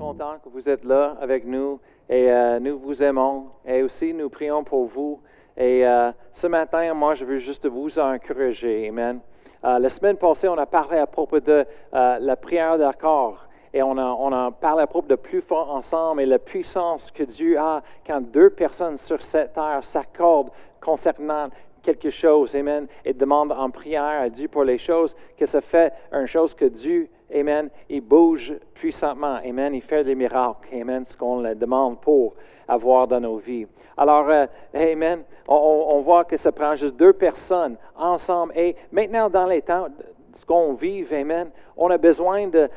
content 0.00 0.38
que 0.42 0.48
vous 0.48 0.66
êtes 0.66 0.82
là 0.82 1.14
avec 1.20 1.44
nous 1.44 1.78
et 2.08 2.32
euh, 2.32 2.58
nous 2.58 2.78
vous 2.78 3.02
aimons 3.02 3.48
et 3.66 3.82
aussi 3.82 4.14
nous 4.14 4.30
prions 4.30 4.64
pour 4.64 4.86
vous. 4.86 5.20
Et 5.58 5.86
euh, 5.86 6.10
ce 6.32 6.46
matin, 6.46 6.94
moi, 6.94 7.14
je 7.14 7.26
veux 7.26 7.36
juste 7.36 7.66
vous 7.66 7.98
encourager. 7.98 8.88
Amen. 8.88 9.20
Euh, 9.62 9.78
la 9.78 9.88
semaine 9.90 10.16
passée, 10.16 10.48
on 10.48 10.56
a 10.56 10.64
parlé 10.64 10.96
à 10.96 11.06
propos 11.06 11.38
de 11.38 11.66
la 11.92 12.36
prière 12.36 12.78
d'accord. 12.78 13.46
Et 13.74 13.82
on 13.82 13.98
a, 13.98 14.04
on 14.06 14.32
a 14.32 14.50
parlé 14.50 14.84
à 14.84 14.86
propos 14.86 15.06
de 15.06 15.16
plus 15.16 15.42
fort 15.42 15.70
ensemble 15.70 16.22
et 16.22 16.26
la 16.26 16.38
puissance 16.38 17.10
que 17.10 17.22
Dieu 17.22 17.58
a 17.58 17.82
quand 18.06 18.22
deux 18.22 18.48
personnes 18.48 18.96
sur 18.96 19.20
cette 19.20 19.52
terre 19.52 19.80
s'accordent 19.82 20.50
concernant 20.80 21.50
quelque 21.82 22.10
chose, 22.10 22.54
Amen, 22.54 22.86
et 23.04 23.12
demandent 23.12 23.52
en 23.52 23.70
prière 23.70 24.22
à 24.22 24.28
Dieu 24.28 24.48
pour 24.48 24.64
les 24.64 24.78
choses, 24.78 25.14
que 25.36 25.46
ça 25.46 25.60
fait 25.60 25.92
une 26.12 26.26
chose 26.26 26.54
que 26.54 26.66
Dieu 26.66 27.08
Amen. 27.34 27.70
Il 27.88 28.00
bouge 28.00 28.52
puissamment. 28.74 29.38
Amen. 29.44 29.74
Il 29.74 29.82
fait 29.82 30.04
des 30.04 30.14
miracles. 30.14 30.68
Amen. 30.72 31.04
Ce 31.06 31.16
qu'on 31.16 31.40
le 31.40 31.54
demande 31.54 32.00
pour 32.00 32.34
avoir 32.66 33.06
dans 33.06 33.20
nos 33.20 33.36
vies. 33.36 33.66
Alors, 33.96 34.28
euh, 34.28 34.46
Amen. 34.74 35.22
On, 35.46 35.86
on, 35.90 36.00
voit 36.00 36.24
que 36.24 36.36
ça 36.36 36.52
prend 36.52 36.74
juste 36.74 36.96
deux 36.96 37.12
personnes 37.12 37.76
ensemble. 37.96 38.52
Et 38.56 38.76
maintenant, 38.92 39.30
dans 39.30 39.46
les 39.46 39.62
temps, 39.62 39.88
ce 40.34 40.44
qu'on 40.44 40.74
vit, 40.74 41.04
Amen, 41.12 41.50
on 41.80 41.90
a 41.90 41.96
besoin 41.96 42.46
de, 42.46 42.68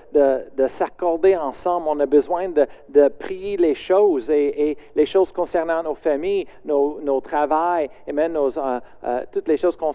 s'accorder 0.68 1.36
ensemble, 1.36 1.88
on 1.90 2.00
a 2.00 2.06
besoin 2.06 2.48
de, 2.50 3.10
prier 3.20 3.58
les 3.58 3.76
choses 3.76 4.30
et, 4.30 4.78
les 4.96 5.06
choses 5.06 5.32
concernant 5.32 5.84
nos 5.84 5.94
familles, 5.94 6.48
nos, 6.64 7.02
nos 7.02 7.20
travails, 7.20 7.90
amen, 8.08 8.36
euh, 8.36 8.80
euh, 9.04 9.22
toutes 9.32 9.50
les 9.50 9.58
choses 9.58 9.76
qu'on 9.76 9.92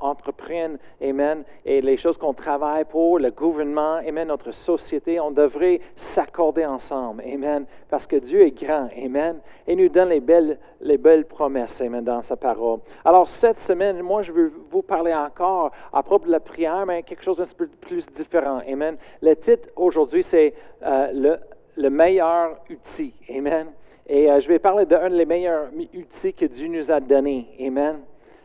entreprend, 0.00 0.74
amen, 1.00 1.44
et 1.64 1.80
les 1.80 1.96
choses 1.96 2.18
qu'on 2.18 2.34
travaille 2.34 2.84
pour, 2.84 3.20
le 3.20 3.30
gouvernement, 3.30 4.00
amen, 4.06 4.26
notre 4.26 4.50
société, 4.50 5.20
on 5.20 5.30
devrait 5.30 5.80
s'accorder 5.94 6.66
ensemble, 6.66 7.22
amen, 7.32 7.64
parce 7.88 8.08
que 8.08 8.16
Dieu 8.16 8.40
est 8.42 8.60
grand, 8.60 8.88
amen, 9.00 9.38
et 9.68 9.76
nous 9.76 9.88
donne 9.88 10.08
les 10.08 10.20
belles, 10.20 10.58
les 10.80 10.98
belles 10.98 11.26
promesses, 11.26 11.80
amen, 11.80 12.02
dans 12.02 12.22
sa 12.22 12.36
parole. 12.36 12.80
Alors, 13.04 13.28
cette 13.28 13.60
semaine, 13.60 14.02
moi, 14.02 14.22
je 14.22 14.32
veux 14.32 14.52
vous 14.68 14.82
parler 14.82 15.14
encore 15.14 15.70
à 15.92 16.02
propos 16.02 16.26
de 16.26 16.32
la 16.32 16.40
prière, 16.40 16.84
mais 16.84 17.04
quelque 17.04 17.22
chose 17.22 17.36
d'un 17.36 17.46
peu 17.56 17.68
plus 17.68 18.04
différent. 18.08 18.47
Amen. 18.56 18.96
Le 19.22 19.34
titre 19.36 19.68
aujourd'hui, 19.76 20.22
c'est 20.22 20.54
euh, 20.82 21.38
le, 21.76 21.90
meilleur 21.90 22.58
outil. 22.70 23.14
Amen. 23.30 23.68
Et 24.06 24.30
euh, 24.30 24.40
je 24.40 24.48
vais 24.48 24.58
parler 24.58 24.86
d'un 24.86 25.10
des 25.10 25.24
meilleurs 25.24 25.68
outils 25.94 26.32
que 26.32 26.46
Dieu 26.46 26.68
nous 26.68 26.90
a 26.90 27.00
donné. 27.00 27.46
Amen. 27.60 28.00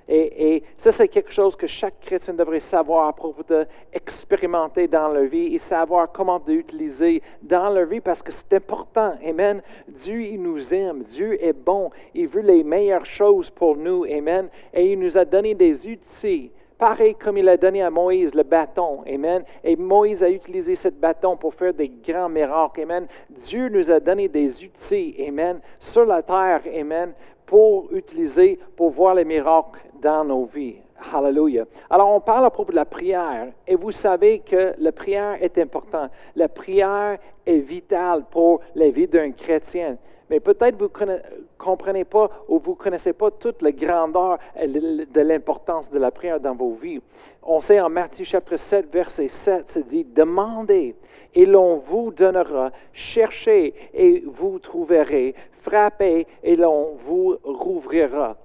Et, 0.08 0.64
ça, 0.78 0.92
c'est 0.92 1.08
quelque 1.08 1.32
chose 1.32 1.56
que 1.56 1.66
chaque 1.66 2.02
chrétien 2.02 2.34
devrait 2.34 2.60
savoir 2.60 3.08
à 3.08 3.14
propos 3.14 3.42
d'expérimenter 3.44 4.88
dans 4.88 5.08
leur 5.08 5.24
vie 5.24 5.56
et 5.56 5.58
savoir 5.58 6.12
comment 6.12 6.42
l'utiliser 6.46 7.22
dans 7.42 7.70
leur 7.70 7.86
vie 7.86 8.02
parce 8.02 8.22
que 8.22 8.32
c'est 8.32 8.54
important. 8.54 9.14
Amen. 9.26 9.62
Dieu, 9.88 10.22
il 10.22 10.42
nous 10.42 10.74
aime. 10.74 11.04
Dieu 11.04 11.42
est 11.42 11.54
bon. 11.54 11.90
Il 12.14 12.28
veut 12.28 12.42
les 12.42 12.66
meilleures 12.66 13.06
choses 13.06 13.50
pour 13.50 13.78
nous. 13.78 14.04
Amen. 14.04 14.50
Et 14.74 14.92
il 14.92 15.00
nous 15.00 15.18
a 15.18 15.24
donné 15.24 15.56
des 15.56 15.88
outils 15.88 16.52
Pareil 16.78 17.16
comme 17.16 17.38
il 17.38 17.48
a 17.50 17.58
donné 17.58 17.82
à 17.82 17.90
Moïse 17.90 18.34
le 18.34 18.44
bâton. 18.44 19.04
Amen. 19.08 19.44
Et 19.64 19.76
Moïse 19.76 20.24
a 20.24 20.30
utilisé 20.30 20.76
ce 20.76 20.90
bâton 20.90 21.38
pour 21.38 21.54
faire 21.54 21.74
des 21.74 21.90
grands 21.90 22.30
miracles. 22.30 22.82
Amen. 22.82 23.08
Dieu 23.30 23.70
nous 23.70 23.90
a 23.90 24.00
donné 24.00 24.28
des 24.28 24.64
outils. 24.64 25.16
Amen. 25.28 25.60
Sur 25.80 26.06
la 26.06 26.22
terre. 26.22 26.62
Amen. 26.76 27.14
Pour 27.46 27.94
utiliser, 27.94 28.60
pour 28.76 28.90
voir 28.90 29.16
les 29.16 29.26
miracles 29.26 29.80
dans 30.02 30.24
nos 30.24 30.46
vies. 30.46 30.78
Hallelujah. 31.12 31.66
Alors, 31.90 32.10
on 32.10 32.20
parle 32.20 32.46
à 32.46 32.50
propos 32.50 32.72
de 32.72 32.78
la 32.78 32.86
prière, 32.86 33.48
et 33.68 33.76
vous 33.76 33.92
savez 33.92 34.40
que 34.40 34.74
la 34.78 34.92
prière 34.92 35.38
est 35.42 35.58
importante. 35.58 36.12
La 36.36 36.48
prière 36.48 37.18
est 37.46 37.58
vitale 37.58 38.24
pour 38.32 38.62
la 38.76 38.90
vie 38.90 39.08
d'un 39.08 39.32
chrétien 39.32 39.98
mais 40.34 40.40
peut-être 40.40 40.76
vous 40.80 40.90
ne 41.06 41.18
comprenez 41.60 42.06
pas 42.06 42.28
ou 42.48 42.58
vous 42.58 42.72
ne 42.72 42.76
connaissez 42.76 43.14
pas 43.14 43.30
toute 43.30 43.62
la 43.62 43.72
grandeur 43.72 44.40
de 44.58 45.22
l'importance 45.22 45.92
de 45.92 46.00
la 46.00 46.10
prière 46.10 46.40
dans 46.40 46.56
vos 46.56 46.74
vies. 46.74 47.00
On 47.44 47.62
sait 47.62 47.80
en 47.80 47.88
Matthieu 47.88 48.26
chapitre 48.26 48.58
7, 48.58 48.92
verset 48.92 49.28
7, 49.28 49.66
c'est 49.68 49.88
dit, 49.88 50.04
demandez 50.04 50.96
et 51.36 51.46
l'on 51.46 51.76
vous 51.76 52.10
donnera, 52.10 52.72
cherchez 52.94 53.76
et 53.94 54.24
vous 54.26 54.58
trouverez, 54.58 55.36
frappez 55.62 56.26
et 56.42 56.56
l'on 56.56 56.96
vous 57.06 57.38
rouvrira. 57.44 58.36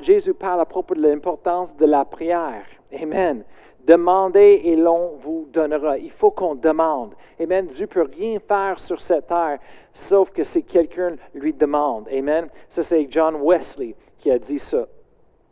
Jésus 0.00 0.34
parle 0.34 0.60
à 0.60 0.64
propos 0.64 0.96
de 0.96 1.02
l'importance 1.02 1.76
de 1.76 1.86
la 1.86 2.04
prière. 2.04 2.64
Amen. 3.00 3.44
Demandez 3.86 4.60
et 4.64 4.76
l'on 4.76 5.16
vous 5.16 5.48
donnera. 5.52 5.98
Il 5.98 6.10
faut 6.10 6.30
qu'on 6.30 6.54
demande. 6.54 7.14
Amen. 7.40 7.66
Dieu 7.66 7.86
peut 7.86 8.08
rien 8.16 8.38
faire 8.38 8.78
sur 8.78 9.00
cette 9.00 9.26
terre 9.26 9.58
sauf 9.92 10.30
que 10.30 10.44
si 10.44 10.62
quelqu'un 10.62 11.16
lui 11.34 11.52
demande. 11.52 12.08
Amen. 12.08 12.48
Ça, 12.68 12.82
c'est 12.82 13.06
John 13.10 13.36
Wesley 13.42 13.94
qui 14.18 14.30
a 14.30 14.38
dit 14.38 14.60
ça, 14.60 14.86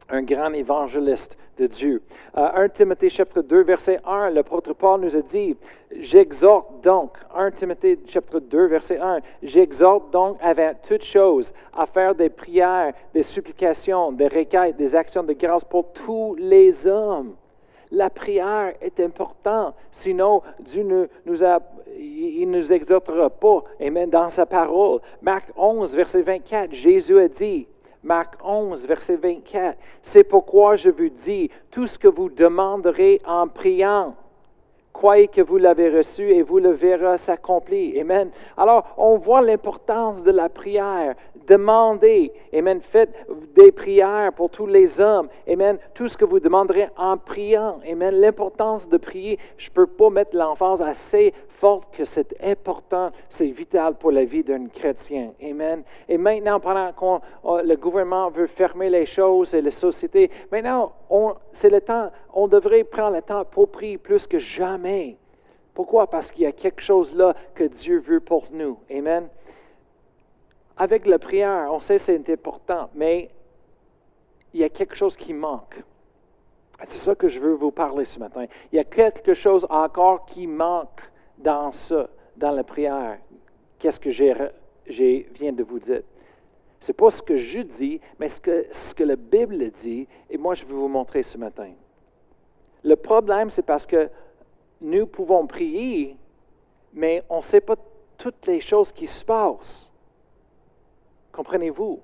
un 0.08 0.22
grand 0.22 0.52
évangéliste 0.52 1.36
de 1.58 1.66
Dieu. 1.66 2.02
1 2.34 2.42
euh, 2.42 2.69
Timothée 2.69 3.10
chapitre 3.10 3.42
2, 3.42 3.62
verset 3.62 4.00
1, 4.06 4.30
l'apôtre 4.30 4.72
Paul 4.72 5.00
nous 5.00 5.16
a 5.16 5.22
dit, 5.22 5.56
j'exhorte 5.90 6.82
donc, 6.82 7.19
1 7.34 7.50
Timothée 7.50 7.98
chapitre 8.06 8.40
2, 8.40 8.66
verset 8.66 8.98
1, 8.98 9.19
j'exhorte 9.42 10.10
donc 10.12 10.38
avant 10.40 10.72
toute 10.86 11.02
chose 11.02 11.52
à 11.76 11.86
faire 11.86 12.14
des 12.14 12.30
prières, 12.30 12.94
des 13.12 13.22
supplications, 13.22 14.12
des 14.12 14.28
requêtes, 14.28 14.76
des 14.76 14.94
actions 14.94 15.22
de 15.22 15.32
grâce 15.32 15.64
pour 15.64 15.92
tous 15.92 16.34
les 16.36 16.86
hommes 16.86 17.34
la 17.90 18.10
prière 18.10 18.74
est 18.80 19.00
importante. 19.00 19.74
Sinon, 19.90 20.42
Dieu 20.60 20.82
ne 20.82 21.06
nous 21.26 22.72
exhortera 22.72 23.30
pas. 23.30 23.64
Amen. 23.80 24.08
Dans 24.08 24.30
sa 24.30 24.46
parole. 24.46 25.00
Marc 25.22 25.50
11, 25.56 25.94
verset 25.94 26.22
24, 26.22 26.72
Jésus 26.72 27.18
a 27.18 27.28
dit, 27.28 27.66
Marc 28.02 28.36
11, 28.42 28.86
verset 28.86 29.16
24, 29.16 29.76
c'est 30.02 30.24
pourquoi 30.24 30.76
je 30.76 30.88
vous 30.88 31.10
dis, 31.10 31.50
tout 31.70 31.86
ce 31.86 31.98
que 31.98 32.08
vous 32.08 32.30
demanderez 32.30 33.20
en 33.26 33.46
priant, 33.46 34.14
Croyez 35.00 35.28
que 35.28 35.41
vous 35.41 35.56
l'avez 35.56 35.88
reçu 35.88 36.28
et 36.28 36.43
vous 36.43 36.59
le 36.59 36.72
verrez 36.72 37.16
s'accomplir. 37.16 37.99
Amen. 38.03 38.28
Alors, 38.55 38.84
on 38.99 39.16
voit 39.16 39.41
l'importance 39.41 40.22
de 40.22 40.31
la 40.31 40.50
prière. 40.50 41.15
Demandez. 41.49 42.31
Amen. 42.53 42.83
Faites 42.83 43.15
des 43.56 43.72
prières 43.72 44.31
pour 44.34 44.50
tous 44.50 44.66
les 44.66 45.00
hommes. 45.00 45.31
Amen. 45.50 45.78
Tout 45.94 46.06
ce 46.06 46.19
que 46.19 46.27
vous 46.27 46.38
demanderez 46.38 46.91
en 46.99 47.16
priant. 47.16 47.81
Amen. 47.91 48.15
L'importance 48.15 48.87
de 48.91 48.99
prier. 48.99 49.38
Je 49.56 49.71
ne 49.71 49.72
peux 49.72 49.87
pas 49.87 50.11
mettre 50.11 50.37
l'emphase 50.37 50.83
assez 50.83 51.32
que 51.93 52.04
c'est 52.04 52.34
important, 52.43 53.10
c'est 53.28 53.47
vital 53.47 53.94
pour 53.94 54.12
la 54.12 54.25
vie 54.25 54.43
d'un 54.43 54.66
chrétien. 54.69 55.32
Amen. 55.43 55.82
Et 56.09 56.16
maintenant, 56.16 56.59
pendant 56.59 56.93
que 56.93 57.25
oh, 57.43 57.60
le 57.62 57.76
gouvernement 57.76 58.31
veut 58.31 58.47
fermer 58.47 58.88
les 58.88 59.06
choses 59.06 59.53
et 59.54 59.60
les 59.60 59.70
sociétés, 59.70 60.31
maintenant, 60.50 60.93
c'est 61.53 61.70
le 61.70 61.81
temps, 61.81 62.10
on 62.32 62.49
devrait 62.49 62.84
prendre 62.84 63.16
le 63.16 63.22
temps 63.22 63.44
pour 63.44 63.69
prier 63.69 63.99
plus 63.99 64.26
que 64.26 64.38
jamais. 64.38 65.16
Pourquoi? 65.75 66.06
Parce 66.06 66.31
qu'il 66.31 66.44
y 66.44 66.47
a 66.47 66.53
quelque 66.53 66.82
chose 66.82 67.15
là 67.15 67.34
que 67.54 67.65
Dieu 67.65 67.99
veut 68.00 68.20
pour 68.20 68.47
nous. 68.53 68.78
Amen. 68.91 69.28
Avec 70.76 71.06
la 71.06 71.19
prière, 71.19 71.69
on 71.70 71.81
sait 71.81 71.97
que 71.97 72.03
c'est 72.03 72.31
important, 72.31 72.88
mais 72.94 73.31
il 74.54 74.60
y 74.60 74.65
a 74.65 74.70
quelque 74.70 74.97
chose 74.97 75.16
qui 75.16 75.34
manque. 75.34 75.82
C'est 76.87 77.04
ça 77.04 77.15
que 77.15 77.28
je 77.28 77.38
veux 77.38 77.53
vous 77.53 77.70
parler 77.70 78.06
ce 78.06 78.19
matin. 78.19 78.47
Il 78.72 78.76
y 78.76 78.78
a 78.78 78.84
quelque 78.84 79.34
chose 79.34 79.66
encore 79.69 80.25
qui 80.25 80.47
manque 80.47 81.09
dans 81.42 81.72
ça, 81.72 82.08
dans 82.36 82.50
la 82.50 82.64
prière, 82.64 83.18
qu'est-ce 83.78 84.00
que 84.00 84.10
j'ai 84.10 85.28
viens 85.32 85.52
de 85.52 85.62
vous 85.62 85.78
dire. 85.78 86.02
Ce 86.80 86.90
n'est 86.90 86.96
pas 86.96 87.10
ce 87.10 87.22
que 87.22 87.36
je 87.36 87.60
dis, 87.60 88.00
mais 88.18 88.28
ce 88.28 88.40
que, 88.40 88.66
ce 88.72 88.94
que 88.94 89.04
la 89.04 89.16
Bible 89.16 89.70
dit, 89.70 90.08
et 90.28 90.38
moi 90.38 90.54
je 90.54 90.64
vais 90.64 90.72
vous 90.72 90.88
montrer 90.88 91.22
ce 91.22 91.36
matin. 91.36 91.70
Le 92.82 92.96
problème, 92.96 93.50
c'est 93.50 93.62
parce 93.62 93.84
que 93.84 94.08
nous 94.80 95.06
pouvons 95.06 95.46
prier, 95.46 96.16
mais 96.94 97.22
on 97.28 97.38
ne 97.38 97.42
sait 97.42 97.60
pas 97.60 97.76
toutes 98.16 98.46
les 98.46 98.60
choses 98.60 98.93
qui 98.93 99.06
se 99.06 99.25
passent. 99.25 99.90
Comprenez-vous? 101.32 102.00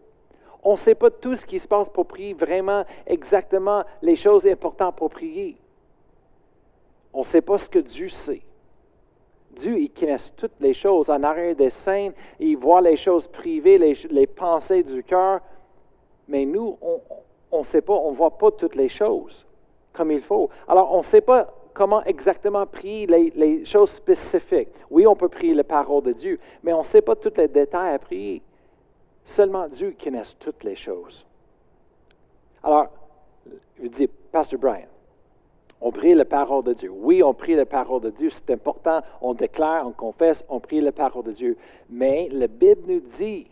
On 0.62 0.72
ne 0.72 0.76
sait 0.76 0.94
pas 0.94 1.10
tout 1.10 1.34
ce 1.34 1.46
qui 1.46 1.58
se 1.58 1.68
passe 1.68 1.88
pour 1.88 2.06
prier, 2.06 2.34
vraiment 2.34 2.84
exactement 3.06 3.84
les 4.02 4.16
choses 4.16 4.46
importantes 4.46 4.96
pour 4.96 5.10
prier. 5.10 5.56
On 7.12 7.20
ne 7.20 7.24
sait 7.24 7.40
pas 7.40 7.56
ce 7.56 7.70
que 7.70 7.78
Dieu 7.78 8.08
sait. 8.08 8.42
Dieu, 9.56 9.78
il 9.78 9.90
connaît 9.90 10.16
toutes 10.36 10.60
les 10.60 10.74
choses 10.74 11.10
en 11.10 11.22
arrière 11.22 11.56
des 11.56 11.70
scènes, 11.70 12.12
il 12.38 12.56
voit 12.56 12.80
les 12.80 12.96
choses 12.96 13.26
privées, 13.26 13.78
les, 13.78 14.26
pensées 14.26 14.82
du 14.82 15.02
cœur. 15.02 15.40
Mais 16.28 16.44
nous, 16.44 16.78
on 17.50 17.58
ne 17.60 17.64
sait 17.64 17.80
pas, 17.80 17.94
on 17.94 18.10
ne 18.10 18.16
voit 18.16 18.36
pas 18.36 18.50
toutes 18.50 18.74
les 18.74 18.88
choses 18.88 19.46
comme 19.96 20.12
il 20.12 20.20
faut. 20.20 20.50
Alors, 20.68 20.92
on 20.92 20.98
ne 20.98 21.02
sait 21.02 21.22
pas 21.22 21.52
comment 21.72 22.04
exactement 22.04 22.66
prier 22.66 23.06
les, 23.06 23.64
choses 23.64 23.90
spécifiques. 23.90 24.68
Oui, 24.90 25.06
on 25.06 25.16
peut 25.16 25.28
prier 25.28 25.54
la 25.54 25.64
parole 25.64 26.02
de 26.02 26.12
Dieu, 26.12 26.38
mais 26.62 26.72
on 26.72 26.80
ne 26.80 26.84
sait 26.84 27.02
pas 27.02 27.16
tous 27.16 27.32
les 27.36 27.48
détails 27.48 27.94
à 27.94 27.98
prier. 27.98 28.42
Seulement 29.24 29.66
Dieu 29.68 29.96
connaît 30.02 30.22
toutes 30.38 30.62
les 30.62 30.76
choses. 30.76 31.26
Alors, 32.62 32.88
je 33.82 33.88
dis, 33.88 34.06
Pasteur 34.06 34.58
Brian, 34.58 34.86
On 35.80 35.92
prie 35.92 36.14
la 36.14 36.24
parole 36.24 36.64
de 36.64 36.72
Dieu. 36.72 36.90
Oui, 36.90 37.22
on 37.22 37.34
prie 37.34 37.54
la 37.54 37.66
parole 37.66 38.00
de 38.00 38.10
Dieu. 38.10 38.30
C'est 38.30 38.50
important. 38.50 39.02
On 39.20 39.34
déclare, 39.34 39.86
on 39.86 39.92
confesse, 39.92 40.44
on 40.48 40.60
prie 40.60 40.80
la 40.80 40.92
parole 40.92 41.24
de 41.24 41.32
Dieu. 41.32 41.56
Mais 41.90 42.28
la 42.32 42.46
Bible 42.46 42.82
nous 42.86 43.02
dit 43.16 43.46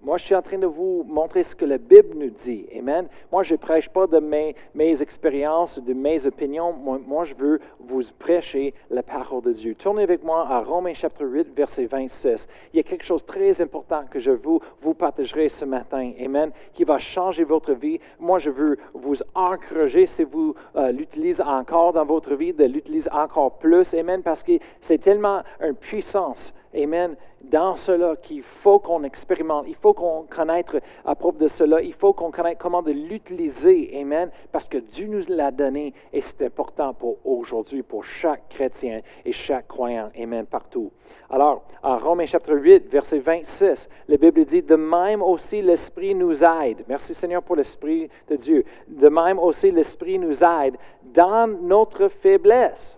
moi, 0.00 0.16
je 0.16 0.24
suis 0.26 0.34
en 0.36 0.42
train 0.42 0.58
de 0.58 0.66
vous 0.66 1.04
montrer 1.08 1.42
ce 1.42 1.56
que 1.56 1.64
la 1.64 1.76
Bible 1.76 2.14
nous 2.14 2.30
dit. 2.30 2.66
Amen. 2.78 3.08
Moi, 3.32 3.42
je 3.42 3.54
ne 3.54 3.58
prêche 3.58 3.88
pas 3.88 4.06
de 4.06 4.20
mes, 4.20 4.54
expériences, 5.02 5.80
de 5.80 5.92
mes 5.92 6.24
opinions. 6.24 6.72
Moi, 6.72 7.24
je 7.24 7.34
veux 7.34 7.60
vous 7.80 8.02
prêcher 8.16 8.74
la 8.90 9.02
parole 9.02 9.42
de 9.42 9.52
Dieu. 9.52 9.74
Tournez 9.74 10.04
avec 10.04 10.22
moi 10.22 10.46
à 10.48 10.60
Romains 10.60 10.94
chapitre 10.94 11.26
8, 11.26 11.48
verset 11.52 11.86
26. 11.86 12.46
Il 12.72 12.76
y 12.76 12.80
a 12.80 12.84
quelque 12.84 13.04
chose 13.04 13.22
de 13.22 13.26
très 13.26 13.60
important 13.60 14.04
que 14.08 14.20
je 14.20 14.30
vous, 14.30 14.60
vous 14.80 14.94
partagerai 14.94 15.48
ce 15.48 15.64
matin. 15.64 16.12
Amen. 16.24 16.52
Qui 16.74 16.84
va 16.84 16.98
changer 16.98 17.42
votre 17.42 17.72
vie. 17.72 17.98
Moi, 18.20 18.38
je 18.38 18.50
veux 18.50 18.78
vous 18.94 19.16
encourager, 19.34 20.06
si 20.06 20.22
vous 20.22 20.54
euh, 20.76 20.92
l'utilisez 20.92 21.42
encore 21.42 21.92
dans 21.92 22.04
votre 22.04 22.36
vie, 22.36 22.52
de 22.52 22.64
l'utiliser 22.64 23.10
encore 23.10 23.58
plus. 23.58 23.92
Amen. 23.94 24.22
Parce 24.22 24.44
que 24.44 24.52
c'est 24.80 24.98
tellement 24.98 25.42
une 25.60 25.74
puissance 25.74 26.54
Amen. 26.74 27.16
Dans 27.40 27.76
cela 27.76 28.16
qu'il 28.16 28.42
faut 28.42 28.78
qu'on 28.80 29.04
expérimente, 29.04 29.64
il 29.68 29.76
faut 29.76 29.94
qu'on 29.94 30.24
connaisse 30.28 30.64
à 31.04 31.14
propos 31.14 31.38
de 31.38 31.48
cela, 31.48 31.80
il 31.80 31.94
faut 31.94 32.12
qu'on 32.12 32.30
connaisse 32.30 32.56
comment 32.58 32.82
de 32.82 32.92
l'utiliser. 32.92 33.96
Amen. 34.00 34.30
Parce 34.52 34.68
que 34.68 34.78
Dieu 34.78 35.06
nous 35.06 35.22
l'a 35.28 35.50
donné 35.50 35.94
et 36.12 36.20
c'est 36.20 36.42
important 36.42 36.92
pour 36.94 37.18
aujourd'hui, 37.24 37.82
pour 37.82 38.04
chaque 38.04 38.48
chrétien 38.48 39.00
et 39.24 39.32
chaque 39.32 39.68
croyant. 39.68 40.10
Amen. 40.20 40.46
Partout. 40.46 40.90
Alors, 41.30 41.62
en 41.82 41.98
Romains 41.98 42.26
chapitre 42.26 42.56
8, 42.56 42.88
verset 42.90 43.18
26, 43.18 43.88
la 44.08 44.16
Bible 44.16 44.44
dit, 44.44 44.62
de 44.62 44.76
même 44.76 45.22
aussi 45.22 45.62
l'Esprit 45.62 46.14
nous 46.14 46.42
aide. 46.42 46.84
Merci 46.88 47.14
Seigneur 47.14 47.42
pour 47.42 47.56
l'Esprit 47.56 48.10
de 48.28 48.36
Dieu. 48.36 48.64
De 48.88 49.08
même 49.08 49.38
aussi 49.38 49.70
l'Esprit 49.70 50.18
nous 50.18 50.42
aide 50.42 50.76
dans 51.04 51.46
notre 51.46 52.08
faiblesse. 52.08 52.97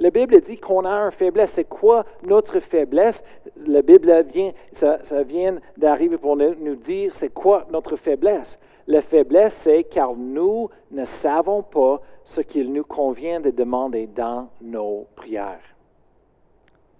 La 0.00 0.08
Bible 0.08 0.40
dit 0.40 0.56
qu'on 0.56 0.86
a 0.86 0.90
une 0.90 1.10
faiblesse. 1.10 1.52
C'est 1.52 1.68
quoi 1.68 2.06
notre 2.22 2.58
faiblesse? 2.60 3.22
La 3.66 3.82
Bible 3.82 4.24
vient, 4.32 4.52
ça, 4.72 4.98
vient 5.22 5.58
d'arriver 5.76 6.16
pour 6.16 6.36
nous 6.36 6.74
dire 6.74 7.14
c'est 7.14 7.28
quoi 7.28 7.66
notre 7.70 7.96
faiblesse. 7.96 8.58
La 8.86 9.02
faiblesse, 9.02 9.54
c'est 9.54 9.84
car 9.84 10.14
nous 10.16 10.70
ne 10.90 11.04
savons 11.04 11.62
pas 11.62 12.00
ce 12.24 12.40
qu'il 12.40 12.72
nous 12.72 12.82
convient 12.82 13.40
de 13.40 13.50
demander 13.50 14.06
dans 14.06 14.48
nos 14.62 15.06
prières. 15.16 15.60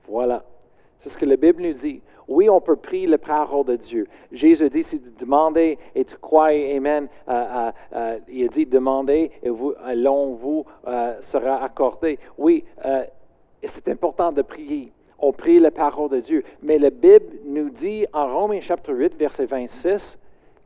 Voilà. 0.07 0.45
C'est 1.01 1.09
ce 1.09 1.19
que 1.19 1.25
la 1.25 1.37
Bible 1.37 1.63
nous 1.63 1.73
dit. 1.73 2.03
Oui, 2.29 2.49
on 2.49 2.61
peut 2.61 2.77
prier 2.77 3.09
la 3.09 3.19
parole 3.19 3.65
de 3.65 3.77
Dieu. 3.77 4.07
Jésus 4.31 4.71
dit, 4.71 4.85
si 4.85 5.01
tu 5.01 5.11
demandes 5.19 5.57
et 5.59 5.79
tu 5.95 6.17
crois, 6.17 6.51
Amen, 6.51 7.09
euh, 7.29 7.33
euh, 7.33 7.73
euh, 7.95 8.19
il 8.29 8.49
dit, 8.51 8.67
demandez 8.67 9.33
et 9.43 9.49
l'on 9.97 10.35
vous 10.35 10.65
sera 11.21 11.65
accordé. 11.65 12.19
Oui, 12.39 12.65
c'est 13.65 13.89
important 13.89 14.31
de 14.31 14.43
prier. 14.43 14.93
On 15.19 15.33
prie 15.33 15.59
la 15.59 15.71
parole 15.71 16.11
de 16.11 16.21
Dieu. 16.21 16.45
Mais 16.63 16.79
la 16.79 16.91
Bible 16.91 17.39
nous 17.45 17.69
dit 17.69 18.07
en 18.13 18.33
Romains 18.33 18.61
chapitre 18.61 18.93
8, 18.93 19.17
verset 19.17 19.47
26, 19.47 20.19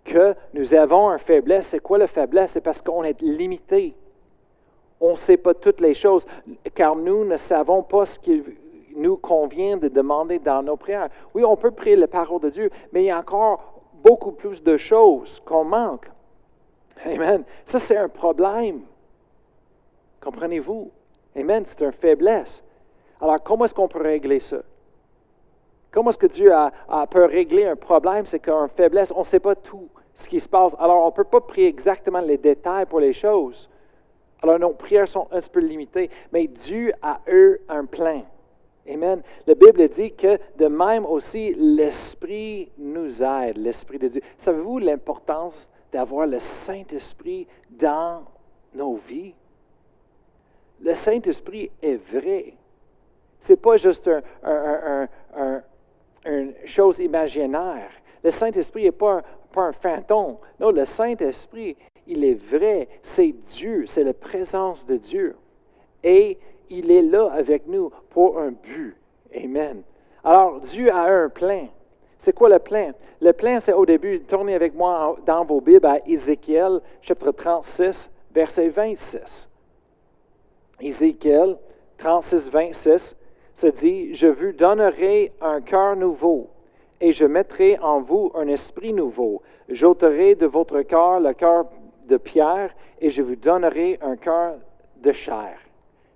que 0.04 0.34
nous 0.52 0.75
avons 0.75 1.10
une 1.10 1.19
faiblesse. 1.19 1.69
C'est 1.69 1.81
quoi 1.81 1.98
la 1.98 2.06
faiblesse? 2.06 2.52
C'est 2.52 2.60
parce 2.60 2.82
qu'on 2.82 3.04
est 3.04 3.20
limité. 3.22 3.94
On 5.00 5.12
ne 5.12 5.16
sait 5.16 5.38
pas 5.38 5.54
toutes 5.54 5.81
les 5.81 5.94
choses, 5.94 6.26
car 6.75 6.94
nous 6.94 7.25
ne 7.25 7.36
savons 7.36 7.82
pas 7.82 8.04
ce 8.04 8.19
qu'il 8.19 8.44
nous 8.94 9.17
convient 9.17 9.76
de 9.76 9.88
demander 9.88 10.38
dans 10.38 10.62
nos 10.62 10.76
prières. 10.76 11.08
Oui, 11.35 11.44
on 11.44 11.56
peut 11.56 11.70
prier 11.70 11.96
la 11.96 12.08
parole 12.08 12.41
de 12.41 12.50
Dieu, 12.50 12.70
mais 12.93 13.02
il 13.02 13.06
y 13.06 13.11
a 13.11 13.19
encore 13.19 13.82
beaucoup 14.02 14.32
plus 14.32 14.62
de 14.62 14.76
choses 14.76 15.41
qu'on 15.44 15.64
manque. 15.64 16.11
Amen. 17.05 17.44
Ça, 17.64 17.79
c'est 17.79 17.96
un 17.96 18.08
problème. 18.08 18.82
Comprenez-vous? 20.23 20.91
Amen. 21.37 21.64
C'est 21.67 21.81
une 21.81 21.93
faiblesse. 21.93 22.62
Alors, 23.20 23.43
comment 23.43 23.64
est-ce 23.64 23.75
qu'on 23.75 23.88
peut 23.88 24.02
régler 24.02 24.41
ça? 24.41 24.58
Comment 25.91 26.11
est-ce 26.11 26.19
que 26.19 26.26
Dieu 26.26 26.52
a, 26.52 26.73
peut 27.11 27.25
régler 27.25 27.67
un 27.67 27.76
problème? 27.76 28.26
C'est 28.26 28.41
qu'une 28.41 28.69
faiblesse, 28.75 29.12
on 29.14 29.20
ne 29.20 29.25
sait 29.25 29.41
pas 29.41 29.55
tout 29.55 29.88
ce 30.12 30.29
qui 30.29 30.41
se 30.41 30.49
passe. 30.49 30.75
Alors, 30.79 31.05
on 31.05 31.06
ne 31.06 31.12
peut 31.12 31.25
pas 31.25 31.41
prier 31.41 31.69
exactement 31.69 32.20
les 32.20 32.37
détails 32.37 32.87
pour 32.87 33.00
les 33.00 33.12
choses. 33.12 33.69
Alors, 34.43 34.58
nos 34.58 34.70
prières 34.70 35.08
sont 35.08 35.29
un 35.31 35.41
peu 35.41 35.61
limitées. 35.61 36.11
Mais 36.32 36.46
Dieu 36.46 36.93
a 37.00 37.20
eu 37.26 37.58
un 37.69 37.85
plan. 37.85 38.23
Amen. 38.88 39.22
La 39.46 39.54
Bible 39.54 39.88
dit 39.88 40.12
que 40.12 40.38
de 40.56 40.66
même 40.66 41.06
aussi, 41.06 41.54
l'Esprit 41.54 42.70
nous 42.76 43.22
aide, 43.22 43.56
l'Esprit 43.56 43.98
de 43.98 44.08
Dieu. 44.08 44.20
Savez-vous 44.36 44.78
l'importance 44.78 45.69
d'avoir 45.90 46.26
le 46.26 46.38
Saint-Esprit 46.38 47.46
dans 47.70 48.25
nos 48.75 48.96
vies? 48.96 49.34
Le 50.81 50.92
Saint-Esprit 50.92 51.70
est 51.81 51.96
vrai. 52.12 52.54
Ce 53.40 53.52
n'est 53.52 53.56
pas 53.56 53.78
juste 53.78 54.10
une 56.26 56.54
chose 56.66 56.98
imaginaire. 56.98 57.90
Le 58.22 58.31
Saint-Esprit 58.31 58.84
n'est 58.84 58.92
pas, 58.92 59.22
pas 59.52 59.62
un 59.62 59.72
fantôme. 59.72 60.36
Non, 60.60 60.70
le 60.72 60.84
Saint-Esprit, 60.84 61.76
il 62.06 62.25
est 62.25 62.34
vrai. 62.34 62.88
C'est 63.02 63.32
Dieu, 63.32 63.86
c'est 63.86 64.04
la 64.04 64.12
présence 64.12 64.84
de 64.84 64.96
Dieu. 64.96 65.36
Et 66.02 66.38
il 66.70 66.90
est 66.90 67.02
là 67.02 67.31
avec 67.32 67.66
nous 67.66 67.90
pour 68.11 68.38
un 68.38 68.50
but. 68.50 68.96
Amen. 69.34 69.82
Alors, 70.22 70.61
Dieu 70.61 70.90
a 70.90 71.05
un 71.05 71.28
plan. 71.28 71.69
C'est 72.19 72.32
quoi 72.32 72.49
le 72.49 72.58
plan? 72.58 72.93
Le 73.20 73.32
plan, 73.32 73.61
c'est 73.61 73.72
au 73.72 73.84
début, 73.84 74.20
tournez 74.20 74.55
avec 74.55 74.75
moi 74.75 75.16
dans 75.26 75.44
vos 75.44 75.61
Bibles 75.61 75.87
à 75.87 75.99
Ézéchiel, 76.06 76.81
chapitre 77.02 77.32
36, 77.32 78.11
verset 78.32 78.69
26. 78.69 79.49
Ézéchiel 80.81 81.56
36, 81.99 82.49
26 82.50 83.17
se 83.55 83.67
dit, 83.67 84.14
Je 84.14 84.26
vous 84.26 84.52
donnerai 84.52 85.32
un 85.40 85.60
cœur 85.60 85.96
nouveau 85.96 86.49
et 87.00 87.12
je 87.12 87.25
mettrai 87.26 87.78
en 87.81 88.00
vous 88.00 88.32
un 88.34 88.49
esprit 88.49 88.93
nouveau. 88.93 89.43
J'ôterai 89.69 90.34
de 90.34 90.46
votre 90.46 90.81
cœur 90.82 91.20
le 91.20 91.34
cœur 91.34 91.67
de 92.06 92.17
pierre 92.17 92.75
et 93.00 93.10
je 93.10 93.22
vous 93.22 93.37
donnerai 93.37 93.99
un 94.02 94.17
cœur 94.17 94.55
de 94.96 95.12
chair. 95.12 95.58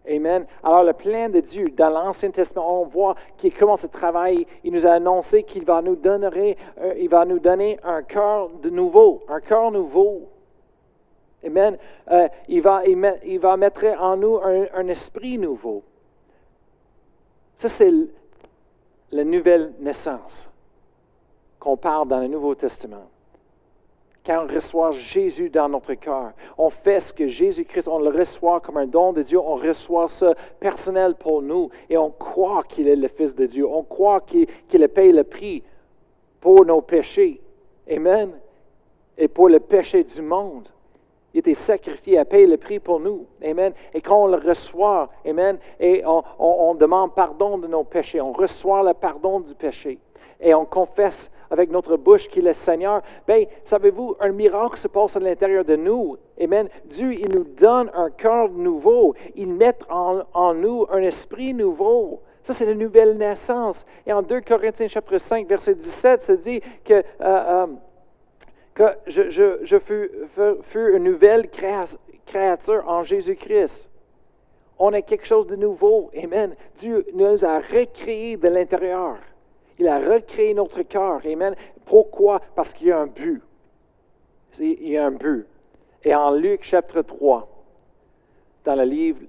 Amen. 0.09 0.47
Alors, 0.63 0.85
le 0.85 0.93
plan 0.95 1.29
de 1.29 1.41
Dieu, 1.41 1.69
dans 1.71 1.91
l'Ancien 1.91 2.31
Testament, 2.31 2.83
on 2.83 2.87
voit 2.87 3.15
qu'il 3.37 3.53
commence 3.53 3.85
à 3.85 3.89
travailler. 3.89 4.47
Il 4.65 4.73
nous 4.73 4.87
a 4.87 4.93
annoncé 4.93 5.43
qu'il 5.43 5.65
va 5.65 5.83
nous 5.83 5.97
donner, 5.97 6.57
euh, 6.81 6.95
il 6.99 7.09
va 7.09 7.25
nous 7.25 7.39
donner 7.39 7.79
un 7.85 8.03
cœur 8.03 8.49
de 8.49 8.71
nouveau, 8.71 9.23
un 9.29 9.41
cœur 9.41 9.71
nouveau. 9.71 10.29
Amen. 11.45 11.77
Euh, 12.11 12.29
il, 12.49 12.63
va, 12.63 12.83
il, 12.87 13.39
va 13.39 13.57
mettre 13.57 13.85
en 14.01 14.17
nous 14.17 14.39
un, 14.39 14.89
esprit 14.89 15.39
nouveau. 15.39 15.83
Ça, 17.57 17.69
c'est 17.69 17.93
la 19.11 19.25
nouvelle 19.25 19.73
naissance 19.79 20.49
qu'on 21.61 21.77
parle 21.77 22.09
dans 22.09 22.21
le 22.21 22.29
Nouveau 22.29 22.55
Testament 22.55 23.09
quand 24.29 24.45
on 24.45 24.55
reçoit 24.55 24.91
Jésus 24.91 25.49
dans 25.49 25.71
notre 25.71 25.95
cœur. 25.95 26.33
On 26.59 26.69
fait 26.69 27.01
ce 27.01 27.15
que 27.15 27.27
Jésus-Christ, 27.27 27.89
on 27.89 27.99
le 27.99 28.11
reçoit 28.11 28.61
comme 28.61 28.77
un 28.77 28.87
don 28.87 29.15
de 29.15 29.23
Dieu, 29.23 29.39
on 29.39 29.55
reçoit 29.57 30.09
ça 30.09 30.35
personnel 30.61 31.15
pour 31.15 31.41
nous 31.41 31.71
et 31.89 31.97
on 31.97 32.11
croit 32.11 32.63
qu'il 32.65 32.89
est 32.89 32.97
le 32.97 33.09
Fils 33.09 33.35
de 33.35 33.47
Dieu. 33.47 33.67
On 33.67 33.83
croit 33.83 34.21
qu'il 34.21 34.85
a 34.85 34.89
payé 34.89 35.13
le 35.13 35.25
prix 35.25 35.63
pour 36.43 36.67
nos 36.67 36.83
péchés. 36.83 37.41
Amen. 37.91 38.33
Et 39.17 39.29
pour 39.29 39.49
le 39.49 39.61
péché 39.61 40.05
du 40.05 40.21
monde. 40.21 40.69
Il 41.33 41.39
était 41.39 41.55
sacrifié 41.55 42.19
à 42.19 42.27
payer 42.27 42.47
le 42.47 42.59
prix 42.59 42.81
pour 42.81 43.01
nous. 43.01 43.25
Amen. 43.43 43.73
Et 43.95 44.03
quand 44.03 44.25
on 44.25 44.27
le 44.27 44.37
reçoit, 44.37 45.09
Amen, 45.27 45.59
et 45.81 46.03
on, 46.05 46.23
on 46.39 46.75
demande 46.75 47.15
pardon 47.15 47.57
de 47.57 47.67
nos 47.67 47.85
péchés, 47.85 48.21
on 48.21 48.33
reçoit 48.33 48.83
le 48.83 48.93
pardon 48.93 49.41
du 49.41 49.55
péché 49.55 49.99
et 50.41 50.55
on 50.55 50.65
confesse 50.65 51.31
avec 51.51 51.71
notre 51.71 51.97
bouche 51.97 52.29
qu'il 52.29 52.47
est 52.47 52.53
Seigneur, 52.53 53.03
bien, 53.27 53.45
savez-vous, 53.65 54.17
un 54.21 54.31
miracle 54.31 54.79
se 54.79 54.89
passe 54.89 55.17
à 55.17 55.21
l'intérieur 55.21 55.65
de 55.65 55.77
nous. 55.77 56.17
Amen. 56.41 56.69
Dieu, 56.85 57.13
il 57.15 57.31
nous 57.31 57.45
donne 57.45 57.91
un 57.95 58.11
cœur 58.11 58.51
nouveau. 58.51 59.15
Il 59.35 59.49
met 59.49 59.77
en, 59.89 60.55
nous 60.55 60.87
un 60.91 61.03
esprit 61.03 61.55
nouveau. 61.55 62.21
Ça, 62.45 62.53
c'est 62.53 62.67
la 62.67 62.75
nouvelle 62.75 63.17
naissance. 63.17 63.85
Et 64.07 64.13
en 64.13 64.23
2 64.23 64.41
Corinthiens 64.43 64.89
chapitre 64.89 65.19
5, 65.19 65.47
verset 65.47 65.75
17, 65.75 66.25
se 66.25 66.33
dit 66.33 66.61
que, 66.85 66.95
euh, 66.95 67.03
euh, 67.21 67.67
que 68.75 68.85
je, 69.07 69.59
je, 69.63 69.79
fus, 69.79 70.11
fus, 70.63 70.97
une 70.97 71.05
nouvelle 71.05 71.49
créature 72.27 72.85
en 72.87 73.03
Jésus-Christ. 73.03 73.91
On 74.79 74.93
est 74.93 75.03
quelque 75.03 75.27
chose 75.27 75.47
de 75.47 75.57
nouveau. 75.57 76.11
Amen. 76.23 76.55
Dieu 76.77 77.05
nous 77.13 77.45
a 77.45 77.59
recréés 77.59 78.37
de 78.37 78.49
l'intérieur. 78.49 79.17
Il 79.79 79.87
a 79.89 79.99
recréé 79.99 80.55
notre 80.55 80.83
cœur. 80.83 81.21
Amen. 81.25 81.55
Pourquoi? 81.85 82.41
Parce 82.55 82.73
qu'il 82.73 82.89
y 82.89 82.93
a 82.93 82.99
un 82.99 83.07
but. 83.07 83.43
Il 84.59 84.89
y 84.89 84.97
a 84.97 85.07
un 85.07 85.13
but. 85.13 85.47
Et 86.05 86.15
en 86.15 86.33
Luc 86.33 86.65
chapitre 86.65 87.03
3, 87.03 87.49
dans 88.65 88.75
le 88.75 88.85
livre 88.85 89.21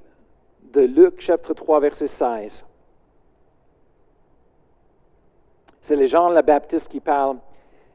de 0.74 0.82
Luc 0.82 1.20
chapitre 1.22 1.54
3, 1.54 1.80
verset 1.80 2.08
16, 2.08 2.66
c'est 5.82 5.96
les 5.96 6.08
gens 6.08 6.30
le 6.30 6.42
Baptiste 6.42 6.88
qui 6.88 7.00
parlent. 7.00 7.40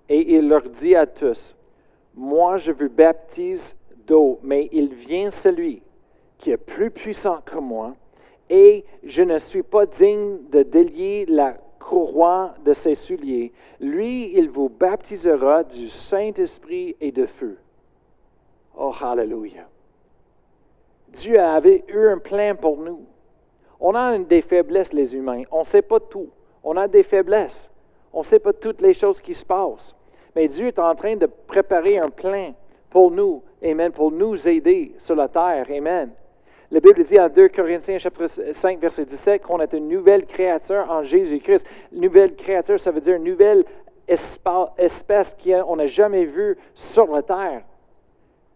Et 0.08 0.34
il 0.34 0.48
leur 0.48 0.62
dit 0.62 0.94
à 0.94 1.06
tous, 1.06 1.56
moi 2.14 2.58
je 2.58 2.72
vous 2.72 2.90
baptise 2.90 3.74
d'eau, 4.06 4.38
mais 4.42 4.68
il 4.72 4.92
vient 4.94 5.30
celui 5.30 5.82
qui 6.36 6.50
est 6.50 6.58
plus 6.58 6.90
puissant 6.90 7.40
que 7.40 7.56
moi, 7.56 7.94
et 8.50 8.84
je 9.02 9.22
ne 9.22 9.38
suis 9.38 9.62
pas 9.62 9.86
digne 9.86 10.38
de 10.50 10.62
délier 10.62 11.24
la 11.26 11.56
courroie 11.84 12.54
de 12.64 12.72
ses 12.72 12.94
souliers. 12.94 13.52
Lui, 13.78 14.32
il 14.36 14.48
vous 14.48 14.68
baptisera 14.68 15.64
du 15.64 15.88
Saint-Esprit 15.88 16.96
et 17.00 17.12
de 17.12 17.26
feu. 17.26 17.58
Oh, 18.76 18.92
hallelujah. 19.00 19.68
Dieu 21.08 21.38
avait 21.38 21.84
eu 21.88 22.08
un 22.08 22.18
plan 22.18 22.56
pour 22.56 22.78
nous. 22.78 23.02
On 23.78 23.94
a 23.94 24.18
des 24.18 24.40
faiblesses, 24.40 24.92
les 24.92 25.14
humains. 25.14 25.42
On 25.50 25.60
ne 25.60 25.64
sait 25.64 25.82
pas 25.82 26.00
tout. 26.00 26.30
On 26.62 26.76
a 26.76 26.88
des 26.88 27.02
faiblesses. 27.02 27.70
On 28.12 28.20
ne 28.20 28.24
sait 28.24 28.38
pas 28.38 28.52
toutes 28.52 28.80
les 28.80 28.94
choses 28.94 29.20
qui 29.20 29.34
se 29.34 29.44
passent. 29.44 29.94
Mais 30.34 30.48
Dieu 30.48 30.68
est 30.68 30.78
en 30.78 30.94
train 30.94 31.16
de 31.16 31.26
préparer 31.26 31.98
un 31.98 32.10
plan 32.10 32.54
pour 32.88 33.10
nous. 33.10 33.42
Amen. 33.62 33.92
Pour 33.92 34.10
nous 34.10 34.48
aider 34.48 34.94
sur 34.98 35.14
la 35.14 35.28
terre. 35.28 35.66
Amen. 35.70 36.10
La 36.74 36.80
Bible 36.80 37.04
dit 37.04 37.20
en 37.20 37.28
2 37.28 37.50
Corinthiens 37.50 37.98
chapitre 37.98 38.26
5, 38.26 38.80
verset 38.80 39.04
17 39.04 39.42
qu'on 39.42 39.60
est 39.60 39.72
une 39.74 39.86
nouvelle 39.86 40.26
créature 40.26 40.84
en 40.90 41.04
Jésus-Christ. 41.04 41.64
Nouvelle 41.92 42.34
créature, 42.34 42.80
ça 42.80 42.90
veut 42.90 43.00
dire 43.00 43.14
une 43.14 43.22
nouvelle 43.22 43.64
espèce 44.08 45.36
qu'on 45.40 45.76
n'a 45.76 45.86
jamais 45.86 46.24
vue 46.24 46.58
sur 46.74 47.06
la 47.12 47.22
terre. 47.22 47.62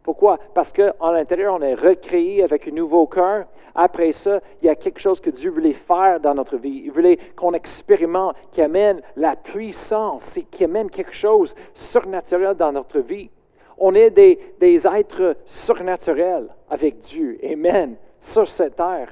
Pourquoi? 0.02 0.36
Parce 0.52 0.72
qu'à 0.72 0.92
l'intérieur, 1.12 1.54
on 1.54 1.62
est 1.62 1.74
recréé 1.74 2.42
avec 2.42 2.66
un 2.66 2.72
nouveau 2.72 3.06
cœur. 3.06 3.46
Après 3.72 4.10
ça, 4.10 4.40
il 4.60 4.66
y 4.66 4.68
a 4.68 4.74
quelque 4.74 4.98
chose 4.98 5.20
que 5.20 5.30
Dieu 5.30 5.50
voulait 5.50 5.72
faire 5.72 6.18
dans 6.18 6.34
notre 6.34 6.56
vie. 6.56 6.82
Il 6.86 6.90
voulait 6.90 7.20
qu'on 7.36 7.52
expérimente, 7.52 8.34
qui 8.50 8.62
amène 8.62 9.00
la 9.14 9.36
puissance, 9.36 10.40
qui 10.50 10.64
amène 10.64 10.90
quelque 10.90 11.14
chose 11.14 11.54
surnaturel 11.72 12.56
dans 12.56 12.72
notre 12.72 12.98
vie. 12.98 13.30
On 13.78 13.94
est 13.94 14.10
des, 14.10 14.40
des 14.58 14.88
êtres 14.88 15.36
surnaturels 15.44 16.48
avec 16.68 16.98
Dieu. 16.98 17.38
Amen. 17.44 17.94
Sur 18.20 18.48
cette 18.48 18.76
terre. 18.76 19.10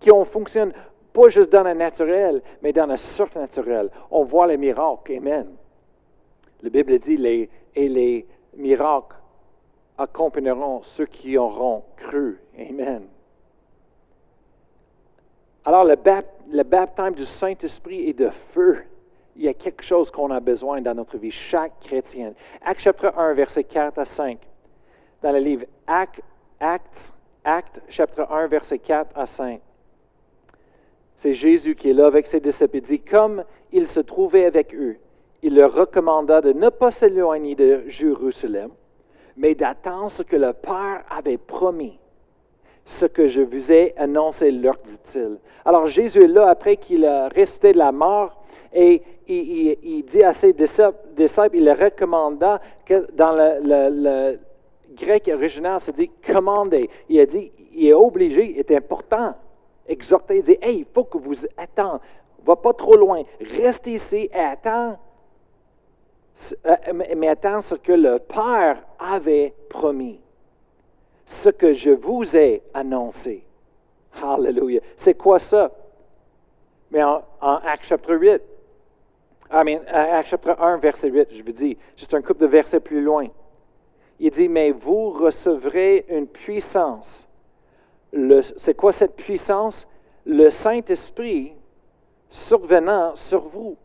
Qui 0.00 0.12
on 0.12 0.24
fonctionne 0.24 0.72
pas 1.12 1.28
juste 1.28 1.50
dans 1.50 1.64
le 1.64 1.74
naturel, 1.74 2.42
mais 2.62 2.72
dans 2.72 2.86
le 2.86 2.96
surnaturel. 2.96 3.90
On 4.10 4.24
voit 4.24 4.46
les 4.46 4.56
miracles. 4.56 5.16
Amen. 5.16 5.46
La 6.62 6.70
Bible 6.70 6.98
dit 6.98 7.16
les, 7.16 7.48
et 7.74 7.88
les 7.88 8.26
miracles 8.56 9.16
accompagneront 9.96 10.82
ceux 10.82 11.06
qui 11.06 11.36
auront 11.36 11.84
cru. 11.96 12.40
Amen. 12.58 13.06
Alors, 15.64 15.84
le, 15.84 16.62
baptême 16.62 17.14
du 17.14 17.24
Saint-Esprit 17.24 18.08
est 18.08 18.18
de 18.18 18.30
feu. 18.52 18.84
Il 19.36 19.42
y 19.42 19.48
a 19.48 19.54
quelque 19.54 19.82
chose 19.82 20.10
qu'on 20.10 20.30
a 20.30 20.40
besoin 20.40 20.80
dans 20.80 20.94
notre 20.94 21.18
vie, 21.18 21.30
chaque 21.30 21.78
chrétien. 21.80 22.32
Acte 22.64 22.80
chapitre 22.80 23.12
1, 23.16 23.34
verset 23.34 23.64
4 23.64 23.98
à 23.98 24.04
5. 24.04 24.38
Dans 25.22 25.32
le 25.32 25.38
livre 25.38 25.66
Acte, 25.86 26.22
Acte, 26.58 27.12
Acte 27.44 27.80
chapitre 27.88 28.30
1, 28.30 28.46
verset 28.48 28.78
4 28.78 29.10
à 29.16 29.26
5. 29.26 29.60
C'est 31.16 31.32
Jésus 31.32 31.74
qui 31.74 31.90
est 31.90 31.94
là 31.94 32.06
avec 32.06 32.26
ses 32.26 32.40
disciples. 32.40 32.76
Il 32.76 32.82
dit, 32.82 33.00
comme 33.00 33.44
il 33.72 33.86
se 33.86 34.00
trouvait 34.00 34.44
avec 34.44 34.74
eux, 34.74 34.96
il 35.42 35.54
leur 35.54 35.72
recommanda 35.72 36.40
de 36.40 36.52
ne 36.52 36.68
pas 36.68 36.90
s'éloigner 36.90 37.54
de 37.54 37.84
Jérusalem, 37.88 38.70
mais 39.36 39.54
d'attendre 39.54 40.10
ce 40.10 40.22
que 40.22 40.36
le 40.36 40.52
Père 40.52 41.04
avait 41.10 41.38
promis. 41.38 41.98
Ce 42.84 43.06
que 43.06 43.26
je 43.26 43.42
vous 43.42 43.70
ai 43.70 43.94
annoncé, 43.96 44.50
leur 44.50 44.76
dit-il. 44.78 45.38
Alors 45.64 45.86
Jésus 45.86 46.22
est 46.22 46.28
là 46.28 46.48
après 46.48 46.76
qu'il 46.76 47.04
a 47.04 47.28
resté 47.28 47.72
de 47.72 47.78
la 47.78 47.92
mort 47.92 48.42
et 48.72 49.02
il, 49.28 50.04
dit 50.04 50.22
à 50.22 50.32
ses 50.32 50.52
disciples, 50.52 50.94
il 51.54 51.64
leur 51.64 51.78
recommanda 51.78 52.60
que 52.86 53.10
dans 53.12 53.32
le, 53.32 54.38
grec 54.98 55.30
original, 55.32 55.80
c'est 55.80 55.94
dit 55.94 56.10
commander. 56.26 56.90
Il 57.08 57.20
a 57.20 57.26
dit, 57.26 57.52
il 57.72 57.88
est 57.88 57.92
obligé, 57.92 58.52
il 58.52 58.58
est 58.58 58.70
important. 58.76 59.34
Exhorter, 59.86 60.38
il 60.38 60.42
dit, 60.42 60.58
hey, 60.60 60.78
il 60.78 60.86
faut 60.92 61.04
que 61.04 61.18
vous 61.18 61.46
attendez. 61.56 62.02
Va 62.44 62.56
pas 62.56 62.72
trop 62.72 62.96
loin. 62.96 63.22
Restez 63.40 63.94
ici 63.94 64.30
et 64.32 64.38
attends 64.38 64.96
euh, 66.66 66.76
mais 67.16 67.28
attends 67.28 67.62
ce 67.62 67.74
que 67.74 67.92
le 67.92 68.18
Père 68.18 68.82
avait 68.98 69.52
promis, 69.68 70.20
ce 71.26 71.48
que 71.48 71.72
je 71.72 71.90
vous 71.90 72.36
ai 72.36 72.62
annoncé. 72.72 73.44
Hallelujah. 74.22 74.80
C'est 74.96 75.14
quoi 75.14 75.38
ça? 75.38 75.70
Mais 76.90 77.02
en, 77.02 77.22
Acte 77.40 77.84
chapitre 77.84 78.14
8, 78.14 78.42
I 79.50 79.64
mean, 79.64 79.80
Acte 79.88 80.30
chapitre 80.30 80.60
1, 80.60 80.76
verset 80.78 81.10
8, 81.10 81.28
je 81.32 81.42
vous 81.42 81.52
dis, 81.52 81.76
juste 81.96 82.14
un 82.14 82.22
couple 82.22 82.40
de 82.40 82.46
versets 82.46 82.80
plus 82.80 83.02
loin. 83.02 83.26
Il 84.20 84.30
dit, 84.30 84.48
mais 84.48 84.72
vous 84.72 85.10
recevrez 85.10 86.04
une 86.08 86.26
puissance. 86.26 87.26
C'est 88.56 88.74
quoi 88.74 88.92
cette 88.92 89.16
puissance? 89.16 89.86
Le 90.24 90.50
Saint-Esprit 90.50 91.54
survenant 92.30 93.14
sur 93.14 93.40
vous. 93.48 93.76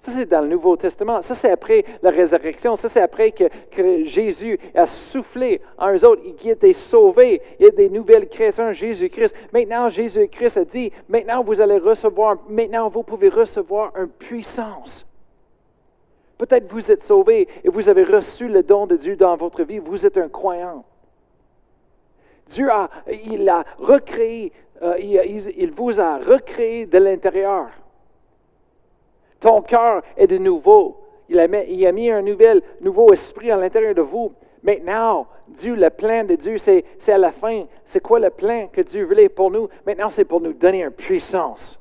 Ça, 0.00 0.12
c'est 0.12 0.26
dans 0.26 0.40
le 0.40 0.48
Nouveau 0.48 0.76
Testament. 0.76 1.20
Ça, 1.20 1.34
c'est 1.34 1.50
après 1.50 1.84
la 2.02 2.10
résurrection. 2.10 2.74
Ça, 2.76 2.88
c'est 2.88 3.02
après 3.02 3.32
que, 3.32 4.04
Jésus 4.04 4.58
a 4.74 4.86
soufflé 4.86 5.60
en 5.76 5.92
eux 5.92 6.04
autres, 6.06 6.22
qui 6.36 6.48
étaient 6.48 6.72
sauvés. 6.72 7.42
Il 7.58 7.66
y 7.66 7.68
a 7.68 7.72
des 7.72 7.90
nouvelles 7.90 8.28
créations 8.28 8.72
Jésus-Christ. 8.72 9.34
Maintenant, 9.52 9.90
Jésus-Christ 9.90 10.56
a 10.56 10.64
dit, 10.64 10.90
maintenant, 11.06 11.42
vous 11.42 11.60
allez 11.60 11.78
recevoir, 11.78 12.38
maintenant, 12.48 12.88
vous 12.88 13.02
pouvez 13.02 13.28
recevoir 13.28 13.92
une 13.94 14.08
puissance. 14.08 15.06
Peut-être 16.40 16.72
vous 16.72 16.90
êtes 16.90 17.04
sauvés 17.04 17.46
et 17.62 17.68
vous 17.68 17.90
avez 17.90 18.02
reçu 18.02 18.48
le 18.48 18.62
don 18.62 18.86
de 18.86 18.96
Dieu 18.96 19.14
dans 19.14 19.36
votre 19.36 19.62
vie. 19.62 19.78
Vous 19.78 20.06
êtes 20.06 20.16
un 20.16 20.30
croyant. 20.30 20.86
Dieu 22.46 22.70
a, 22.70 22.88
il 23.12 23.46
a 23.46 23.62
recréé, 23.76 24.50
euh, 24.80 24.98
il 24.98 25.70
vous 25.70 26.00
a 26.00 26.16
recréé 26.16 26.86
de 26.86 26.96
l'intérieur. 26.96 27.68
Ton 29.38 29.60
cœur 29.60 30.02
est 30.16 30.28
de 30.28 30.38
nouveau. 30.38 30.96
Il 31.28 31.38
a, 31.38 31.46
mis, 31.46 32.10
un 32.10 32.22
nouvel, 32.22 32.62
nouveau 32.80 33.12
esprit 33.12 33.50
à 33.50 33.56
l'intérieur 33.58 33.94
de 33.94 34.00
vous. 34.00 34.32
Maintenant, 34.62 35.26
Dieu, 35.46 35.74
le 35.74 35.90
plan 35.90 36.24
de 36.24 36.36
Dieu, 36.36 36.56
c'est 36.56 36.84
à 37.06 37.18
la 37.18 37.32
fin. 37.32 37.66
C'est 37.84 38.00
quoi 38.00 38.18
le 38.18 38.30
plan 38.30 38.66
que 38.72 38.80
Dieu 38.80 39.04
voulait 39.04 39.28
pour 39.28 39.50
nous? 39.50 39.68
Maintenant, 39.86 40.08
c'est 40.08 40.24
pour 40.24 40.40
nous 40.40 40.54
donner 40.54 40.84
une 40.84 40.90
puissance. 40.90 41.79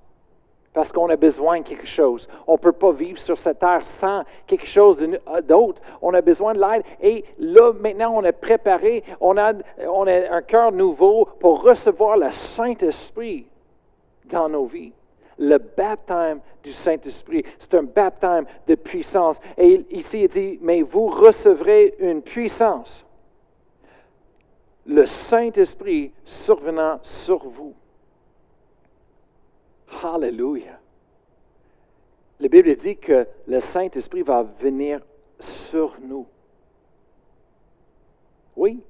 Parce 0.74 0.92
qu'on 0.92 1.10
a 1.10 1.16
besoin 1.16 1.60
de 1.60 1.64
quelque 1.64 1.88
chose. 1.88 2.28
On 2.46 2.54
ne 2.54 2.58
peut 2.58 2.72
pas 2.72 2.92
vivre 2.92 3.20
sur 3.20 3.38
cette 3.38 3.60
terre 3.60 3.86
sans 3.86 4.24
quelque 4.46 4.68
chose 4.68 4.98
euh, 5.00 5.42
d'autre. 5.42 5.82
On 6.02 6.14
a 6.14 6.22
besoin 6.22 6.54
de 6.54 6.60
l'aide. 6.60 6.84
Et 7.02 7.26
là, 7.40 7.74
maintenant, 7.74 8.14
on 8.16 8.24
est 8.24 8.32
préparé. 8.32 9.04
On 9.20 9.36
a, 9.38 9.54
on 9.88 10.06
a 10.08 10.32
un 10.32 10.42
cœur 10.42 10.72
nouveau 10.72 11.28
pour 11.40 11.64
recevoir 11.64 12.18
le 12.18 12.32
Saint-Esprit 12.32 13.48
dans 14.26 14.48
nos 14.48 14.66
vies 14.66 14.94
le 15.40 15.58
baptême 15.58 16.42
du 16.62 16.72
Saint-Esprit. 16.72 17.44
C'est 17.58 17.74
un 17.74 17.84
baptême 17.84 18.46
de 18.68 18.76
puissance. 18.76 19.40
Et 19.58 19.86
ici, 19.90 20.24
il 20.24 20.28
dit, 20.28 20.60
mais 20.62 20.82
vous 20.82 21.08
recevrez 21.08 21.96
une 22.00 22.22
puissance. 22.22 23.06
Le 24.86 25.06
Saint-Esprit 25.06 26.12
survenant 26.26 27.00
sur 27.04 27.48
vous. 27.48 27.74
Hallelujah. 30.04 30.80
La 32.40 32.48
Bible 32.48 32.76
dit 32.76 32.98
que 32.98 33.28
le 33.48 33.60
Saint-Esprit 33.60 34.22
va 34.22 34.44
venir 34.44 35.02
sur 35.40 35.96
nous. 36.02 36.26
Oui. 38.56 38.82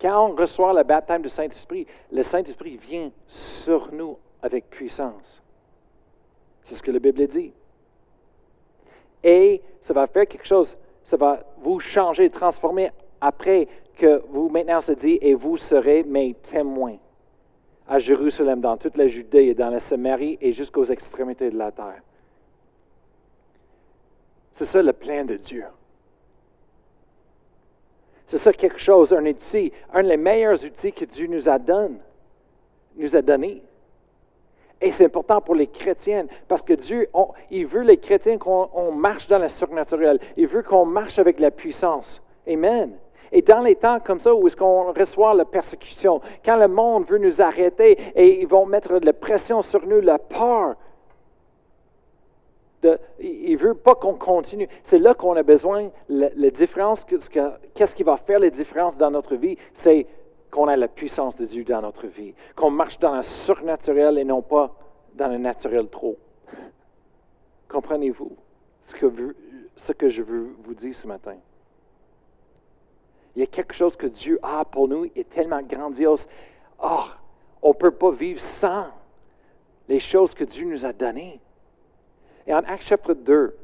Quand 0.00 0.28
on 0.28 0.34
reçoit 0.34 0.72
le 0.72 0.82
baptême 0.82 1.22
du 1.22 1.28
Saint-Esprit, 1.28 1.86
le 2.10 2.22
Saint-Esprit 2.22 2.78
vient 2.78 3.10
sur 3.28 3.92
nous 3.92 4.18
avec 4.42 4.70
puissance. 4.70 5.42
C'est 6.64 6.74
ce 6.74 6.82
que 6.82 6.90
la 6.90 6.98
Bible 6.98 7.26
dit. 7.26 7.52
Et 9.22 9.62
ça 9.82 9.92
va 9.92 10.06
faire 10.06 10.26
quelque 10.26 10.46
chose, 10.46 10.76
ça 11.04 11.16
va 11.16 11.44
vous 11.58 11.78
changer, 11.78 12.30
transformer 12.30 12.90
après 13.20 13.68
que 13.96 14.22
vous 14.28 14.48
maintenant 14.48 14.80
se 14.80 14.92
dit, 14.92 15.18
et 15.20 15.34
vous 15.34 15.58
serez 15.58 16.02
mes 16.04 16.34
témoins 16.34 16.96
à 17.90 17.98
Jérusalem, 17.98 18.60
dans 18.60 18.76
toute 18.76 18.96
la 18.96 19.08
Judée 19.08 19.46
et 19.46 19.54
dans 19.54 19.68
la 19.68 19.80
Samarie 19.80 20.38
et 20.40 20.52
jusqu'aux 20.52 20.84
extrémités 20.84 21.50
de 21.50 21.58
la 21.58 21.72
terre. 21.72 22.00
C'est 24.52 24.64
ça 24.64 24.80
le 24.80 24.92
plan 24.92 25.24
de 25.24 25.34
Dieu. 25.34 25.64
C'est 28.28 28.38
ça 28.38 28.52
quelque 28.52 28.78
chose, 28.78 29.12
un 29.12 29.26
outil, 29.26 29.72
un 29.92 30.04
des 30.04 30.16
meilleurs 30.16 30.64
outils 30.64 30.92
que 30.92 31.04
Dieu 31.04 31.26
nous 31.26 31.48
a 31.48 31.58
donné, 31.58 31.96
nous 32.94 33.16
a 33.16 33.22
donné. 33.22 33.60
Et 34.80 34.92
c'est 34.92 35.06
important 35.06 35.40
pour 35.40 35.56
les 35.56 35.66
chrétiens 35.66 36.26
parce 36.46 36.62
que 36.62 36.74
Dieu, 36.74 37.08
il 37.50 37.66
veut 37.66 37.82
les 37.82 37.98
chrétiens 37.98 38.38
qu'on 38.38 38.92
marche 38.92 39.26
dans 39.26 39.40
le 39.40 39.48
surnaturel. 39.48 40.20
Il 40.36 40.46
veut 40.46 40.62
qu'on 40.62 40.86
marche 40.86 41.18
avec 41.18 41.40
la 41.40 41.50
puissance. 41.50 42.22
Amen. 42.46 42.92
Et 43.32 43.42
dans 43.42 43.60
les 43.60 43.76
temps 43.76 44.00
comme 44.00 44.18
ça 44.18 44.34
où 44.34 44.46
est-ce 44.46 44.56
qu'on 44.56 44.92
reçoit 44.92 45.34
la 45.34 45.44
persécution, 45.44 46.20
quand 46.44 46.56
le 46.56 46.68
monde 46.68 47.06
veut 47.06 47.18
nous 47.18 47.40
arrêter 47.40 47.98
et 48.14 48.40
ils 48.40 48.48
vont 48.48 48.66
mettre 48.66 48.98
de 48.98 49.06
la 49.06 49.12
pression 49.12 49.62
sur 49.62 49.86
nous, 49.86 50.00
la 50.00 50.18
peur, 50.18 50.74
il 53.20 53.52
ne 53.52 53.58
veut 53.58 53.74
pas 53.74 53.94
qu'on 53.94 54.14
continue. 54.14 54.68
C'est 54.84 54.98
là 54.98 55.14
qu'on 55.14 55.36
a 55.36 55.42
besoin, 55.42 55.90
la, 56.08 56.50
différence, 56.50 57.04
qu'est-ce 57.04 57.94
qui 57.94 58.02
va 58.02 58.16
faire 58.16 58.40
la 58.40 58.50
différence 58.50 58.96
dans 58.96 59.10
notre 59.10 59.36
vie, 59.36 59.56
c'est 59.74 60.06
qu'on 60.50 60.66
a 60.66 60.76
la 60.76 60.88
puissance 60.88 61.36
de 61.36 61.44
Dieu 61.44 61.62
dans 61.62 61.82
notre 61.82 62.06
vie, 62.06 62.34
qu'on 62.56 62.70
marche 62.70 62.98
dans 62.98 63.16
le 63.16 63.22
surnaturel 63.22 64.18
et 64.18 64.24
non 64.24 64.42
pas 64.42 64.74
dans 65.14 65.28
le 65.28 65.38
naturel 65.38 65.88
trop. 65.88 66.16
Comprenez-vous 67.68 68.36
ce 68.86 69.92
que 69.92 70.08
je 70.08 70.22
veux 70.22 70.48
vous 70.64 70.74
dire 70.74 70.94
ce 70.94 71.06
matin? 71.06 71.36
Il 73.36 73.40
y 73.40 73.42
a 73.42 73.46
quelque 73.46 73.74
chose 73.74 73.96
que 73.96 74.06
Dieu 74.06 74.38
a 74.42 74.64
pour 74.64 74.88
nous 74.88 75.04
est 75.16 75.28
tellement 75.28 75.62
grandiose. 75.62 76.26
Oh, 76.82 77.04
on 77.62 77.68
ne 77.68 77.74
peut 77.74 77.90
pas 77.90 78.10
vivre 78.10 78.40
sans 78.40 78.86
les 79.88 80.00
choses 80.00 80.34
que 80.34 80.44
Dieu 80.44 80.66
nous 80.66 80.84
a 80.84 80.92
données. 80.92 81.40
Et 82.46 82.54
en 82.54 82.58
Acte 82.58 82.84
chapitre 82.84 83.14
2, 83.14 83.56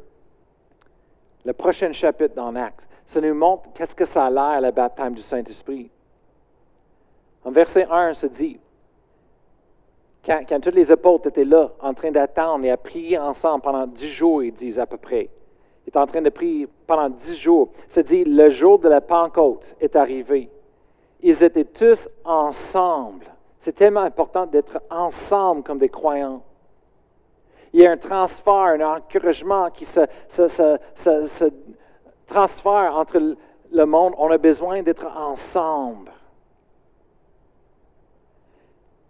le 1.44 1.52
prochain 1.52 1.92
chapitre 1.92 2.34
dans 2.34 2.54
Acte, 2.56 2.86
ça 3.06 3.20
nous 3.20 3.34
montre 3.34 3.68
qu'est-ce 3.74 3.94
que 3.94 4.04
ça 4.04 4.26
a 4.26 4.30
l'air, 4.30 4.60
le 4.60 4.70
baptême 4.70 5.14
du 5.14 5.22
Saint-Esprit. 5.22 5.90
En 7.44 7.52
verset 7.52 7.86
1, 7.88 8.14
se 8.14 8.26
dit, 8.26 8.58
quand, 10.24 10.42
quand 10.48 10.60
tous 10.60 10.74
les 10.74 10.90
apôtres 10.90 11.28
étaient 11.28 11.44
là, 11.44 11.70
en 11.80 11.94
train 11.94 12.10
d'attendre 12.10 12.64
et 12.64 12.70
à 12.70 12.76
prier 12.76 13.18
ensemble 13.18 13.62
pendant 13.62 13.86
dix 13.86 14.10
jours, 14.10 14.42
ils 14.42 14.52
disent 14.52 14.80
à 14.80 14.86
peu 14.86 14.96
près, 14.96 15.30
étaient 15.86 15.98
en 15.98 16.06
train 16.06 16.22
de 16.22 16.30
prier 16.30 16.68
pendant 16.86 17.08
dix 17.08 17.36
jours, 17.36 17.70
se 17.88 18.00
dit, 18.00 18.24
le 18.24 18.50
jour 18.50 18.78
de 18.78 18.88
la 18.88 19.00
Pentecôte 19.00 19.64
est 19.80 19.94
arrivé. 19.96 20.50
Ils 21.20 21.42
étaient 21.42 21.64
tous 21.64 22.08
ensemble. 22.24 23.26
C'est 23.60 23.72
tellement 23.72 24.02
important 24.02 24.46
d'être 24.46 24.80
ensemble 24.90 25.62
comme 25.62 25.78
des 25.78 25.88
croyants. 25.88 26.42
Il 27.72 27.80
y 27.82 27.86
a 27.86 27.90
un 27.90 27.96
transfert, 27.96 28.52
un 28.52 28.96
encouragement 28.96 29.70
qui 29.70 29.84
se, 29.84 30.00
se, 30.28 31.50
transfère 32.26 32.96
entre 32.96 33.36
le 33.72 33.86
monde. 33.86 34.14
On 34.18 34.30
a 34.30 34.38
besoin 34.38 34.82
d'être 34.82 35.06
ensemble. 35.16 36.12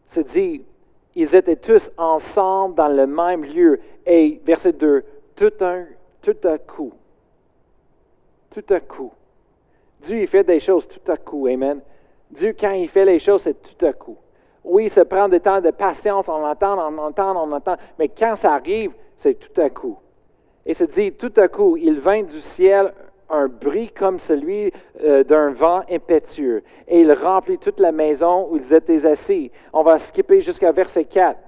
Se 0.08 0.20
dit, 0.20 0.64
ils 1.14 1.34
étaient 1.34 1.56
tous 1.56 1.90
ensemble 1.96 2.74
dans 2.74 2.88
le 2.88 3.06
même 3.06 3.44
lieu. 3.44 3.80
Et 4.04 4.40
verset 4.44 4.72
2, 4.72 5.04
tout, 5.34 5.52
un, 5.60 5.84
tout 6.26 6.48
à 6.48 6.58
coup, 6.58 6.92
tout 8.50 8.74
à 8.74 8.80
coup. 8.80 9.12
Dieu, 10.00 10.22
il 10.22 10.26
fait 10.26 10.42
des 10.42 10.58
choses 10.58 10.88
tout 10.88 11.12
à 11.12 11.16
coup. 11.16 11.46
Amen. 11.46 11.80
Dieu, 12.28 12.52
quand 12.58 12.72
il 12.72 12.88
fait 12.88 13.04
les 13.04 13.20
choses, 13.20 13.42
c'est 13.42 13.62
tout 13.62 13.86
à 13.86 13.92
coup. 13.92 14.16
Oui, 14.64 14.90
ça 14.90 15.04
prend 15.04 15.28
des 15.28 15.38
temps 15.38 15.60
de 15.60 15.70
patience, 15.70 16.28
on 16.28 16.44
entend, 16.44 16.76
on 16.78 16.98
entend, 16.98 17.36
on 17.36 17.52
entend, 17.52 17.76
mais 17.96 18.08
quand 18.08 18.34
ça 18.34 18.54
arrive, 18.54 18.90
c'est 19.14 19.34
tout 19.34 19.60
à 19.60 19.70
coup. 19.70 19.96
Et 20.64 20.74
se 20.74 20.82
dit, 20.82 21.12
tout 21.12 21.32
à 21.36 21.46
coup, 21.46 21.76
il 21.76 22.00
vint 22.00 22.24
du 22.24 22.40
ciel 22.40 22.92
un 23.30 23.46
bruit 23.46 23.90
comme 23.90 24.18
celui 24.18 24.72
euh, 25.04 25.22
d'un 25.22 25.52
vent 25.52 25.82
impétueux, 25.88 26.64
et 26.88 27.02
il 27.02 27.12
remplit 27.12 27.58
toute 27.58 27.78
la 27.78 27.92
maison 27.92 28.48
où 28.50 28.56
ils 28.56 28.74
étaient 28.74 29.06
assis. 29.06 29.52
On 29.72 29.84
va 29.84 30.00
skipper 30.00 30.40
jusqu'à 30.40 30.72
verset 30.72 31.04
4. 31.04 31.38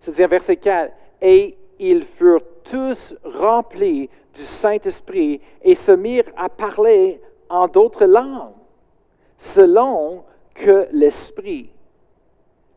C'est-à-dire 0.00 0.26
verset 0.26 0.56
4, 0.56 0.92
et 1.22 1.56
ils 1.78 2.04
furent 2.04 2.42
tous 2.64 3.14
remplis 3.24 4.08
du 4.34 4.42
Saint-Esprit 4.42 5.40
et 5.62 5.74
se 5.74 5.92
mirent 5.92 6.30
à 6.36 6.48
parler 6.48 7.20
en 7.48 7.68
d'autres 7.68 8.06
langues, 8.06 8.54
selon 9.36 10.24
que 10.54 10.88
l'Esprit 10.92 11.70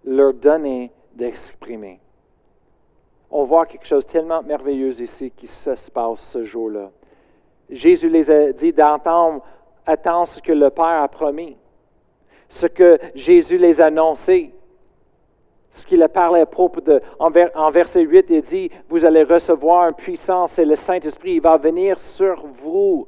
leur 0.03 0.34
donnait 0.34 0.91
d'exprimer. 1.13 2.00
On 3.29 3.44
voit 3.44 3.65
quelque 3.65 3.86
chose 3.86 4.06
de 4.06 4.12
tellement 4.12 4.41
merveilleux 4.41 5.01
ici 5.01 5.32
qui 5.32 5.48
se 5.48 5.91
passe 5.91 6.22
ce 6.22 6.44
jour-là. 6.46 6.91
Jésus 7.70 8.10
les 8.10 8.32
a 8.32 8.53
dit 8.53 8.72
d'entendre, 8.72 9.44
attendre 9.86 10.27
ce 10.27 10.41
que 10.41 10.53
le 10.53 10.70
Père 10.70 11.03
a 11.03 11.08
promis, 11.08 11.58
ce 12.48 12.67
que 12.67 12.98
Jésus 13.15 13.58
les 13.58 13.82
a 13.82 13.88
annoncé, 13.88 14.53
ce 15.77 15.86
qu'il 15.86 16.01
a 16.03 16.10
parlé 16.10 16.41
à 16.41 16.46
propos 16.46 16.81
de. 16.81 17.01
En, 17.19 17.72
verset 17.72 18.01
8, 18.01 18.25
il 18.29 18.41
dit 18.41 18.72
Vous 18.89 19.05
allez 19.05 19.24
recevoir 19.24 19.89
une 19.89 19.96
puissance 19.96 20.57
et 20.59 20.66
le 20.66 20.75
Saint-Esprit, 20.75 21.33
il 21.35 21.42
va 21.42 21.57
venir 21.57 22.00
sur 22.00 22.46
vous. 22.63 23.07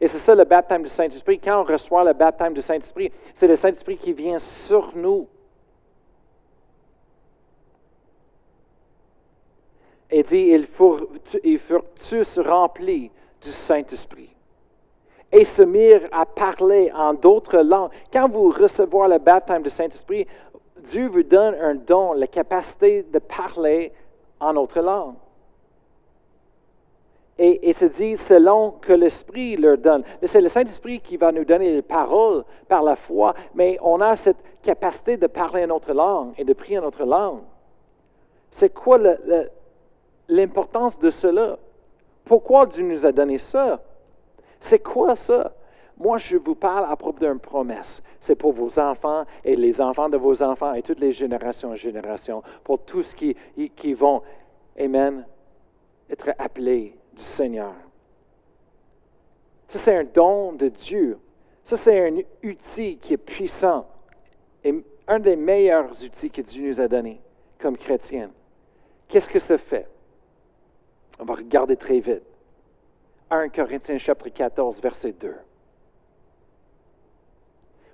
Et 0.00 0.08
c'est 0.08 0.18
ça 0.18 0.34
le 0.34 0.44
baptême 0.44 0.82
du 0.82 0.88
Saint-Esprit. 0.88 1.38
Quand 1.38 1.60
on 1.60 1.64
reçoit 1.64 2.04
le 2.04 2.12
baptême 2.12 2.54
du 2.54 2.60
Saint-Esprit, 2.60 3.10
c'est 3.32 3.46
le 3.46 3.56
Saint-Esprit 3.56 3.96
qui 3.96 4.12
vient 4.12 4.38
sur 4.38 4.92
nous. 4.94 5.28
Et 10.10 10.22
dit, 10.22 10.50
ils 10.50 10.66
furent, 10.66 11.08
ils 11.42 11.58
furent 11.58 11.84
tous 12.08 12.38
remplis 12.38 13.10
du 13.42 13.50
Saint-Esprit 13.50 14.34
et 15.34 15.44
se 15.44 15.62
mirent 15.62 16.08
à 16.12 16.24
parler 16.24 16.92
en 16.94 17.12
d'autres 17.12 17.58
langues. 17.58 17.90
Quand 18.12 18.28
vous 18.28 18.50
recevez 18.50 19.08
le 19.08 19.18
baptême 19.18 19.62
du 19.62 19.70
Saint-Esprit, 19.70 20.26
Dieu 20.84 21.08
vous 21.08 21.22
donne 21.22 21.54
un 21.54 21.74
don, 21.74 22.12
la 22.12 22.26
capacité 22.26 23.02
de 23.02 23.18
parler 23.18 23.92
en 24.40 24.56
autre 24.56 24.80
langue. 24.80 25.14
Et, 27.36 27.68
et 27.68 27.72
se 27.72 27.86
dit 27.86 28.16
selon 28.16 28.72
que 28.80 28.92
l'Esprit 28.92 29.56
leur 29.56 29.76
donne. 29.76 30.04
C'est 30.22 30.40
le 30.40 30.48
Saint-Esprit 30.48 31.00
qui 31.00 31.16
va 31.16 31.32
nous 31.32 31.44
donner 31.44 31.72
les 31.72 31.82
paroles 31.82 32.44
par 32.68 32.82
la 32.82 32.94
foi, 32.94 33.34
mais 33.54 33.76
on 33.82 34.00
a 34.00 34.14
cette 34.14 34.36
capacité 34.62 35.16
de 35.16 35.26
parler 35.26 35.64
en 35.64 35.70
autre 35.70 35.92
langue 35.92 36.32
et 36.38 36.44
de 36.44 36.52
prier 36.52 36.78
en 36.78 36.84
autre 36.84 37.04
langue. 37.04 37.40
C'est 38.50 38.72
quoi 38.72 38.98
l'importance 40.28 40.96
de 40.98 41.10
cela? 41.10 41.58
Pourquoi 42.24 42.66
Dieu 42.66 42.84
nous 42.84 43.04
a 43.04 43.10
donné 43.10 43.38
ça? 43.38 43.80
C'est 44.60 44.78
quoi 44.78 45.16
ça? 45.16 45.52
Moi, 45.96 46.18
je 46.18 46.36
vous 46.36 46.54
parle 46.54 46.90
à 46.90 46.96
propos 46.96 47.24
d'une 47.24 47.38
promesse. 47.38 48.02
C'est 48.20 48.34
pour 48.34 48.52
vos 48.52 48.78
enfants 48.78 49.24
et 49.44 49.54
les 49.54 49.80
enfants 49.80 50.08
de 50.08 50.16
vos 50.16 50.42
enfants 50.42 50.74
et 50.74 50.82
toutes 50.82 51.00
les 51.00 51.12
générations 51.12 51.72
et 51.72 51.76
générations, 51.76 52.42
pour 52.64 52.84
tous 52.84 53.14
qui, 53.14 53.36
qui 53.76 53.94
vont, 53.94 54.22
Amen, 54.78 55.24
être 56.10 56.30
appelés 56.38 56.96
du 57.12 57.22
Seigneur. 57.22 57.74
Ça, 59.68 59.78
c'est 59.78 59.96
un 59.96 60.04
don 60.04 60.52
de 60.52 60.68
Dieu. 60.68 61.18
Ça, 61.64 61.76
c'est 61.76 62.08
un 62.08 62.16
outil 62.42 62.98
qui 62.98 63.14
est 63.14 63.18
puissant 63.18 63.86
et 64.64 64.74
un 65.06 65.20
des 65.20 65.36
meilleurs 65.36 65.90
outils 66.02 66.30
que 66.30 66.42
Dieu 66.42 66.68
nous 66.68 66.80
a 66.80 66.88
donné 66.88 67.20
comme 67.58 67.76
chrétiens. 67.76 68.30
Qu'est-ce 69.08 69.28
que 69.28 69.38
ça 69.38 69.58
fait? 69.58 69.88
On 71.18 71.24
va 71.24 71.34
regarder 71.34 71.76
très 71.76 72.00
vite. 72.00 72.22
1 73.30 73.48
Corinthiens 73.48 73.98
chapitre 73.98 74.36
14, 74.36 74.80
verset 74.80 75.12
2. 75.12 75.34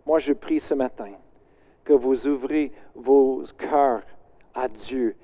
Moi, 0.07 0.19
je 0.19 0.33
prie 0.33 0.61
ce 0.61 0.75
matin 0.75 1.13
que 1.85 1.93
vous 1.93 2.27
ouvrez 2.27 2.73
vos 2.95 3.43
cœurs 3.59 4.03
à 4.55 4.69
Dieu, 4.69 5.17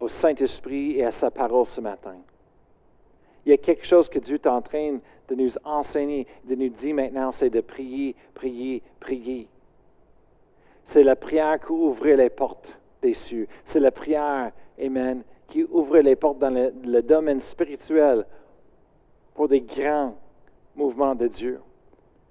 au 0.00 0.08
Saint-Esprit 0.08 0.98
et 0.98 1.04
à 1.04 1.12
sa 1.12 1.30
parole 1.30 1.66
ce 1.66 1.80
matin. 1.80 2.16
Il 3.44 3.50
y 3.50 3.52
a 3.52 3.58
quelque 3.58 3.86
chose 3.86 4.08
que 4.08 4.18
Dieu 4.18 4.36
est 4.36 4.46
en 4.46 4.62
train 4.62 4.98
de 5.28 5.34
nous 5.34 5.52
enseigner, 5.64 6.26
de 6.44 6.54
nous 6.54 6.68
dire 6.68 6.94
maintenant, 6.94 7.32
c'est 7.32 7.50
de 7.50 7.60
prier, 7.60 8.14
prier, 8.34 8.82
prier. 9.00 9.48
C'est 10.84 11.02
la 11.02 11.16
prière 11.16 11.58
qui 11.60 11.72
ouvre 11.72 12.06
les 12.06 12.30
portes 12.30 12.76
des 13.00 13.14
cieux. 13.14 13.48
C'est 13.64 13.80
la 13.80 13.90
prière, 13.90 14.52
Amen, 14.80 15.22
qui 15.48 15.64
ouvre 15.64 15.98
les 15.98 16.16
portes 16.16 16.38
dans 16.38 16.50
le, 16.50 17.02
domaine 17.02 17.40
spirituel 17.40 18.26
pour 19.34 19.48
des 19.48 19.60
grands 19.60 20.16
mouvements 20.74 21.14
de 21.14 21.26
Dieu. 21.26 21.60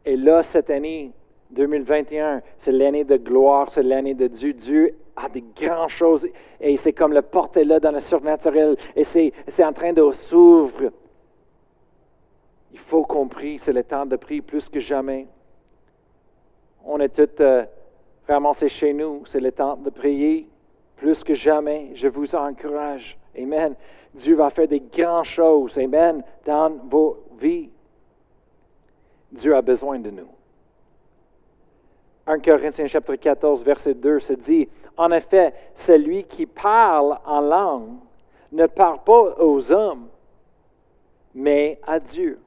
Et 0.06 0.18
là, 0.18 0.44
cette 0.44 0.70
année 0.70 1.12
2021, 1.52 2.42
c'est 2.58 2.72
l'année 2.72 3.04
de 3.04 3.18
gloire, 3.18 3.72
c'est 3.72 3.84
l'année 3.84 4.14
de 4.14 4.28
Dieu. 4.28 4.54
Dieu 4.54 4.96
a 5.16 5.30
des 5.30 5.44
grandes 5.56 5.90
choses 5.90 6.28
et 6.60 6.78
c'est 6.78 6.94
comme 6.94 7.14
le 7.14 7.22
porte 7.22 7.58
là 7.58 7.80
dans 7.80 7.92
le 7.92 8.00
surnaturel 8.00 8.78
et 8.96 9.04
c'est, 9.04 9.34
en 9.64 9.74
train 9.74 9.94
de 9.94 10.12
s'ouvrir. 10.12 10.92
Il 12.72 12.80
faut 12.80 13.04
qu'on 13.04 13.28
prie, 13.28 13.60
c'est 13.60 13.74
le 13.74 13.84
temps 13.84 14.06
de 14.06 14.16
prier 14.16 14.42
plus 14.42 14.70
que 14.70 14.80
jamais. 14.80 15.28
On 16.86 17.00
est 17.00 17.10
tous 17.10 17.44
euh, 17.44 17.66
ramassés 18.28 18.70
chez 18.70 18.94
nous, 18.94 19.24
c'est 19.26 19.42
le 19.42 19.52
temps 19.52 19.76
de 19.76 19.90
prier 19.90 20.48
plus 20.96 21.24
que 21.24 21.34
jamais, 21.34 21.90
je 21.96 22.08
vous 22.08 22.34
encourage. 22.36 23.18
Amen. 23.38 23.76
Dieu 24.14 24.36
va 24.36 24.50
faire 24.50 24.68
des 24.68 24.80
grandes 24.80 25.26
choses. 25.26 25.78
Amen. 25.78 26.24
Dans 26.46 26.70
vos 26.90 27.24
vies. 27.40 27.70
Dieu 29.32 29.56
a 29.56 29.62
besoin 29.62 30.00
de 30.00 30.10
nous. 30.10 30.28
1 32.28 32.39
Corinthiens 32.39 32.88
chapitre 32.88 33.15
14, 33.15 33.63
verset 33.63 33.94
2 33.94 34.20
se 34.20 34.34
dit, 34.34 34.70
En 34.98 35.12
effet, 35.12 35.54
celui 35.76 36.24
qui 36.24 36.46
parle 36.46 37.17
en 37.26 37.41
langue 37.41 37.98
ne 38.52 38.67
parle 38.67 39.00
pas 39.04 39.36
aux 39.39 39.72
hommes, 39.72 40.08
mais 41.34 41.80
à 41.88 42.00
Dieu. 42.00 42.39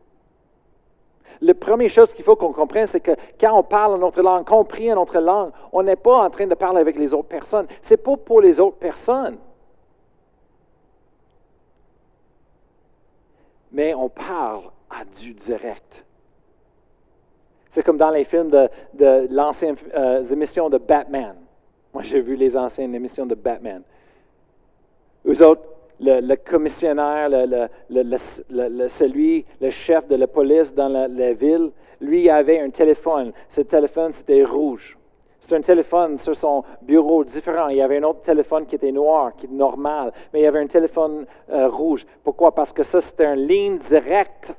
La 1.40 1.55
première 1.55 1.90
chose 1.90 2.12
qu'il 2.12 2.25
faut 2.25 2.37
qu'on 2.37 2.53
comprenne, 2.53 2.87
c'est 2.87 3.01
que 3.01 3.12
quand 3.40 3.59
on 3.59 3.62
parle 3.62 3.94
en 3.94 3.99
notre 3.99 4.23
langue, 4.23 4.44
qu'on 4.47 4.64
prie 4.64 4.92
en 4.92 4.97
notre 4.97 5.18
langue, 5.18 5.51
on 5.73 5.83
n'est 5.83 5.97
pas 5.97 6.25
en 6.25 6.31
train 6.31 6.47
de 6.47 6.55
parler 6.55 6.81
avec 6.81 6.97
les 6.97 7.12
autres 7.12 7.29
personnes. 7.29 7.66
Ce 7.83 7.94
n'est 7.94 7.99
pas 7.99 8.16
pour 8.16 8.40
les 8.40 8.61
autres 8.61 8.77
personnes. 8.77 9.38
mais 13.75 13.92
on 13.92 14.09
parle 14.09 14.70
à 14.88 15.05
Dieu 15.05 15.35
direct. 15.35 16.05
C'est 17.74 17.82
comme 17.82 17.96
dans 17.96 18.10
les 18.10 18.22
films 18.22 18.50
de, 18.50 19.26
l'ancienne 19.34 19.74
euh, 19.96 20.22
émissions 20.22 20.70
de 20.70 20.78
Batman. 20.78 21.34
Moi, 21.92 22.04
j'ai 22.04 22.20
vu 22.20 22.37
les 22.37 22.56
anciennes 22.56 22.94
émissions 22.94 23.26
de 23.26 23.34
Batman. 23.34 23.82
Eux 25.26 25.44
autres, 25.44 25.64
le, 25.98 26.37
commissionnaire, 26.37 27.28
celui, 28.88 29.44
le 29.60 29.70
chef 29.70 30.06
de 30.06 30.14
la 30.14 30.28
police 30.28 30.72
dans 30.72 30.87
la, 30.87 31.32
ville, 31.32 31.72
lui 32.00 32.30
avait 32.30 32.60
un 32.60 32.70
téléphone. 32.70 33.32
Ce 33.48 33.62
téléphone, 33.62 34.12
c'était 34.12 34.44
rouge. 34.44 34.96
C'était 35.40 35.56
un 35.56 35.60
téléphone 35.60 36.16
sur 36.18 36.37
son 36.37 36.62
bureau 36.80 37.24
différent. 37.24 37.66
Il 37.70 37.78
y 37.78 37.82
avait 37.82 37.98
un 37.98 38.04
autre 38.04 38.20
téléphone 38.20 38.66
qui 38.66 38.76
était 38.76 38.92
noir, 38.92 39.34
qui 39.34 39.46
est 39.46 39.52
normal, 39.52 40.12
mais 40.32 40.38
il 40.38 40.42
y 40.44 40.46
avait 40.46 40.60
un 40.60 40.68
téléphone 40.68 41.26
euh, 41.50 41.66
rouge. 41.66 42.06
Pourquoi? 42.22 42.54
Parce 42.54 42.72
que 42.72 42.84
ça, 42.84 43.00
c'était 43.00 43.24
une 43.24 43.48
ligne 43.48 43.78
directe 43.78 44.54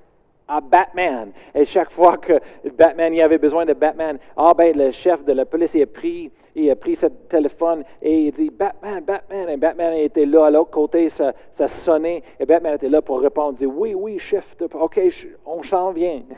à 0.48 0.62
Batman. 0.62 1.32
Et 1.54 1.66
chaque 1.66 1.92
fois 1.92 2.18
que 2.18 2.40
Batman, 2.78 3.14
il 3.14 3.22
avait 3.22 3.38
besoin 3.38 3.66
de 3.66 3.74
Batman, 3.74 4.18
ah 4.38 4.54
ben, 4.54 4.76
le 4.76 4.92
chef 4.92 5.24
de 5.24 5.34
la 5.34 5.46
police, 5.46 5.74
il 5.74 5.84
a 5.84 5.88
pris, 5.88 6.32
il 6.56 6.70
a 6.70 6.76
pris 6.76 6.96
ce 6.96 7.08
téléphone 7.08 7.84
et 8.02 8.28
il 8.28 8.32
dit 8.32 8.50
Batman, 8.50 9.04
Batman. 9.04 9.50
Et 9.50 9.58
Batman 9.58 9.94
était 9.94 10.26
là 10.26 10.46
à 10.46 10.52
l'autre 10.52 10.72
côté, 10.72 11.10
ça, 11.10 11.34
ça 11.54 11.68
sonnait. 11.68 12.24
Et 12.40 12.46
Batman 12.46 12.76
était 12.76 12.90
là 12.90 13.02
pour 13.02 13.20
répondre, 13.20 13.54
il 13.54 13.58
dit 13.58 13.66
Oui, 13.66 13.94
oui, 13.94 14.20
chef, 14.20 14.56
ok, 14.74 15.00
on 15.46 15.64
s'en 15.64 15.92
vient. 15.92 16.22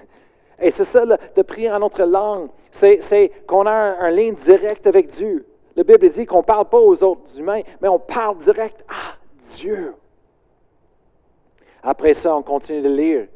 Et 0.59 0.71
c'est 0.71 0.85
ça, 0.85 1.05
de 1.05 1.41
prier 1.43 1.71
en 1.71 1.79
notre 1.79 2.03
langue, 2.03 2.49
c'est 2.71 3.31
qu'on 3.45 3.67
a 3.67 3.71
un, 3.71 4.09
ligne 4.09 4.33
directe 4.35 4.87
avec 4.87 5.09
Dieu. 5.09 5.45
La 5.75 5.83
Bible 5.83 6.09
dit 6.09 6.25
qu'on 6.25 6.39
ne 6.39 6.43
parle 6.43 6.65
pas 6.65 6.79
aux 6.79 7.03
autres 7.03 7.37
humains, 7.37 7.61
mais 7.79 7.87
on 7.87 7.99
parle 7.99 8.39
direct 8.39 8.83
à 8.89 9.15
Dieu. 9.55 9.93
Après 11.83 12.13
ça, 12.13 12.35
on 12.35 12.41
continue 12.41 12.81
de 12.81 12.89
lire. 12.89 13.27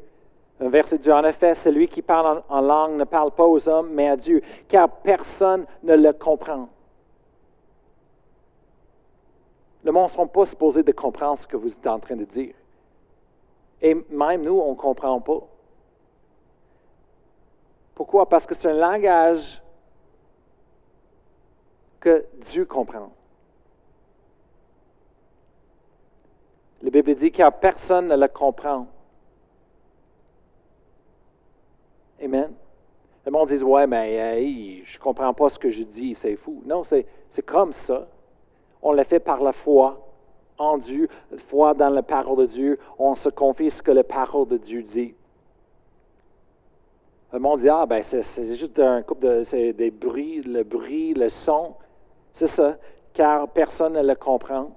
Un 0.62 0.68
verset 0.68 0.98
Dieu. 0.98 1.12
En 1.12 1.24
effet, 1.24 1.54
celui 1.56 1.88
qui 1.88 2.02
parle 2.02 2.44
en, 2.48 2.60
langue 2.60 2.92
ne 2.92 3.02
parle 3.02 3.32
pas 3.32 3.44
aux 3.44 3.68
hommes, 3.68 3.90
mais 3.90 4.08
à 4.08 4.16
Dieu, 4.16 4.40
car 4.68 4.88
personne 4.88 5.66
ne 5.82 5.96
le 5.96 6.12
comprend. 6.12 6.68
Le 9.82 9.90
monde 9.90 10.04
ne 10.04 10.14
sont 10.14 10.28
pas 10.28 10.46
supposés 10.46 10.84
de 10.84 10.92
comprendre 10.92 11.40
ce 11.40 11.48
que 11.48 11.56
vous 11.56 11.72
êtes 11.72 11.86
en 11.88 11.98
train 11.98 12.14
de 12.14 12.24
dire. 12.24 12.54
Et 13.80 13.94
même 14.10 14.42
nous, 14.42 14.60
on 14.60 14.70
ne 14.70 14.76
comprend 14.76 15.20
pas. 15.20 15.40
Pourquoi? 17.96 18.28
Parce 18.28 18.46
que 18.46 18.54
c'est 18.54 18.70
un 18.70 18.74
langage 18.74 19.60
que 21.98 22.24
Dieu 22.46 22.64
comprend. 22.66 23.10
La 26.82 26.90
Bible 26.90 27.16
dit 27.16 27.32
car 27.32 27.52
personne 27.52 28.06
ne 28.06 28.16
le 28.16 28.28
comprend. 28.28 28.86
Amen. 32.22 32.52
Le 33.24 33.32
monde 33.32 33.48
dit 33.48 33.62
Ouais, 33.62 33.86
mais 33.86 34.82
je 34.84 34.96
ne 34.96 35.02
comprends 35.02 35.34
pas 35.34 35.48
ce 35.48 35.58
que 35.58 35.70
je 35.70 35.82
dis, 35.82 36.14
c'est 36.14 36.36
fou. 36.36 36.62
Non, 36.64 36.82
c'est 36.84 37.06
comme 37.44 37.72
ça. 37.72 38.06
On 38.80 38.92
le 38.92 39.04
fait 39.04 39.20
par 39.20 39.42
la 39.42 39.52
foi 39.52 40.00
en 40.58 40.78
Dieu, 40.78 41.08
foi 41.48 41.74
dans 41.74 41.90
la 41.90 42.02
parole 42.02 42.38
de 42.38 42.46
Dieu. 42.46 42.78
On 42.98 43.14
se 43.14 43.28
confie 43.28 43.70
ce 43.70 43.82
que 43.82 43.90
la 43.90 44.04
parole 44.04 44.48
de 44.48 44.56
Dieu 44.56 44.82
dit. 44.82 45.14
Le 47.32 47.38
monde 47.38 47.60
dit 47.60 47.68
Ah, 47.68 47.86
ben, 47.86 48.02
c'est 48.02 48.54
juste 48.54 48.78
un 48.78 49.02
couple 49.02 49.26
de. 49.26 49.44
C'est 49.44 49.72
des 49.72 49.90
bruits, 49.90 50.42
le 50.42 50.62
bruit, 50.62 51.14
le 51.14 51.28
son. 51.28 51.74
C'est 52.34 52.46
ça, 52.46 52.76
car 53.12 53.48
personne 53.48 53.94
ne 53.94 54.02
le 54.02 54.14
comprend. 54.14 54.70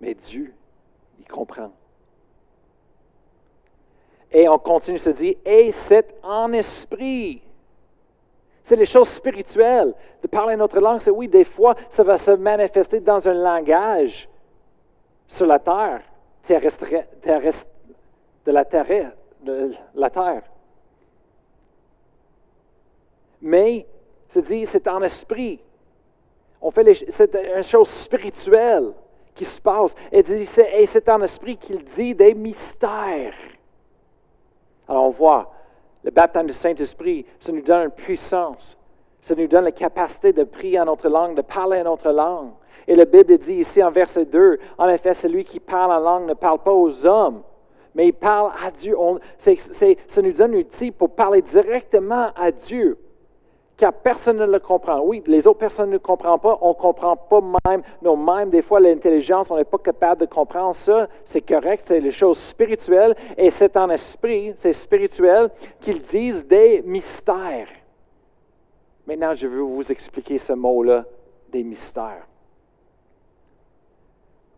Mais 0.00 0.14
Dieu, 0.14 0.52
il 1.18 1.26
comprend. 1.26 1.72
Et 4.30 4.48
on 4.48 4.58
continue 4.58 4.98
se 4.98 5.10
dire, 5.10 5.36
et 5.44 5.72
c'est 5.72 6.14
en 6.22 6.52
esprit. 6.52 7.42
C'est 8.62 8.76
les 8.76 8.84
choses 8.84 9.08
spirituelles. 9.08 9.94
De 10.22 10.28
parler 10.28 10.56
notre 10.56 10.78
langue, 10.78 11.00
c'est 11.00 11.10
oui, 11.10 11.28
des 11.28 11.44
fois, 11.44 11.74
ça 11.88 12.02
va 12.02 12.18
se 12.18 12.32
manifester 12.32 13.00
dans 13.00 13.26
un 13.26 13.32
langage 13.32 14.28
sur 15.26 15.46
la 15.46 15.58
terre, 15.58 16.02
terrestre, 16.42 16.84
de 18.44 18.52
la 18.52 18.64
terre, 18.64 19.12
de 19.42 19.72
la 19.94 20.10
terre. 20.10 20.42
Mais, 23.40 23.86
c'est 24.28 24.42
dit, 24.42 24.66
c'est 24.66 24.86
en 24.88 25.02
esprit. 25.02 25.60
On 26.60 26.70
fait 26.70 27.06
c'est 27.10 27.34
une 27.34 27.62
chose 27.62 27.88
spirituelle 27.88 28.92
qui 29.34 29.44
se 29.44 29.60
passe. 29.60 29.94
Et 30.10 30.86
c'est 30.86 31.08
en 31.08 31.22
esprit 31.22 31.56
qu'il 31.56 31.84
dit 31.84 32.14
des 32.14 32.34
mystères. 32.34 33.34
Alors 34.88 35.04
on 35.04 35.10
voit, 35.10 35.52
le 36.04 36.10
baptême 36.10 36.46
du 36.46 36.52
Saint-Esprit, 36.52 37.26
ça 37.40 37.52
nous 37.52 37.62
donne 37.62 37.84
une 37.84 37.90
puissance. 37.90 38.76
Ça 39.20 39.34
nous 39.34 39.46
donne 39.46 39.64
la 39.64 39.72
capacité 39.72 40.32
de 40.32 40.44
prier 40.44 40.80
en 40.80 40.86
notre 40.86 41.08
langue, 41.08 41.36
de 41.36 41.42
parler 41.42 41.80
en 41.80 41.84
notre 41.84 42.10
langue. 42.10 42.50
Et 42.86 42.94
la 42.94 43.04
Bible 43.04 43.36
dit 43.38 43.54
ici 43.54 43.82
en 43.82 43.90
verset 43.90 44.24
2, 44.24 44.58
en 44.78 44.88
effet, 44.88 45.12
celui 45.12 45.44
qui 45.44 45.60
parle 45.60 45.92
en 45.92 45.98
langue 45.98 46.28
ne 46.28 46.34
parle 46.34 46.60
pas 46.60 46.72
aux 46.72 47.04
hommes, 47.04 47.42
mais 47.94 48.06
il 48.06 48.14
parle 48.14 48.52
à 48.64 48.70
Dieu. 48.70 48.96
ça 49.36 50.22
nous 50.22 50.32
donne 50.32 50.54
un 50.54 50.58
outil 50.58 50.90
pour 50.90 51.10
parler 51.10 51.42
directement 51.42 52.28
à 52.34 52.50
Dieu 52.50 52.96
car 53.78 53.92
personne 53.92 54.38
ne 54.38 54.44
le 54.44 54.58
comprend. 54.58 55.00
Oui, 55.00 55.22
les 55.26 55.46
autres 55.46 55.60
personnes 55.60 55.90
ne 55.90 55.98
comprennent 55.98 56.40
pas, 56.40 56.58
on 56.60 56.70
ne 56.70 56.74
comprend 56.74 57.16
pas 57.16 57.40
même, 57.68 57.82
non, 58.02 58.16
même 58.16 58.50
des 58.50 58.60
fois 58.60 58.80
l'intelligence, 58.80 59.50
on 59.52 59.56
n'est 59.56 59.64
pas 59.64 59.78
capable 59.78 60.22
de 60.22 60.26
comprendre 60.26 60.74
ça, 60.74 61.08
c'est 61.24 61.40
correct, 61.40 61.84
c'est 61.86 62.00
les 62.00 62.10
choses 62.10 62.38
spirituelles, 62.38 63.14
et 63.36 63.50
c'est 63.50 63.76
en 63.76 63.88
esprit, 63.88 64.52
c'est 64.56 64.72
spirituel, 64.72 65.48
qu'ils 65.80 66.02
disent 66.02 66.44
des 66.44 66.82
mystères. 66.84 67.68
Maintenant, 69.06 69.34
je 69.34 69.46
veux 69.46 69.62
vous 69.62 69.92
expliquer 69.92 70.38
ce 70.38 70.52
mot-là, 70.52 71.04
des 71.48 71.62
mystères. 71.62 72.26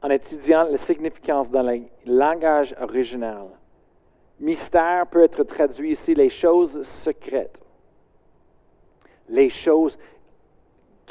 En 0.03 0.09
étudiant 0.09 0.63
la 0.63 0.79
significance 0.79 1.51
dans 1.51 1.63
le 1.63 1.83
langage 2.07 2.75
original, 2.81 3.49
mystère 4.41 5.07
peut 5.09 5.25
être 5.25 5.45
traduit 5.45 5.93
ici 5.93 6.15
les 6.15 6.31
choses 6.31 6.83
secrètes 6.85 7.63
les 9.31 9.49
choses, 9.49 9.99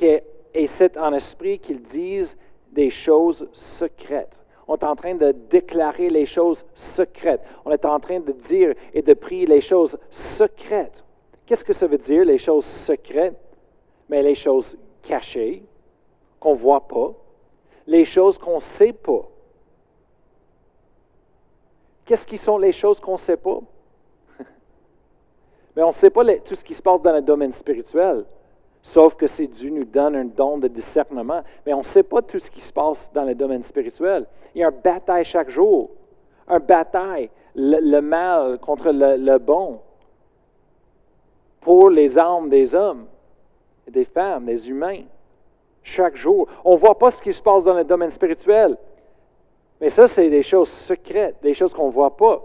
et 0.01 0.67
c'est 0.67 0.97
en 0.97 1.13
esprit 1.13 1.60
qu'ils 1.60 1.82
disent 1.82 2.38
des 2.71 2.89
choses 2.89 3.47
secrètes. 3.51 4.39
On 4.67 4.75
est 4.75 4.84
en 4.84 4.95
train 4.95 5.15
de 5.15 5.32
déclarer 5.49 6.12
les 6.12 6.27
choses 6.27 6.63
secrètes. 6.75 7.41
On 7.65 7.71
est 7.71 7.86
en 7.86 7.99
train 7.99 8.19
de 8.19 8.32
dire 8.32 8.75
et 8.93 9.01
de 9.01 9.13
prier 9.15 9.47
les 9.47 9.62
choses 9.62 9.97
secrètes. 10.12 11.03
Qu'est-ce 11.45 11.63
que 11.63 11.73
ça 11.73 11.88
veut 11.88 11.97
dire, 11.97 12.23
les 12.23 12.38
choses 12.38 12.65
secrètes? 12.65 13.36
Mais 14.10 14.21
les 14.21 14.36
choses 14.36 14.77
cachées, 15.01 15.63
qu'on 16.39 16.53
ne 16.53 16.60
voit 16.60 16.88
pas, 16.88 17.13
les 17.88 18.05
choses 18.05 18.38
qu'on 18.38 18.55
ne 18.55 18.62
sait 18.62 18.93
pas. 18.93 19.27
Qu'est-ce 22.05 22.27
qui 22.27 22.38
sont 22.38 22.58
les 22.58 22.71
choses 22.71 22.99
qu'on 22.99 23.13
ne 23.13 23.17
sait 23.17 23.38
pas? 23.38 23.60
Mais 25.80 25.86
on 25.86 25.89
ne 25.89 25.94
sait 25.94 26.10
pas 26.10 26.26
tout 26.39 26.56
ce 26.56 26.63
qui 26.65 26.74
se 26.74 26.82
passe 26.82 27.02
dans 27.02 27.13
le 27.13 27.22
domaine 27.22 27.54
spirituel, 27.54 28.26
sauf 28.82 29.15
que 29.15 29.28
c'est 29.28 29.48
Dieu 29.48 29.70
nous 29.70 29.86
donne 29.86 30.13
un 30.13 30.26
don 30.26 30.58
de 30.58 30.68
discernement. 30.68 31.42
Mais 31.65 31.74
on 31.74 31.78
ne 31.78 31.84
sait 31.84 32.04
pas 32.04 32.22
tout 32.22 32.38
ce 32.38 32.52
qui 32.52 32.60
se 32.60 32.74
passe 32.74 33.10
dans 33.13 33.24
le 33.24 33.34
domaine 33.34 33.63
spirituel. 33.63 34.26
Il 34.54 34.60
y 34.60 34.63
a 34.65 34.68
un 34.68 34.72
bataille 34.72 35.24
chaque 35.24 35.50
jour, 35.50 35.89
un 36.50 36.60
bataille, 36.60 37.30
le, 37.56 38.02
mal 38.02 38.60
contre 38.60 38.92
le, 38.92 39.38
bon, 39.38 39.80
pour 41.62 41.89
les 41.89 42.20
âmes 42.20 42.50
des 42.50 42.76
hommes, 42.76 43.06
des 43.88 44.04
femmes, 44.04 44.48
des 44.48 44.70
humains, 44.70 45.04
chaque 45.82 46.18
jour. 46.18 46.50
On 46.65 46.74
ne 46.74 46.78
voit 46.78 47.00
pas 47.00 47.10
ce 47.10 47.22
qui 47.22 47.32
se 47.32 47.42
passe 47.42 47.63
dans 47.63 47.76
le 47.76 47.86
domaine 47.86 48.12
spirituel. 48.12 48.76
Mais 49.80 49.89
ça, 49.89 50.10
c'est 50.10 50.30
des 50.30 50.44
choses 50.44 50.68
secrètes, 50.68 51.38
des 51.42 51.54
choses 51.54 51.74
qu'on 51.74 51.88
ne 51.88 51.94
voit 51.94 52.18
pas. 52.18 52.42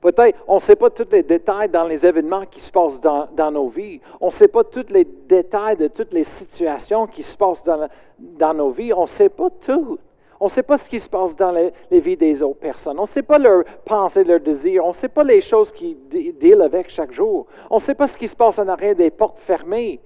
Peut-être, 0.00 0.38
on 0.48 0.56
ne 0.56 0.60
sait 0.60 0.76
pas 0.76 0.90
tous 0.90 1.08
les 1.10 1.22
détails 1.22 1.68
dans 1.68 1.84
les 1.84 2.04
événements 2.04 2.44
qui 2.46 2.60
se 2.60 2.72
passent 2.72 3.00
dans, 3.00 3.50
nos 3.50 3.68
vies. 3.68 4.00
On 4.20 4.26
ne 4.26 4.32
sait 4.32 4.48
pas 4.48 4.64
tous 4.64 4.86
les 4.90 5.04
détails 5.04 5.76
de 5.76 5.88
toutes 5.88 6.12
les 6.12 6.24
situations 6.24 7.06
qui 7.06 7.22
se 7.22 7.36
passent 7.36 7.62
dans, 7.64 8.54
nos 8.54 8.70
vies. 8.70 8.92
On 8.92 9.02
ne 9.02 9.06
sait 9.06 9.28
pas 9.28 9.48
tout. 9.64 9.98
On 10.40 10.46
ne 10.46 10.50
sait 10.50 10.64
pas 10.64 10.76
ce 10.76 10.88
qui 10.88 10.98
se 10.98 11.08
passe 11.08 11.36
dans 11.36 11.52
les, 11.52 11.72
vies 12.00 12.16
des 12.16 12.42
autres 12.42 12.58
personnes. 12.58 12.98
On 12.98 13.02
ne 13.02 13.08
sait 13.08 13.22
pas 13.22 13.38
leurs 13.38 13.62
pensées, 13.84 14.24
leurs 14.24 14.40
désirs. 14.40 14.84
On 14.84 14.88
ne 14.88 14.94
sait 14.94 15.08
pas 15.08 15.22
les 15.22 15.40
choses 15.40 15.70
qu'ils 15.70 15.96
dealent 16.08 16.62
avec 16.62 16.90
chaque 16.90 17.12
jour. 17.12 17.46
On 17.70 17.76
ne 17.76 17.80
sait 17.80 17.94
pas 17.94 18.08
ce 18.08 18.16
qui 18.16 18.26
se 18.26 18.34
passe 18.34 18.58
en 18.58 18.66
arrière 18.66 18.96
des 18.96 19.10
portes 19.10 19.38
fermées. 19.38 20.00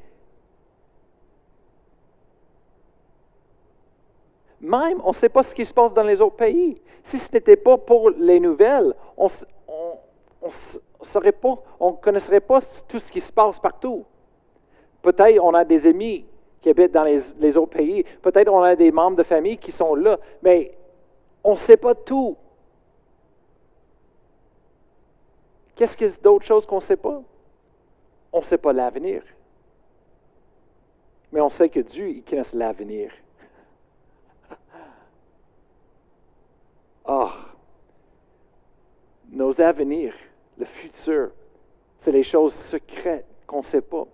Même, 4.61 5.01
on 5.05 5.11
ne 5.11 5.15
sait 5.15 5.29
pas 5.29 5.43
ce 5.43 5.55
qui 5.55 5.65
se 5.65 5.73
passe 5.73 5.93
dans 5.93 6.03
les 6.03 6.21
autres 6.21 6.37
pays. 6.37 6.81
Si 7.05 7.19
ce 7.19 7.33
n'était 7.33 7.57
pas 7.57 7.79
pour 7.79 8.11
les 8.11 8.41
nouvelles, 8.41 8.95
on, 9.17 9.29
on 11.81 11.91
ne 11.93 11.97
connaîtrait 11.97 12.41
pas 12.41 12.61
tout 12.89 12.99
ce 12.99 13.11
qui 13.11 13.21
se 13.21 13.33
passe 13.33 13.59
partout. 13.59 14.05
Peut-être 15.03 15.41
on 15.43 15.55
a 15.55 15.65
des 15.65 15.87
amis 15.87 16.27
qui 16.61 16.71
habitent 16.71 16.93
dans 16.93 17.05
les, 17.05 17.57
autres 17.57 17.77
pays. 17.77 18.05
Peut-être 18.23 18.49
on 18.49 18.63
a 18.63 18.75
des 18.75 18.91
membres 18.91 19.17
de 19.17 19.23
famille 19.23 19.59
qui 19.59 19.71
sont 19.71 19.95
là. 19.95 20.19
Mais 20.43 20.77
on 21.45 21.53
ne 21.53 21.59
sait 21.59 21.77
pas 21.77 21.95
tout. 21.95 22.37
Qu'est-ce 25.77 25.97
que 25.97 26.21
d'autres 26.21 26.47
choses 26.47 26.67
qu'on 26.67 26.77
ne 26.77 26.81
sait 26.81 26.97
pas? 26.97 27.23
On 28.33 28.39
ne 28.41 28.45
sait 28.45 28.59
pas 28.59 28.73
l'avenir. 28.73 29.23
Mais 31.31 31.41
on 31.41 31.49
sait 31.49 31.69
que 31.69 31.81
Dieu, 31.81 32.09
il 32.09 32.25
connaît 32.25 32.43
l'avenir. 32.55 33.13
Oh, 37.05 37.31
nos 39.31 39.61
avenirs, 39.61 40.15
le 40.59 40.65
futur, 40.65 41.31
c'est 41.99 42.13
les 42.13 42.23
choses 42.23 42.55
secrètes 42.55 43.27
qu'on 43.47 43.59
ne 43.59 43.65
sait 43.65 43.81
pas. 43.81 44.07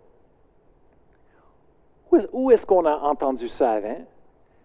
Où 2.32 2.50
est-ce 2.50 2.66
qu'on 2.66 2.84
a 2.84 2.96
entendu 2.98 3.48
ça 3.48 3.72
avant? 3.72 4.04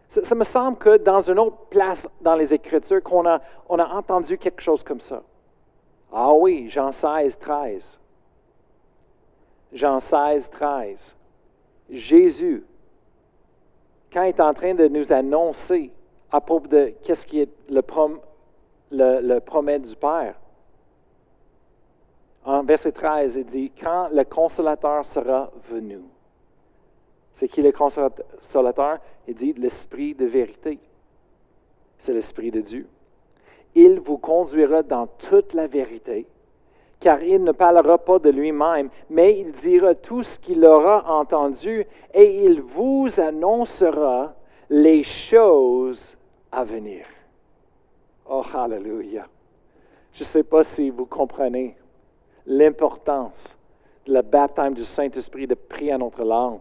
Ça, 0.09 0.35
me 0.35 0.43
semble 0.43 0.77
que 0.77 0.97
dans 0.97 1.21
une 1.21 1.39
autre 1.39 1.57
place 1.69 2.07
dans 2.21 2.35
les 2.35 2.53
Écritures, 2.53 3.03
qu'on 3.03 3.25
a, 3.25 3.41
entendu 3.69 4.37
quelque 4.37 4.61
chose 4.61 4.83
comme 4.83 4.99
ça. 4.99 5.21
Ah 6.11 6.33
oui, 6.33 6.69
Jean 6.69 6.91
16, 6.91 7.37
13. 7.37 7.99
Jean 9.73 9.99
16, 9.99 10.49
13. 10.49 11.15
Jésus, 11.89 12.65
quand 14.11 14.23
il 14.23 14.29
est 14.29 14.39
en 14.39 14.53
train 14.53 14.73
de 14.73 14.87
nous 14.87 15.11
annoncer 15.11 15.91
à 16.31 16.39
propos 16.39 16.67
de 16.67 16.93
qu'est-ce 17.03 17.25
qui 17.25 17.41
est 17.41 17.49
le 17.69 17.81
promet 19.39 19.79
du 19.79 19.95
Père, 19.95 20.35
en 22.47 22.63
verset 22.63 22.93
13, 22.93 23.35
il 23.35 23.45
dit, 23.45 23.71
quand 23.71 24.07
le 24.13 24.23
consolateur 24.23 25.03
sera 25.03 25.51
venu. 25.69 25.99
C'est 27.33 27.49
qui 27.49 27.61
le 27.61 27.73
consolateur? 27.73 28.99
Il 29.27 29.35
dit 29.35 29.53
l'esprit 29.53 30.15
de 30.15 30.25
vérité. 30.25 30.79
C'est 31.97 32.13
l'esprit 32.13 32.49
de 32.49 32.61
Dieu. 32.61 32.87
Il 33.75 33.99
vous 33.99 34.17
conduira 34.17 34.81
dans 34.81 35.07
toute 35.07 35.53
la 35.53 35.67
vérité, 35.67 36.25
car 37.01 37.21
il 37.21 37.43
ne 37.43 37.51
parlera 37.51 37.97
pas 37.97 38.17
de 38.17 38.29
lui-même, 38.29 38.89
mais 39.09 39.37
il 39.37 39.51
dira 39.51 39.93
tout 39.93 40.23
ce 40.23 40.39
qu'il 40.39 40.65
aura 40.65 41.05
entendu 41.19 41.85
et 42.13 42.45
il 42.45 42.61
vous 42.61 43.07
annoncera 43.19 44.33
les 44.69 45.03
choses 45.03 46.15
à 46.51 46.63
venir. 46.63 47.05
Oh, 48.29 48.43
hallelujah. 48.53 49.27
Je 50.13 50.23
ne 50.23 50.25
sais 50.25 50.43
pas 50.43 50.63
si 50.63 50.89
vous 50.89 51.05
comprenez 51.05 51.75
l'importance 52.47 53.55
de 54.05 54.13
la 54.13 54.21
baptême 54.21 54.73
du 54.73 54.83
Saint-Esprit 54.83 55.45
de 55.45 55.53
prier 55.53 55.91
à 55.91 55.97
notre 55.97 56.23
langue. 56.23 56.59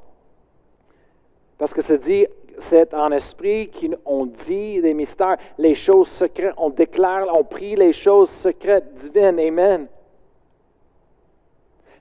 Parce 1.56 1.72
que 1.72 1.80
c'est 1.80 1.98
dit, 1.98 2.26
c'est 2.58 2.92
en 2.92 3.12
esprit 3.12 3.70
qu'on 3.70 4.26
dit 4.26 4.80
des 4.80 4.94
mystères, 4.94 5.36
les 5.56 5.74
choses 5.74 6.08
secrètes, 6.08 6.54
on 6.56 6.70
déclare, 6.70 7.28
on 7.32 7.44
prie 7.44 7.76
les 7.76 7.92
choses 7.92 8.30
secrètes 8.30 8.94
divines. 8.94 9.38
Amen. 9.38 9.86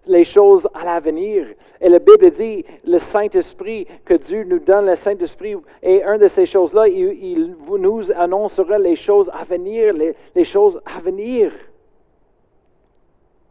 Les 0.08 0.24
choses 0.24 0.67
à 0.74 0.84
l'avenir. 0.86 1.48
Et 1.82 1.89
la 1.89 2.00
Bible 2.00 2.32
dit, 2.32 2.65
le 2.84 2.98
Saint-Esprit, 2.98 3.88
que 4.04 4.13
Dieu 4.13 4.43
nous 4.43 4.60
donne 4.60 4.86
le 4.86 4.95
Saint-Esprit, 4.95 5.56
et 5.82 6.04
une 6.04 6.17
de 6.17 6.28
ces 6.28 6.45
choses-là, 6.45 6.88
il, 6.88 7.56
nous 7.67 8.12
annoncera 8.12 8.78
les 8.78 8.95
choses 8.95 9.30
à 9.34 9.43
venir, 9.43 9.93
les 9.93 10.43
choses 10.43 10.80
à 10.86 11.00
venir. 11.00 11.52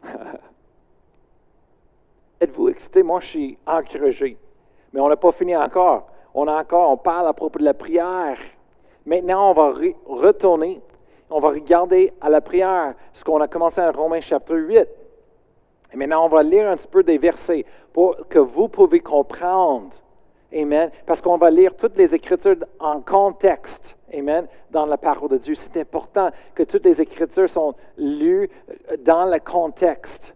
Êtes-vous 2.41 2.69
excité? 2.69 3.03
Moi, 3.03 3.19
je 3.21 3.27
suis 3.27 3.57
encouragé. 3.65 4.37
Mais 4.93 4.99
on 4.99 5.09
n'a 5.09 5.15
pas 5.15 5.31
fini 5.31 5.55
encore. 5.55 6.07
On 6.33 6.47
a 6.47 6.59
encore, 6.59 6.91
on 6.91 6.97
parle 6.97 7.27
à 7.27 7.33
propos 7.33 7.59
de 7.59 7.65
la 7.65 7.73
prière. 7.73 8.37
Maintenant, 9.05 9.51
on 9.51 9.53
va 9.53 9.73
retourner, 10.07 10.81
on 11.29 11.39
va 11.39 11.49
regarder 11.49 12.13
à 12.19 12.29
la 12.29 12.41
prière 12.41 12.95
ce 13.13 13.23
qu'on 13.23 13.39
a 13.39 13.47
commencé 13.47 13.81
en 13.81 13.91
Romains 13.91 14.21
chapitre 14.21 14.57
8. 14.57 14.87
Et 15.93 15.97
maintenant, 15.97 16.25
on 16.25 16.29
va 16.29 16.43
lire 16.43 16.69
un 16.69 16.75
petit 16.75 16.87
peu 16.87 17.03
des 17.03 17.17
versets 17.17 17.65
pour 17.93 18.27
que 18.27 18.39
vous 18.39 18.67
pouvez 18.67 18.99
comprendre. 18.99 19.91
Amen. 20.55 20.89
Parce 21.05 21.21
qu'on 21.21 21.37
va 21.37 21.51
lire 21.51 21.75
toutes 21.75 21.97
les 21.97 22.15
Écritures 22.15 22.55
en 22.79 23.01
contexte. 23.01 23.97
Amen. 24.13 24.47
Dans 24.71 24.85
la 24.85 24.97
parole 24.97 25.29
de 25.29 25.37
Dieu. 25.37 25.55
C'est 25.55 25.77
important 25.77 26.29
que 26.53 26.63
toutes 26.63 26.85
les 26.85 27.01
Écritures 27.01 27.49
sont 27.49 27.75
lues 27.97 28.49
dans 28.99 29.25
le 29.25 29.39
contexte. 29.39 30.35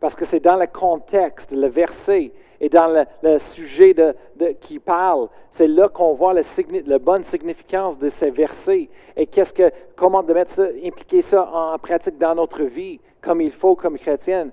Parce 0.00 0.16
que 0.16 0.24
c'est 0.24 0.40
dans 0.40 0.56
le 0.56 0.66
contexte, 0.66 1.52
le 1.52 1.68
verset, 1.68 2.32
et 2.60 2.68
dans 2.68 3.06
le, 3.22 3.38
sujet 3.38 3.94
de, 3.94 4.14
qui 4.60 4.78
parle, 4.78 5.28
c'est 5.50 5.66
là 5.66 5.88
qu'on 5.88 6.14
voit 6.14 6.32
la 6.32 6.98
bonne 6.98 7.24
significance 7.24 7.98
de 7.98 8.08
ces 8.08 8.30
versets 8.30 8.88
et 9.16 9.26
qu'est-ce 9.26 9.52
que, 9.52 9.70
comment 9.96 10.22
de 10.22 10.32
mettre 10.32 10.54
ça, 10.54 10.66
impliquer 10.84 11.20
ça 11.20 11.48
en 11.52 11.78
pratique 11.78 12.18
dans 12.18 12.34
notre 12.34 12.62
vie 12.62 13.00
comme 13.20 13.40
il 13.40 13.52
faut 13.52 13.76
comme 13.76 13.98
chrétienne? 13.98 14.50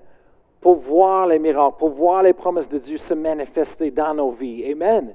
Pour 0.62 0.76
voir 0.76 1.26
les 1.26 1.38
miracles, 1.38 1.76
pour 1.78 1.90
voir 1.90 2.22
les 2.22 2.32
promesses 2.32 2.68
de 2.68 2.78
Dieu 2.78 2.96
se 2.96 3.12
manifester 3.12 3.90
dans 3.90 4.14
nos 4.14 4.30
vies. 4.30 4.64
Amen 4.72 5.14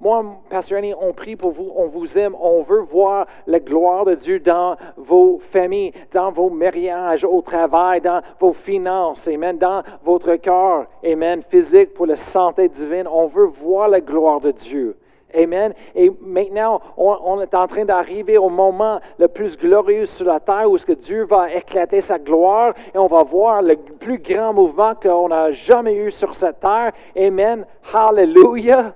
moi, 0.00 0.24
Pasteur 0.48 0.78
Annie, 0.78 0.94
on 0.98 1.12
prie 1.12 1.36
pour 1.36 1.52
vous, 1.52 1.70
on 1.76 1.86
vous 1.86 2.18
aime, 2.18 2.34
on 2.40 2.62
veut 2.62 2.80
voir 2.80 3.26
la 3.46 3.60
gloire 3.60 4.04
de 4.04 4.14
Dieu 4.14 4.40
dans 4.40 4.76
vos 4.96 5.38
familles, 5.50 5.92
dans 6.12 6.30
vos 6.32 6.48
mariages, 6.48 7.24
au 7.24 7.42
travail, 7.42 8.00
dans 8.00 8.22
vos 8.40 8.52
finances, 8.52 9.28
Amen, 9.28 9.58
dans 9.58 9.82
votre 10.02 10.36
corps, 10.36 10.86
Amen, 11.04 11.42
physique 11.42 11.94
pour 11.94 12.06
la 12.06 12.16
santé 12.16 12.68
divine. 12.68 13.06
On 13.06 13.26
veut 13.26 13.46
voir 13.46 13.88
la 13.88 14.00
gloire 14.00 14.40
de 14.40 14.50
Dieu. 14.50 14.96
Amen. 15.34 15.72
Et 15.94 16.10
maintenant, 16.20 16.80
on, 16.96 17.40
est 17.40 17.54
en 17.54 17.66
train 17.66 17.84
d'arriver 17.84 18.38
au 18.38 18.48
moment 18.48 19.00
le 19.18 19.28
plus 19.28 19.56
glorieux 19.56 20.06
sur 20.06 20.26
la 20.26 20.40
terre 20.40 20.70
où 20.70 20.76
ce 20.78 20.86
que 20.86 20.92
Dieu 20.92 21.24
va 21.24 21.52
éclater 21.52 22.00
sa 22.00 22.18
gloire 22.18 22.74
et 22.94 22.98
on 22.98 23.06
va 23.06 23.22
voir 23.22 23.62
le 23.62 23.76
plus 23.76 24.18
grand 24.18 24.52
mouvement 24.52 24.94
qu'on 24.94 25.28
n'a 25.28 25.52
jamais 25.52 25.94
eu 25.94 26.10
sur 26.10 26.34
cette 26.34 26.60
terre. 26.60 26.92
Amen. 27.16 27.64
Hallelujah 27.92 28.94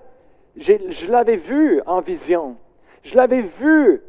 je 0.57 1.11
l'avais 1.11 1.37
vu 1.37 1.81
en 1.87 2.01
vision. 2.01 2.57
Je 3.03 3.15
l'avais 3.15 3.43
vu 3.43 4.03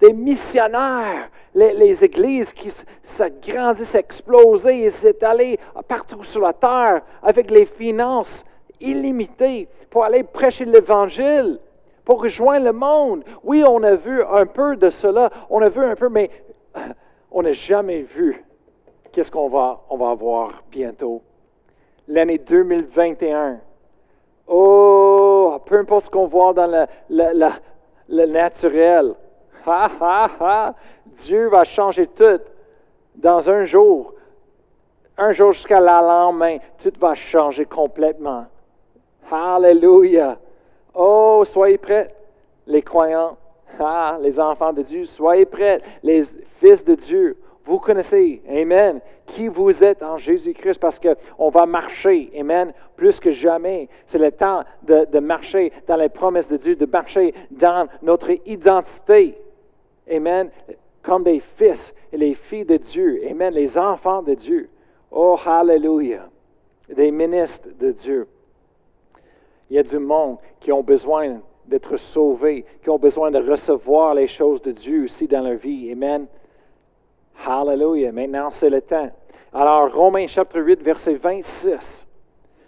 des 0.00 0.12
missionnaires, 0.12 1.30
les, 1.54 2.04
églises 2.04 2.52
qui 2.52 2.72
s'agrandissent, 3.02 3.94
explosaient 3.94 4.80
et 4.80 4.90
s'étalaient 4.90 5.58
partout 5.88 6.22
sur 6.22 6.42
la 6.42 6.52
terre 6.52 7.00
avec 7.22 7.50
les 7.50 7.64
finances 7.64 8.44
illimitées 8.80 9.68
pour 9.90 10.04
aller 10.04 10.22
prêcher 10.22 10.64
l'Évangile, 10.64 11.58
pour 12.04 12.22
rejoindre 12.22 12.66
le 12.66 12.72
monde. 12.72 13.24
Oui, 13.42 13.64
on 13.66 13.82
a 13.82 13.94
vu 13.94 14.22
un 14.22 14.46
peu 14.46 14.76
de 14.76 14.90
cela, 14.90 15.30
on 15.50 15.60
a 15.62 15.68
vu 15.68 15.84
un 15.84 15.96
peu, 15.96 16.08
mais 16.08 16.30
on 17.30 17.42
n'a 17.42 17.52
jamais 17.52 18.02
vu 18.02 18.44
qu'est-ce 19.12 19.30
qu'on 19.30 19.48
va, 19.48 19.80
on 19.90 19.96
va 19.96 20.10
avoir 20.10 20.62
bientôt. 20.70 21.22
L'année 22.08 22.38
2021. 22.38 23.60
Oh, 24.46 25.58
peu 25.66 25.78
importe 25.78 26.06
ce 26.06 26.10
qu'on 26.10 26.26
voit 26.26 26.52
dans 26.52 26.86
le, 27.08 28.26
naturel. 28.26 29.14
Ha, 29.66 29.90
ha, 30.00 30.30
ha. 30.38 30.74
Dieu 31.06 31.48
va 31.48 31.64
changer 31.64 32.06
tout 32.06 32.40
dans 33.16 33.50
un 33.50 33.64
jour. 33.64 34.14
Un 35.18 35.32
jour 35.32 35.52
jusqu'à 35.52 35.80
la 35.80 36.00
lendemain, 36.00 36.58
tout 36.78 36.92
va 37.00 37.14
changer 37.14 37.64
complètement. 37.64 38.46
Alléluia. 39.30 40.38
Oh, 40.94 41.42
soyez 41.44 41.78
prêts, 41.78 42.14
les 42.66 42.82
croyants, 42.82 43.36
ah, 43.78 44.18
les 44.20 44.40
enfants 44.40 44.72
de 44.72 44.82
Dieu, 44.82 45.04
soyez 45.04 45.44
prêts, 45.44 45.82
les 46.02 46.22
fils 46.60 46.84
de 46.84 46.94
Dieu. 46.94 47.36
Vous 47.64 47.78
connaissez, 47.78 48.40
Amen, 48.48 49.00
qui 49.26 49.48
vous 49.48 49.82
êtes 49.82 50.02
en 50.02 50.18
Jésus-Christ 50.18 50.78
parce 50.78 51.00
qu'on 51.00 51.50
va 51.50 51.66
marcher, 51.66 52.30
Amen, 52.38 52.72
plus 52.94 53.18
que 53.18 53.32
jamais. 53.32 53.88
C'est 54.06 54.18
le 54.18 54.30
temps 54.30 54.62
de, 54.84 55.18
marcher 55.18 55.72
dans 55.86 55.96
les 55.96 56.08
promesses 56.08 56.48
de 56.48 56.56
Dieu, 56.56 56.76
de 56.76 56.86
marcher 56.86 57.34
dans 57.50 57.88
notre 58.02 58.30
identité, 58.48 59.36
Amen, 60.10 60.48
comme 61.02 61.24
des 61.24 61.40
fils 61.40 61.92
et 62.12 62.16
les 62.16 62.34
filles 62.34 62.64
de 62.64 62.76
Dieu, 62.76 63.20
Amen, 63.28 63.52
les 63.52 63.76
enfants 63.76 64.22
de 64.22 64.34
Dieu. 64.34 64.70
Oh, 65.10 65.36
hallelujah, 65.44 66.28
des 66.88 67.10
ministres 67.10 67.68
de 67.78 67.90
Dieu. 67.90 68.28
Il 69.70 69.76
y 69.76 69.78
a 69.78 69.82
du 69.82 69.98
monde 69.98 70.38
qui 70.60 70.72
ont 70.72 70.82
besoin 70.82 71.40
d'être 71.66 71.96
sauvés, 71.96 72.64
qui 72.82 72.90
ont 72.90 72.98
besoin 72.98 73.30
de 73.30 73.38
recevoir 73.38 74.14
les 74.14 74.28
choses 74.28 74.62
de 74.62 74.72
Dieu 74.72 75.04
aussi 75.04 75.26
dans 75.26 75.40
leur 75.40 75.56
vie. 75.56 75.90
Amen. 75.90 76.26
Hallelujah. 77.44 78.12
Maintenant, 78.12 78.50
c'est 78.50 78.70
le 78.70 78.80
temps. 78.80 79.10
Alors, 79.52 79.92
Romains 79.92 80.26
chapitre 80.26 80.60
8, 80.60 80.82
verset 80.82 81.14
26. 81.14 82.06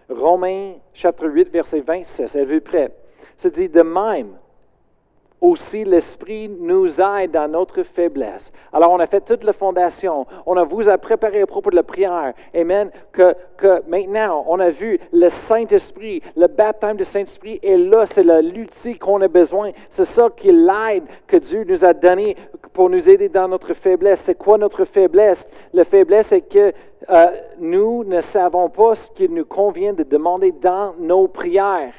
Romains 0.08 0.74
chapitre 0.92 1.28
8, 1.28 1.50
verset 1.50 1.80
26. 1.80 2.34
Êtes-vous 2.34 2.61
prêt? 2.61 2.92
C'est 3.37 3.54
dit 3.54 3.68
de 3.68 3.82
même. 3.82 4.37
Aussi 5.40 5.85
l'Esprit 5.85 6.48
nous 6.48 7.01
aide 7.01 7.31
dans 7.31 7.48
notre 7.48 7.83
faiblesse. 7.83 8.53
Alors, 8.72 8.90
on 8.90 8.98
a 8.98 9.07
fait 9.07 9.20
toute 9.20 9.44
la 9.44 9.53
fondation. 9.53 10.27
On 10.46 10.57
a 10.57 10.64
vous 10.64 10.88
a 10.88 10.98
préparé 10.98 11.42
à 11.42 11.46
propos 11.46 11.70
de 11.70 11.77
la 11.77 11.83
prière. 11.83 12.35
Amen. 12.55 12.90
Que, 13.12 13.35
que 13.57 13.83
maintenant, 13.88 14.44
on 14.48 14.59
a 14.61 14.70
vu 14.70 14.98
le 15.12 15.29
Saint-Esprit, 15.29 16.22
le 16.37 16.46
baptême 16.46 16.96
du 16.96 17.05
Saint-Esprit 17.05 17.61
est 17.62 17.77
là. 17.77 18.07
C'est 18.07 18.24
l'outil 18.24 18.98
qu'on 18.98 19.20
a 19.22 19.29
besoin. 19.29 19.70
C'est 19.90 20.05
ça 20.05 20.29
qui 20.37 20.51
l'aide 20.51 21.05
que 21.27 21.37
Dieu 21.37 21.64
nous 21.64 21.85
a 21.85 21.94
donné 21.94 22.37
pour 22.72 22.90
nous 22.90 23.09
aider 23.09 23.29
dans 23.29 23.48
notre 23.48 23.74
faiblesse. 23.74 24.20
C'est 24.20 24.37
quoi 24.37 24.59
notre 24.59 24.85
faiblesse? 24.85 25.46
La 25.72 25.85
faiblesse, 25.85 26.29
c'est 26.29 26.42
que 26.42 26.72
euh, 27.11 27.27
nous 27.59 28.05
ne 28.05 28.20
savons 28.20 28.68
pas 28.68 28.94
ce 28.94 29.11
qu'il 29.12 29.33
nous 29.33 29.44
convient 29.44 29.92
de 29.92 30.03
demander 30.03 30.53
dans 30.53 30.94
nos 30.98 31.29
prières. 31.29 31.94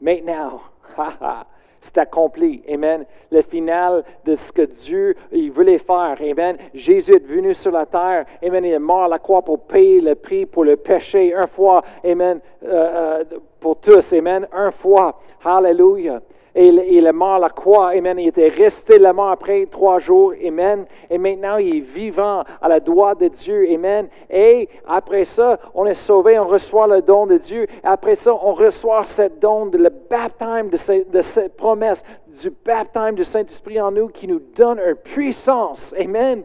Maintenant, 0.00 0.60
c'est 1.80 1.98
accompli. 1.98 2.62
Amen. 2.72 3.04
Le 3.30 3.42
final 3.42 4.04
de 4.24 4.34
ce 4.34 4.52
que 4.52 4.62
Dieu 4.62 5.16
il 5.32 5.50
voulait 5.50 5.78
faire. 5.78 6.16
Amen. 6.20 6.56
Jésus 6.74 7.12
est 7.12 7.26
venu 7.26 7.54
sur 7.54 7.70
la 7.70 7.86
terre. 7.86 8.24
Amen. 8.44 8.64
Il 8.64 8.72
est 8.72 8.78
mort 8.78 9.04
à 9.04 9.08
la 9.08 9.18
croix 9.18 9.42
pour 9.42 9.60
payer 9.60 10.00
le 10.00 10.14
prix 10.14 10.46
pour 10.46 10.64
le 10.64 10.76
péché. 10.76 11.34
Un 11.34 11.46
fois. 11.46 11.82
Amen. 12.04 12.40
Euh, 12.64 12.68
euh, 12.68 13.24
pour 13.60 13.76
tous. 13.76 14.12
Amen. 14.12 14.46
Un 14.52 14.70
fois. 14.70 15.20
Hallelujah 15.44 16.20
et 16.58 16.66
il, 16.66 17.06
est 17.06 17.12
mort 17.12 17.36
à 17.36 17.38
la 17.38 17.50
croix. 17.50 17.90
Amen. 17.90 18.18
Il 18.18 18.26
était 18.26 18.48
resté 18.48 18.98
la 18.98 19.12
mort 19.12 19.30
après 19.30 19.66
trois 19.66 20.00
jours. 20.00 20.32
Amen. 20.44 20.86
Et 21.08 21.16
maintenant, 21.16 21.56
il 21.58 21.76
est 21.76 21.80
vivant 21.80 22.42
à 22.60 22.68
la 22.68 22.80
droite 22.80 23.20
de 23.20 23.28
Dieu. 23.28 23.64
Amen. 23.72 24.08
Et 24.28 24.68
après 24.84 25.24
ça, 25.24 25.60
on 25.72 25.86
est 25.86 25.94
sauvé, 25.94 26.36
on 26.36 26.48
reçoit 26.48 26.88
le 26.88 27.00
don 27.00 27.28
de 27.28 27.38
Dieu. 27.38 27.68
Après 27.84 28.16
ça, 28.16 28.34
on 28.34 28.54
reçoit 28.54 29.04
cette 29.06 29.38
don, 29.38 29.66
de 29.66 29.78
le 29.78 29.88
baptême 30.10 30.68
de, 30.68 31.10
de 31.12 31.20
cette 31.22 31.56
promesse, 31.56 32.02
du 32.26 32.50
baptême 32.50 33.14
du 33.14 33.22
Saint-Esprit 33.22 33.80
en 33.80 33.92
nous 33.92 34.08
qui 34.08 34.26
nous 34.26 34.40
donne 34.56 34.80
une 34.80 34.96
puissance. 34.96 35.94
Amen 35.96 36.42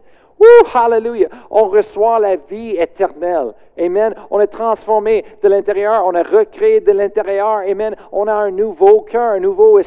Hallelujah. 0.73 1.29
On 1.49 1.65
reçoit 1.65 2.19
la 2.19 2.35
vie 2.35 2.75
éternelle. 2.77 3.53
Amen. 3.79 4.13
On 4.29 4.39
est 4.39 4.47
transformé 4.47 5.25
de 5.41 5.47
l'intérieur, 5.47 6.05
on 6.05 6.13
est 6.13 6.21
recréé 6.21 6.79
de 6.79 6.91
l'intérieur. 6.91 7.61
Amen. 7.67 7.95
On 8.11 8.27
a 8.27 8.33
un 8.33 8.51
nouveau 8.51 9.01
cœur, 9.01 9.33
un 9.33 9.39
nouveau, 9.39 9.79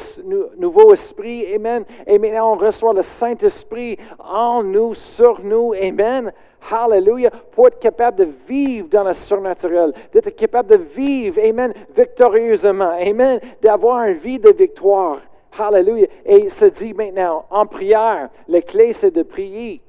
nouveau 0.57 0.93
esprit. 0.93 1.53
Amen. 1.53 1.85
Et 2.05 2.19
maintenant, 2.19 2.53
on 2.53 2.57
reçoit 2.57 2.93
le 2.93 3.01
Saint-Esprit 3.01 3.97
en 4.19 4.63
nous, 4.63 4.93
sur 4.93 5.41
nous. 5.41 5.73
Amen. 5.73 6.31
Hallelujah. 6.69 7.29
Pour 7.51 7.67
être 7.67 7.79
capable 7.79 8.17
de 8.17 8.27
vivre 8.47 8.89
dans 8.89 9.03
le 9.03 9.13
surnaturel, 9.13 9.93
d'être 10.11 10.35
capable 10.35 10.69
de 10.69 10.77
vivre, 10.77 11.39
Amen, 11.41 11.73
victorieusement. 11.95 12.91
Amen. 12.99 13.39
D'avoir 13.61 14.03
une 14.05 14.17
vie 14.17 14.39
de 14.39 14.51
victoire. 14.51 15.19
Hallelujah. 15.57 16.07
Et 16.25 16.39
il 16.39 16.49
se 16.49 16.65
dit 16.65 16.93
maintenant, 16.93 17.45
en 17.49 17.65
prière, 17.65 18.29
la 18.47 18.61
clé, 18.61 18.93
c'est 18.93 19.11
de 19.11 19.23
prier. 19.23 19.81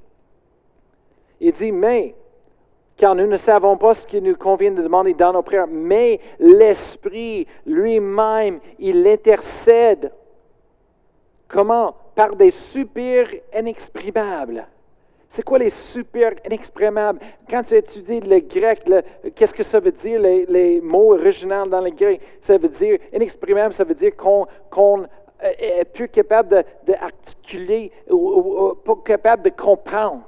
Il 1.41 1.53
dit, 1.53 1.73
mais, 1.73 2.15
car 2.97 3.15
nous 3.15 3.27
ne 3.27 3.37
savons 3.37 3.77
pas 3.77 3.95
ce 3.95 4.07
qu'il 4.07 4.25
nous 4.25 4.37
convient 4.37 4.73
de 4.73 4.83
demander 4.83 5.15
dans 5.15 5.33
nos 5.33 5.43
prières, 5.43 5.69
mais 5.69 6.21
l'Esprit 6.41 7.47
lui-même, 7.65 8.59
il 8.79 9.07
intercède. 9.07 10.13
Comment? 11.47 11.95
Par 12.15 12.35
des 12.35 12.51
super 12.51 13.29
inexprimables. 13.57 14.67
C'est 15.29 15.43
quoi 15.43 15.59
les 15.59 15.71
super 15.71 16.33
inexprimables? 16.45 17.21
Quand 17.49 17.63
tu 17.63 17.77
étudies 17.77 18.21
le 18.21 18.41
grec, 18.41 18.83
qu'est-ce 19.37 19.55
que 19.55 19.63
ça 19.63 19.79
veut 19.79 19.93
dire, 19.93 20.21
les, 20.21 20.81
mots 20.81 21.15
originaux 21.15 21.67
dans 21.67 21.81
le 21.81 21.91
grec? 21.91 22.21
Ça 22.41 22.59
veut 22.59 22.69
dire, 22.69 22.99
inexprimable, 23.13 23.75
ça 23.75 23.85
veut 23.85 23.95
dire 23.95 24.17
qu'on 24.17 25.07
est 25.41 25.85
plus 25.85 26.09
capable 26.09 26.65
d'articuler 26.85 27.93
ou 28.11 28.75
pas 28.85 28.97
capable 29.05 29.45
de 29.45 29.51
comprendre 29.51 30.25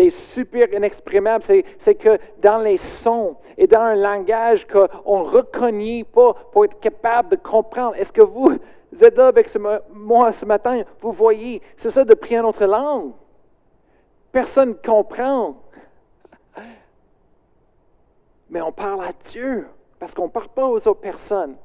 des 0.00 0.08
super 0.08 0.72
inexprimables, 0.72 1.44
c'est 1.78 1.94
que 1.94 2.18
dans 2.38 2.56
les 2.56 2.78
sons 2.78 3.36
et 3.58 3.66
dans 3.66 3.82
un 3.82 3.94
langage 3.94 4.66
qu'on 4.66 5.18
ne 5.18 5.28
reconnaît 5.28 6.04
pas 6.04 6.32
pour 6.52 6.64
être 6.64 6.80
capable 6.80 7.28
de 7.28 7.36
comprendre. 7.36 7.94
Est-ce 7.96 8.10
que 8.10 8.22
vous, 8.22 8.58
êtes 8.98 9.14
là 9.14 9.26
avec 9.26 9.50
moi 9.92 10.32
ce 10.32 10.46
matin? 10.46 10.84
Vous 11.02 11.12
voyez, 11.12 11.60
c'est 11.76 11.90
ça 11.90 12.06
de 12.06 12.14
prier 12.14 12.40
en 12.40 12.48
autre 12.48 12.64
langue? 12.64 13.12
Personne 14.32 14.70
ne 14.70 14.74
comprend. 14.74 15.56
Mais 18.48 18.62
on 18.62 18.72
parle 18.72 19.04
à 19.04 19.12
Dieu 19.26 19.68
parce 19.98 20.14
qu'on 20.14 20.24
ne 20.24 20.30
parle 20.30 20.48
pas 20.48 20.66
aux 20.66 20.76
autres 20.76 20.94
personnes. 20.94 21.56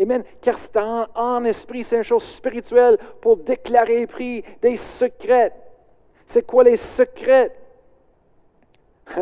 Amen. 0.00 0.22
Car 0.40 0.58
c'est 0.58 0.76
en, 0.76 1.44
esprit, 1.44 1.82
c'est 1.82 1.96
une 1.96 2.02
chose 2.04 2.22
spirituelle 2.22 2.98
pour 3.20 3.38
déclarer 3.38 4.06
prix 4.06 4.44
des 4.62 4.76
secrets. 4.76 5.52
C'est 6.34 6.42
quoi 6.42 6.64
les 6.64 6.76
secrets? 6.76 7.52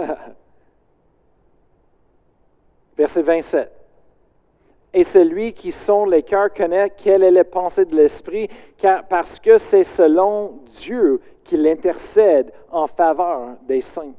Verset 2.96 3.20
27. 3.20 3.70
Et 4.94 5.04
celui 5.04 5.52
qui 5.52 5.72
sont 5.72 6.06
les 6.06 6.22
cœurs 6.22 6.54
connaît 6.54 6.88
quelle 6.88 7.22
est 7.22 7.30
la 7.30 7.44
pensée 7.44 7.84
de 7.84 7.94
l'Esprit, 7.94 8.48
car, 8.78 9.04
parce 9.04 9.38
que 9.38 9.58
c'est 9.58 9.84
selon 9.84 10.60
Dieu 10.76 11.20
qu'il 11.44 11.68
intercède 11.68 12.50
en 12.70 12.86
faveur 12.86 13.58
des 13.68 13.82
saints. 13.82 14.14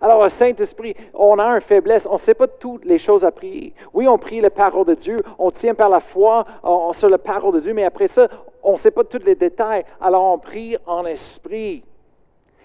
Alors, 0.00 0.30
Saint-Esprit, 0.30 0.96
on 1.12 1.38
a 1.38 1.44
une 1.44 1.60
faiblesse, 1.60 2.06
on 2.06 2.14
ne 2.14 2.18
sait 2.18 2.32
pas 2.32 2.48
toutes 2.48 2.86
les 2.86 2.96
choses 2.96 3.26
à 3.26 3.30
prier. 3.30 3.74
Oui, 3.92 4.08
on 4.08 4.16
prie 4.16 4.40
la 4.40 4.48
parole 4.48 4.86
de 4.86 4.94
Dieu, 4.94 5.22
on 5.38 5.50
tient 5.50 5.74
par 5.74 5.90
la 5.90 6.00
foi 6.00 6.46
sur 6.94 7.10
la 7.10 7.18
parole 7.18 7.56
de 7.56 7.60
Dieu, 7.60 7.74
mais 7.74 7.84
après 7.84 8.06
ça, 8.06 8.26
on 8.62 8.72
ne 8.72 8.78
sait 8.78 8.90
pas 8.90 9.04
tous 9.04 9.22
les 9.22 9.34
détails. 9.34 9.84
Alors, 10.00 10.32
on 10.32 10.38
prie 10.38 10.78
en 10.86 11.04
esprit. 11.04 11.84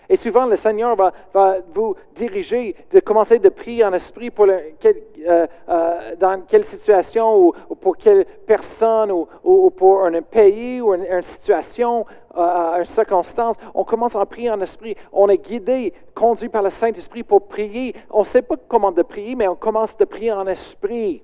Et 0.10 0.16
souvent, 0.16 0.46
le 0.46 0.56
Seigneur 0.56 0.96
va, 0.96 1.58
vous 1.74 1.96
diriger 2.16 2.76
de 2.92 3.00
commencer 3.02 3.40
de 3.40 3.50
prier 3.50 3.84
en 3.84 3.92
esprit 3.94 4.32
pour 4.32 4.48
euh, 4.48 5.48
euh, 5.70 6.16
dans 6.18 6.42
quelle 6.48 6.64
situation 6.64 7.48
ou, 7.48 7.54
pour 7.76 7.98
quelle 7.98 8.26
personne 8.46 9.12
ou, 9.12 9.70
pour 9.72 10.06
un 10.06 10.22
pays 10.22 10.80
ou 10.80 10.94
une, 10.94 11.22
situation, 11.22 12.06
euh, 12.38 12.78
une 12.78 12.86
circonstance. 12.86 13.58
On 13.74 13.84
commence 13.84 14.16
à 14.16 14.26
prier 14.26 14.50
en 14.50 14.62
esprit. 14.62 14.96
On 15.12 15.28
est 15.28 15.38
guidé, 15.38 15.94
conduit 16.16 16.50
par 16.50 16.64
le 16.64 16.70
Saint-Esprit 16.70 17.24
pour 17.24 17.48
prier. 17.48 17.94
On 18.10 18.22
ne 18.22 18.26
sait 18.26 18.42
pas 18.42 18.56
comment 18.68 18.94
de 18.94 19.02
prier, 19.02 19.36
mais 19.36 19.48
on 19.50 19.56
commence 19.56 19.98
de 19.98 20.06
prier 20.06 20.32
en 20.32 20.48
esprit. 20.48 21.22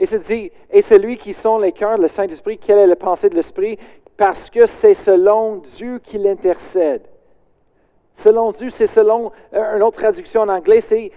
Et 0.00 0.06
se 0.06 0.16
dit, 0.16 0.50
et 0.70 0.80
celui 0.80 1.18
qui 1.18 1.34
sont 1.34 1.58
les 1.58 1.72
cœurs, 1.72 1.98
le 1.98 2.08
Saint-Esprit, 2.08 2.56
quelle 2.56 2.78
est 2.78 2.86
la 2.86 2.96
pensée 2.96 3.28
de 3.28 3.34
l'Esprit? 3.34 3.78
Parce 4.20 4.50
que 4.50 4.66
c'est 4.66 4.92
selon 4.92 5.56
Dieu 5.56 5.98
qu'il 5.98 6.26
intercède. 6.26 7.00
Selon 8.12 8.52
Dieu, 8.52 8.68
c'est 8.68 8.86
selon, 8.86 9.32
euh, 9.54 9.76
une 9.78 9.82
autre 9.82 9.96
traduction 9.96 10.42
en 10.42 10.50
anglais, 10.50 10.82
c'est 10.82 11.10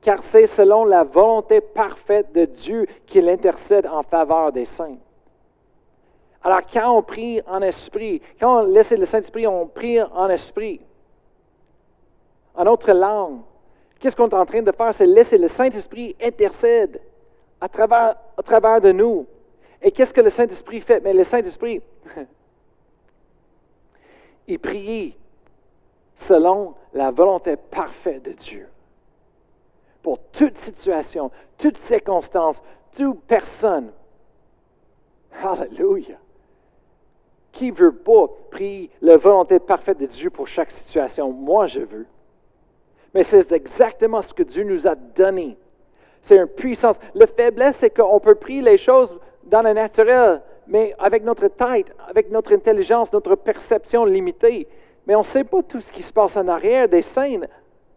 car 0.00 0.20
c'est 0.24 0.46
selon 0.46 0.84
la 0.84 1.04
volonté 1.04 1.60
parfaite 1.60 2.32
de 2.32 2.46
Dieu 2.46 2.84
qu'il 3.06 3.28
intercède 3.28 3.86
en 3.86 4.02
faveur 4.02 4.50
des 4.50 4.64
saints. 4.64 4.96
Alors, 6.42 6.62
quand 6.66 6.98
on 6.98 7.00
prie 7.00 7.42
en 7.46 7.62
esprit, 7.62 8.22
quand 8.40 8.62
on 8.62 8.64
laisse 8.64 8.90
le 8.90 9.04
Saint-Esprit, 9.04 9.46
on 9.46 9.68
prie 9.68 10.02
en 10.02 10.28
esprit, 10.30 10.80
en 12.56 12.66
autre 12.66 12.90
langue, 12.90 13.38
qu'est-ce 14.00 14.16
qu'on 14.16 14.28
est 14.28 14.34
en 14.34 14.46
train 14.46 14.62
de 14.62 14.72
faire? 14.72 14.92
C'est 14.92 15.06
laisser 15.06 15.38
le 15.38 15.46
Saint-Esprit 15.46 16.16
intercède 16.20 17.00
à 17.60 17.68
travers, 17.68 18.16
à 18.36 18.42
travers 18.42 18.80
de 18.80 18.90
nous. 18.90 19.28
Et 19.82 19.92
qu'est-ce 19.92 20.12
que 20.12 20.20
le 20.20 20.30
Saint-Esprit 20.30 20.80
fait? 20.80 21.00
Mais 21.00 21.12
le 21.12 21.24
Saint-Esprit, 21.24 21.82
il 24.48 24.58
prie 24.58 25.16
selon 26.16 26.74
la 26.92 27.10
volonté 27.10 27.56
parfaite 27.56 28.24
de 28.24 28.32
Dieu. 28.32 28.68
Pour 30.02 30.18
toute 30.30 30.58
situation, 30.58 31.30
toute 31.56 31.78
circonstance, 31.78 32.60
toute 32.96 33.20
personne. 33.22 33.92
Alléluia. 35.42 36.16
Qui 37.52 37.70
veut 37.70 37.94
pas 37.94 38.26
prier 38.50 38.90
la 39.00 39.16
volonté 39.16 39.58
parfaite 39.58 39.98
de 39.98 40.06
Dieu 40.06 40.30
pour 40.30 40.48
chaque 40.48 40.70
situation? 40.70 41.32
Moi, 41.32 41.66
je 41.66 41.80
veux. 41.80 42.06
Mais 43.14 43.22
c'est 43.22 43.52
exactement 43.52 44.22
ce 44.22 44.34
que 44.34 44.42
Dieu 44.42 44.64
nous 44.64 44.86
a 44.86 44.94
donné. 44.94 45.56
C'est 46.22 46.36
une 46.36 46.46
puissance. 46.46 46.98
La 47.14 47.26
faiblesse, 47.26 47.76
c'est 47.78 47.90
qu'on 47.90 48.20
peut 48.20 48.34
prier 48.34 48.62
les 48.62 48.76
choses 48.76 49.18
dans 49.48 49.62
le 49.62 49.72
naturel, 49.72 50.42
mais 50.66 50.94
avec 50.98 51.24
notre 51.24 51.48
tête, 51.48 51.86
avec 52.08 52.30
notre 52.30 52.52
intelligence, 52.52 53.12
notre 53.12 53.34
perception 53.34 54.04
limitée. 54.04 54.68
Mais 55.06 55.14
on 55.14 55.20
ne 55.20 55.24
sait 55.24 55.44
pas 55.44 55.62
tout 55.62 55.80
ce 55.80 55.90
qui 55.90 56.02
se 56.02 56.12
passe 56.12 56.36
en 56.36 56.46
arrière 56.48 56.88
des 56.88 57.02
scènes, 57.02 57.48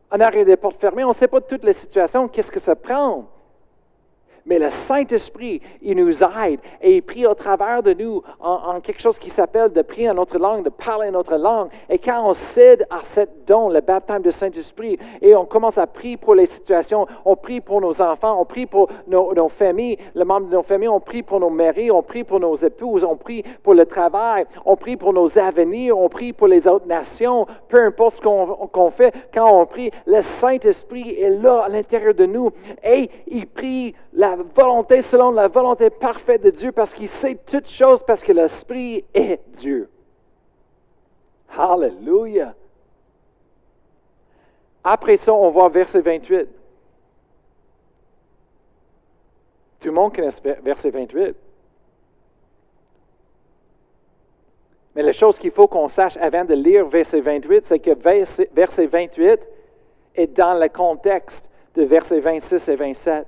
en 0.09 0.19
arrière 0.19 0.45
des 0.45 0.55
portes 0.55 0.79
fermées. 0.79 1.03
On 1.03 1.09
ne 1.09 1.13
sait 1.13 1.27
pas 1.27 1.41
toutes 1.41 1.63
les 1.63 1.73
situations, 1.73 2.27
qu'est-ce 2.27 2.51
que 2.51 2.59
ça 2.59 2.75
prend. 2.75 3.25
Mais 4.45 4.59
le 4.59 4.69
Saint-Esprit, 4.69 5.61
il 5.81 5.97
nous 5.97 6.23
aide. 6.23 6.59
Et 6.81 6.97
il 6.97 7.01
prie 7.01 7.25
au 7.25 7.33
travers 7.33 7.83
de 7.83 7.93
nous 7.93 8.21
en, 8.39 8.79
quelque 8.81 9.01
chose 9.01 9.19
qui 9.19 9.29
s'appelle 9.29 9.71
de 9.71 9.81
prier 9.81 10.09
en 10.09 10.15
notre 10.15 10.37
langue, 10.37 10.63
de 10.63 10.69
parler 10.69 11.09
en 11.09 11.13
notre 11.13 11.35
langue. 11.35 11.69
Et 11.89 11.97
quand 11.97 12.29
on 12.29 12.33
cède 12.33 12.85
à 12.89 13.01
cette 13.03 13.45
don, 13.45 13.69
le 13.69 13.81
baptême 13.81 14.21
du 14.21 14.31
Saint-Esprit, 14.31 14.97
et 15.21 15.35
on 15.35 15.45
commence 15.45 15.77
à 15.77 15.87
prier 15.87 16.17
pour 16.17 16.35
les 16.35 16.45
situations, 16.45 17.05
on 17.25 17.35
prie 17.35 17.61
pour 17.61 17.81
nos 17.81 18.01
enfants, 18.01 18.39
on 18.39 18.45
prie 18.45 18.65
pour 18.65 18.89
nos, 19.07 19.33
nos 19.33 19.49
familles, 19.49 19.97
les 20.15 20.23
membres 20.23 20.47
de 20.47 20.55
nos 20.55 20.63
familles, 20.63 20.89
on 20.89 20.99
prie 20.99 21.23
pour 21.23 21.39
nos 21.39 21.49
maris, 21.49 21.91
on 21.91 22.01
prie 22.01 22.23
pour 22.23 22.39
nos 22.39 22.55
épouses, 22.55 23.03
on 23.03 23.15
prie 23.15 23.43
pour 23.63 23.73
le 23.73 23.85
travail, 23.85 24.45
on 24.65 24.75
prie 24.75 24.97
pour 24.97 25.13
nos 25.13 25.37
avenirs, 25.37 25.97
on 25.97 26.09
prie 26.09 26.33
pour 26.33 26.47
les 26.47 26.67
autres 26.67 26.87
nations, 26.87 27.45
peu 27.69 27.83
importe 27.83 28.15
ce 28.15 28.21
qu'on 28.21 28.91
fait, 28.91 29.13
quand 29.33 29.61
on 29.61 29.65
prie, 29.65 29.91
le 30.05 30.21
Saint-Esprit 30.21 31.17
est 31.19 31.29
là 31.29 31.63
à 31.65 31.69
l'intérieur 31.69 32.13
de 32.13 32.25
nous. 32.25 32.51
Et 32.83 33.09
il 33.27 33.47
prie 33.47 33.95
la 34.13 34.35
volonté 34.35 35.01
selon 35.01 35.31
la 35.31 35.47
volonté 35.47 35.89
parfaite 35.89 36.41
de 36.41 36.49
Dieu 36.49 36.71
parce 36.71 36.93
qu'il 36.93 37.07
sait 37.07 37.35
toutes 37.45 37.69
choses 37.69 38.03
parce 38.03 38.21
que 38.21 38.31
l'Esprit 38.31 39.05
est 39.13 39.39
Dieu. 39.53 39.89
Alléluia. 41.57 42.53
Après 44.83 45.17
ça, 45.17 45.33
on 45.33 45.49
voit 45.51 45.69
verset 45.69 46.01
28. 46.01 46.47
Tout 49.79 49.87
le 49.87 49.93
monde 49.93 50.15
connaît 50.15 50.29
verset 50.63 50.89
28. 50.89 51.35
Mais 54.95 55.03
la 55.03 55.11
chose 55.13 55.37
qu'il 55.39 55.51
faut 55.51 55.67
qu'on 55.67 55.87
sache 55.87 56.17
avant 56.17 56.43
de 56.43 56.53
lire 56.53 56.87
verset 56.87 57.21
28, 57.21 57.63
c'est 57.67 57.79
que 57.79 57.91
verset 58.53 58.85
28 58.85 59.39
est 60.15 60.27
dans 60.27 60.53
le 60.53 60.67
contexte 60.67 61.49
de 61.75 61.83
versets 61.83 62.19
26 62.19 62.67
et 62.67 62.75
27. 62.75 63.27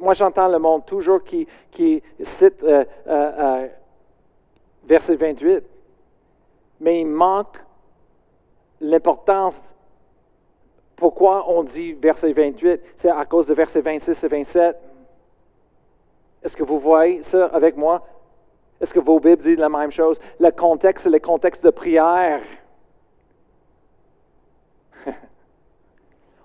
Moi, 0.00 0.14
j'entends 0.14 0.48
le 0.48 0.58
monde 0.58 0.86
toujours 0.86 1.22
qui, 1.22 1.46
cite 2.22 2.64
euh, 2.64 2.84
euh, 3.06 3.32
euh, 3.38 3.68
verset 4.84 5.14
28, 5.14 5.62
mais 6.80 7.02
il 7.02 7.06
manque 7.06 7.62
l'importance. 8.80 9.60
Pourquoi 10.96 11.44
on 11.50 11.62
dit 11.64 11.92
verset 11.92 12.32
28 12.32 12.80
C'est 12.96 13.10
à 13.10 13.26
cause 13.26 13.44
de 13.44 13.52
verset 13.52 13.82
26 13.82 14.24
et 14.24 14.28
27. 14.28 14.76
Est-ce 16.44 16.56
que 16.56 16.64
vous 16.64 16.78
voyez 16.78 17.22
ça 17.22 17.46
avec 17.46 17.76
moi? 17.76 18.02
Est-ce 18.80 18.94
que 18.94 19.00
vos 19.00 19.20
Bibles 19.20 19.42
disent 19.42 19.58
la 19.58 19.68
même 19.68 19.92
chose? 19.92 20.18
Le 20.38 20.50
contexte, 20.50 21.04
c'est 21.04 21.10
le 21.10 21.18
contexte 21.18 21.62
de 21.62 21.68
prière. 21.68 22.40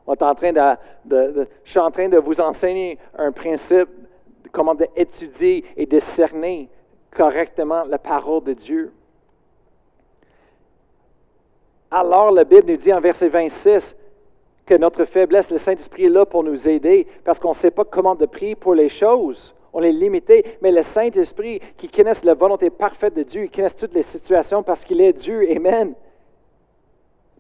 Je 0.08 1.46
suis 1.64 1.80
en 1.80 1.92
train 1.92 2.10
de 2.10 2.18
vous 2.18 2.40
enseigner 2.40 2.98
un 3.18 3.32
principe 3.32 3.90
comment 4.52 4.76
étudier 4.96 5.66
et 5.76 5.86
discerner 5.86 6.70
correctement 7.12 7.84
la 7.86 7.98
parole 7.98 8.44
de 8.44 8.54
Dieu. 8.54 8.92
Alors, 11.92 12.32
la 12.32 12.44
Bible 12.44 12.72
nous 12.72 12.78
dit 12.78 12.94
en 12.94 13.00
verset 13.00 13.30
26 13.30 13.96
que 14.66 14.76
notre 14.76 15.06
faiblesse, 15.06 15.52
le 15.52 15.58
Saint-Esprit 15.58 16.06
est 16.06 16.10
là 16.10 16.26
pour 16.26 16.44
nous 16.44 16.68
aider 16.68 17.08
parce 17.24 17.40
qu'on 17.40 17.50
ne 17.50 17.56
sait 17.56 17.72
pas 17.72 17.86
comment 17.86 18.16
de 18.16 18.26
prier 18.26 18.56
pour 18.56 18.74
les 18.74 18.90
choses. 18.90 19.54
On 19.72 19.84
est 19.84 19.92
limité, 19.92 20.58
mais 20.62 20.72
le 20.72 20.82
Saint-Esprit 20.82 21.60
qui 21.78 21.90
connaît 21.90 22.14
la 22.24 22.34
volonté 22.34 22.70
parfaite 22.70 23.14
de 23.14 23.24
Dieu, 23.24 23.44
il 23.44 23.52
connaît 23.52 23.70
toutes 23.70 23.94
les 23.94 24.02
situations 24.02 24.64
parce 24.64 24.84
qu'il 24.84 25.02
est 25.02 25.14
Dieu. 25.14 25.46
Amen. 25.52 25.94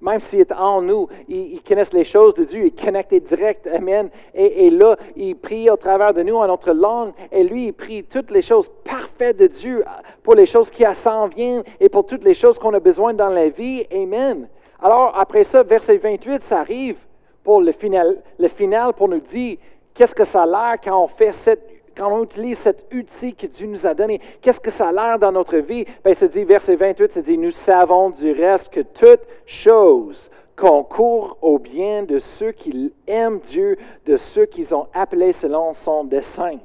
Même 0.01 0.19
s'il 0.19 0.41
est 0.41 0.51
en 0.51 0.81
nous, 0.81 1.07
il, 1.27 1.61
connaissent 1.61 1.93
les 1.93 2.03
choses 2.03 2.33
de 2.33 2.43
Dieu, 2.43 2.59
il 2.59 2.65
est 2.67 2.83
connecté 2.83 3.19
direct, 3.21 3.67
Amen. 3.67 4.09
Et, 4.33 4.69
là, 4.69 4.97
il 5.15 5.35
prie 5.35 5.69
au 5.69 5.77
travers 5.77 6.13
de 6.13 6.21
nous 6.21 6.35
en 6.35 6.47
notre 6.47 6.73
langue, 6.73 7.13
et 7.31 7.43
lui, 7.43 7.67
il 7.67 7.73
prie 7.73 8.03
toutes 8.03 8.29
les 8.31 8.41
choses 8.41 8.69
parfaites 8.83 9.37
de 9.37 9.47
Dieu 9.47 9.85
pour 10.21 10.35
les 10.35 10.45
choses 10.45 10.69
qui 10.69 10.83
s'en 10.95 11.27
viennent 11.27 11.63
et 11.79 11.87
pour 11.87 12.05
toutes 12.05 12.23
les 12.23 12.33
choses 12.33 12.59
qu'on 12.59 12.73
a 12.73 12.79
besoin 12.79 13.13
dans 13.13 13.29
la 13.29 13.49
vie. 13.49 13.85
Amen. 13.91 14.47
Alors, 14.81 15.17
après 15.17 15.43
ça, 15.45 15.63
verset 15.63 15.97
28, 15.97 16.43
ça 16.43 16.59
arrive 16.59 16.97
pour 17.43 17.61
le 17.61 17.71
final, 17.71 18.21
le 18.37 18.47
final 18.49 18.93
pour 18.93 19.07
nous 19.07 19.19
dire 19.19 19.57
qu'est-ce 19.93 20.13
que 20.13 20.25
ça 20.25 20.43
a 20.43 20.45
l'air 20.45 20.75
quand 20.83 21.01
on 21.01 21.07
fait 21.07 21.31
cette 21.31 21.74
quand 21.95 22.11
on 22.11 22.23
utilise 22.23 22.59
cet 22.59 22.85
outil 22.93 23.33
que 23.33 23.47
Dieu 23.47 23.67
nous 23.67 23.87
a 23.87 23.93
donné, 23.93 24.19
qu'est-ce 24.41 24.59
que 24.59 24.71
ça 24.71 24.89
a 24.89 24.91
l'air 24.91 25.19
dans 25.19 25.31
notre 25.31 25.57
vie? 25.57 25.85
Bien, 26.03 26.13
il 26.19 26.27
dit, 26.27 26.43
verset 26.43 26.75
28, 26.75 27.13
ça 27.13 27.21
dit, 27.21 27.37
nous 27.37 27.51
savons 27.51 28.09
du 28.09 28.31
reste 28.31 28.69
que 28.69 28.81
toute 28.81 29.21
chose 29.45 30.29
concourt 30.55 31.37
au 31.41 31.59
bien 31.59 32.03
de 32.03 32.19
ceux 32.19 32.51
qui 32.51 32.93
aiment 33.07 33.39
Dieu, 33.39 33.77
de 34.05 34.17
ceux 34.17 34.45
qui 34.45 34.73
ont 34.73 34.87
appelés 34.93 35.33
selon 35.33 35.73
son 35.73 36.03
dessein. 36.03 36.59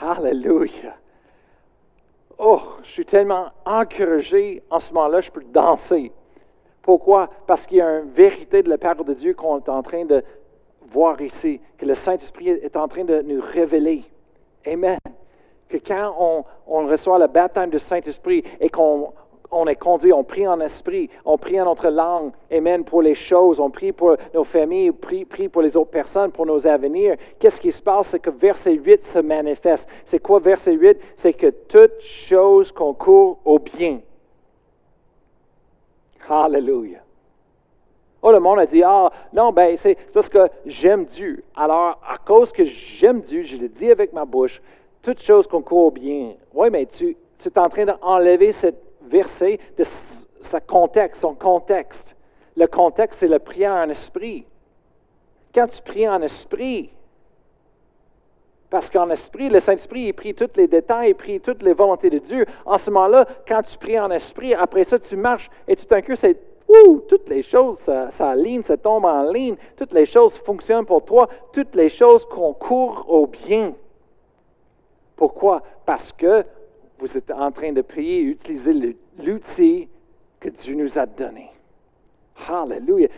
Alléluia. 0.00 0.94
Oh, 2.38 2.60
je 2.82 2.90
suis 2.90 3.06
tellement 3.06 3.46
encouragé 3.64 4.62
en 4.70 4.80
ce 4.80 4.92
moment-là, 4.92 5.20
je 5.20 5.30
peux 5.30 5.44
danser. 5.44 6.12
Pourquoi? 6.82 7.30
Parce 7.46 7.66
qu'il 7.66 7.78
y 7.78 7.80
a 7.80 8.00
une 8.00 8.10
vérité 8.10 8.62
de 8.62 8.68
la 8.68 8.76
parole 8.76 9.06
de 9.06 9.14
Dieu 9.14 9.34
qu'on 9.34 9.58
est 9.58 9.68
en 9.68 9.82
train 9.82 10.04
de 10.04 10.22
voir 10.90 11.20
ici, 11.22 11.60
que 11.78 11.86
le 11.86 11.94
Saint-Esprit 11.94 12.50
est 12.50 12.76
en 12.76 12.88
train 12.88 13.04
de 13.04 13.22
nous 13.22 13.40
révéler. 13.40 14.04
Amen. 14.66 14.98
Que 15.68 15.78
quand 15.78 16.44
on, 16.66 16.86
reçoit 16.86 17.18
le 17.18 17.26
baptême 17.26 17.70
du 17.70 17.78
Saint-Esprit 17.78 18.44
et 18.60 18.68
qu'on 18.68 19.12
on 19.50 19.66
est 19.66 19.76
conduit, 19.76 20.12
on 20.12 20.24
prie 20.24 20.48
en 20.48 20.60
esprit, 20.60 21.08
on 21.24 21.38
prie 21.38 21.60
en 21.60 21.64
notre 21.66 21.88
langue, 21.88 22.32
Amen, 22.50 22.84
pour 22.84 23.02
les 23.02 23.14
choses, 23.14 23.60
on 23.60 23.70
prie 23.70 23.92
pour 23.92 24.16
nos 24.34 24.42
familles, 24.42 24.90
on 24.90 24.94
prie, 24.94 25.24
prie 25.24 25.48
pour 25.48 25.62
les 25.62 25.76
autres 25.76 25.90
personnes, 25.90 26.32
pour 26.32 26.46
nos 26.46 26.66
avenirs. 26.66 27.16
Qu'est-ce 27.38 27.60
qui 27.60 27.70
se 27.70 27.80
passe? 27.80 28.08
C'est 28.08 28.18
que 28.18 28.30
verset 28.30 28.72
8 28.72 29.04
se 29.04 29.18
manifeste. 29.20 29.88
C'est 30.04 30.18
quoi 30.18 30.40
verset 30.40 30.72
8? 30.72 30.98
C'est 31.16 31.34
que 31.34 31.50
toute 31.50 32.00
chose 32.00 32.72
concourt 32.72 33.38
au 33.44 33.58
bien. 33.58 34.00
Hallelujah. 36.28 37.02
Oh, 38.26 38.32
le 38.32 38.40
monde 38.40 38.58
a 38.58 38.64
dit, 38.64 38.82
ah, 38.82 39.12
non, 39.34 39.52
ben, 39.52 39.76
c'est 39.76 39.96
parce 40.14 40.30
que 40.30 40.48
j'aime 40.64 41.04
Dieu. 41.04 41.44
Alors, 41.54 42.00
à 42.08 42.16
cause 42.16 42.52
que 42.52 42.64
j'aime 42.64 43.20
Dieu, 43.20 43.42
je 43.42 43.58
le 43.58 43.68
dis 43.68 43.90
avec 43.90 44.14
ma 44.14 44.24
bouche, 44.24 44.62
toutes 45.02 45.20
choses 45.20 45.46
concourent 45.46 45.92
bien. 45.92 46.32
Oui, 46.54 46.70
mais 46.70 46.86
tu, 46.86 47.18
tu 47.38 47.48
es 47.48 47.58
en 47.58 47.68
train 47.68 47.84
d'enlever 47.84 48.52
ce 48.52 48.68
verset 49.02 49.60
de 49.76 49.84
sa 50.40 50.58
contexte, 50.58 51.20
son 51.20 51.34
contexte. 51.34 52.16
Le 52.56 52.66
contexte, 52.66 53.20
c'est 53.20 53.28
le 53.28 53.38
prière 53.38 53.74
en 53.74 53.90
esprit. 53.90 54.46
Quand 55.54 55.66
tu 55.66 55.82
pries 55.82 56.08
en 56.08 56.22
esprit, 56.22 56.90
parce 58.70 58.88
qu'en 58.88 59.10
esprit, 59.10 59.50
le 59.50 59.60
Saint-Esprit, 59.60 60.06
il 60.06 60.14
prie 60.14 60.34
tous 60.34 60.56
les 60.56 60.66
détails, 60.66 61.10
il 61.10 61.14
prie 61.14 61.40
toutes 61.40 61.62
les 61.62 61.74
volontés 61.74 62.08
de 62.08 62.20
Dieu. 62.20 62.46
En 62.64 62.78
ce 62.78 62.90
moment-là, 62.90 63.26
quand 63.46 63.60
tu 63.64 63.76
pries 63.76 64.00
en 64.00 64.10
esprit, 64.10 64.54
après 64.54 64.84
ça, 64.84 64.98
tu 64.98 65.14
marches 65.14 65.50
et 65.68 65.76
tout 65.76 65.84
d'un 65.84 66.00
coup, 66.00 66.16
c'est 66.16 66.53
Ouh, 66.68 67.00
toutes 67.06 67.28
les 67.28 67.42
choses, 67.42 67.78
ça, 67.80 68.10
ça 68.10 68.30
aligne, 68.30 68.62
ça 68.62 68.76
tombe 68.76 69.04
en 69.04 69.30
ligne, 69.30 69.56
toutes 69.76 69.92
les 69.92 70.06
choses 70.06 70.34
fonctionnent 70.38 70.86
pour 70.86 71.04
toi, 71.04 71.28
toutes 71.52 71.74
les 71.74 71.88
choses 71.88 72.24
concourent 72.24 73.04
au 73.08 73.26
bien. 73.26 73.74
Pourquoi? 75.16 75.62
Parce 75.84 76.12
que 76.12 76.44
vous 76.98 77.16
êtes 77.16 77.30
en 77.30 77.52
train 77.52 77.72
de 77.72 77.82
prier 77.82 78.20
et 78.20 78.24
utiliser 78.24 78.96
l'outil 79.22 79.88
que 80.40 80.48
Dieu 80.48 80.74
nous 80.74 80.98
a 80.98 81.06
donné. 81.06 81.50
Hallelujah. 82.48 83.08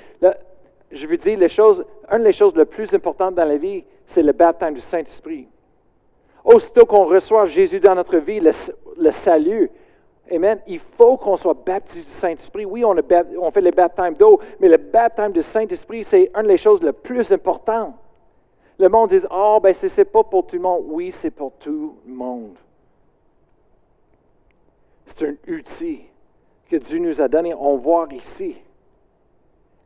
je 0.90 1.06
veux 1.06 1.16
dire, 1.16 1.38
les 1.38 1.48
choses, 1.48 1.84
une 2.10 2.24
des 2.24 2.32
choses 2.32 2.54
les 2.56 2.64
plus 2.64 2.92
importantes 2.94 3.34
dans 3.34 3.44
la 3.44 3.56
vie, 3.56 3.84
c'est 4.06 4.22
le 4.22 4.32
baptême 4.32 4.74
du 4.74 4.80
Saint-Esprit. 4.80 5.48
Aussitôt 6.44 6.84
qu'on 6.86 7.06
reçoit 7.06 7.46
Jésus 7.46 7.80
dans 7.80 7.94
notre 7.94 8.18
vie, 8.18 8.40
le 8.40 9.10
salut, 9.10 9.70
Amen. 10.30 10.60
Il 10.66 10.80
faut 10.80 11.16
qu'on 11.16 11.36
soit 11.36 11.54
baptisé 11.54 12.04
du 12.04 12.10
Saint-Esprit. 12.10 12.64
Oui, 12.64 12.84
on, 12.84 12.94
fait 13.50 13.60
le 13.60 13.70
baptême 13.70 14.14
d'eau, 14.14 14.40
mais 14.58 14.68
le 14.68 14.76
baptême 14.76 15.32
du 15.32 15.42
Saint-Esprit, 15.42 16.04
c'est 16.04 16.30
une 16.34 16.48
des 16.48 16.58
choses 16.58 16.82
les 16.82 16.92
plus 16.92 17.30
importantes. 17.32 17.94
Le 18.78 18.88
monde 18.88 19.10
dit, 19.10 19.20
oh, 19.30 19.58
ben, 19.62 19.72
c'est 19.72 20.04
pas 20.04 20.24
pour 20.24 20.46
tout 20.46 20.56
le 20.56 20.62
monde. 20.62 20.84
Oui, 20.86 21.12
c'est 21.12 21.30
pour 21.30 21.52
tout 21.52 21.96
le 22.06 22.12
monde. 22.12 22.56
C'est 25.06 25.28
un 25.28 25.36
outil 25.52 26.02
que 26.68 26.76
Dieu 26.76 26.98
nous 26.98 27.20
a 27.20 27.28
donné. 27.28 27.54
On 27.54 27.76
voit 27.76 28.08
ici. 28.12 28.56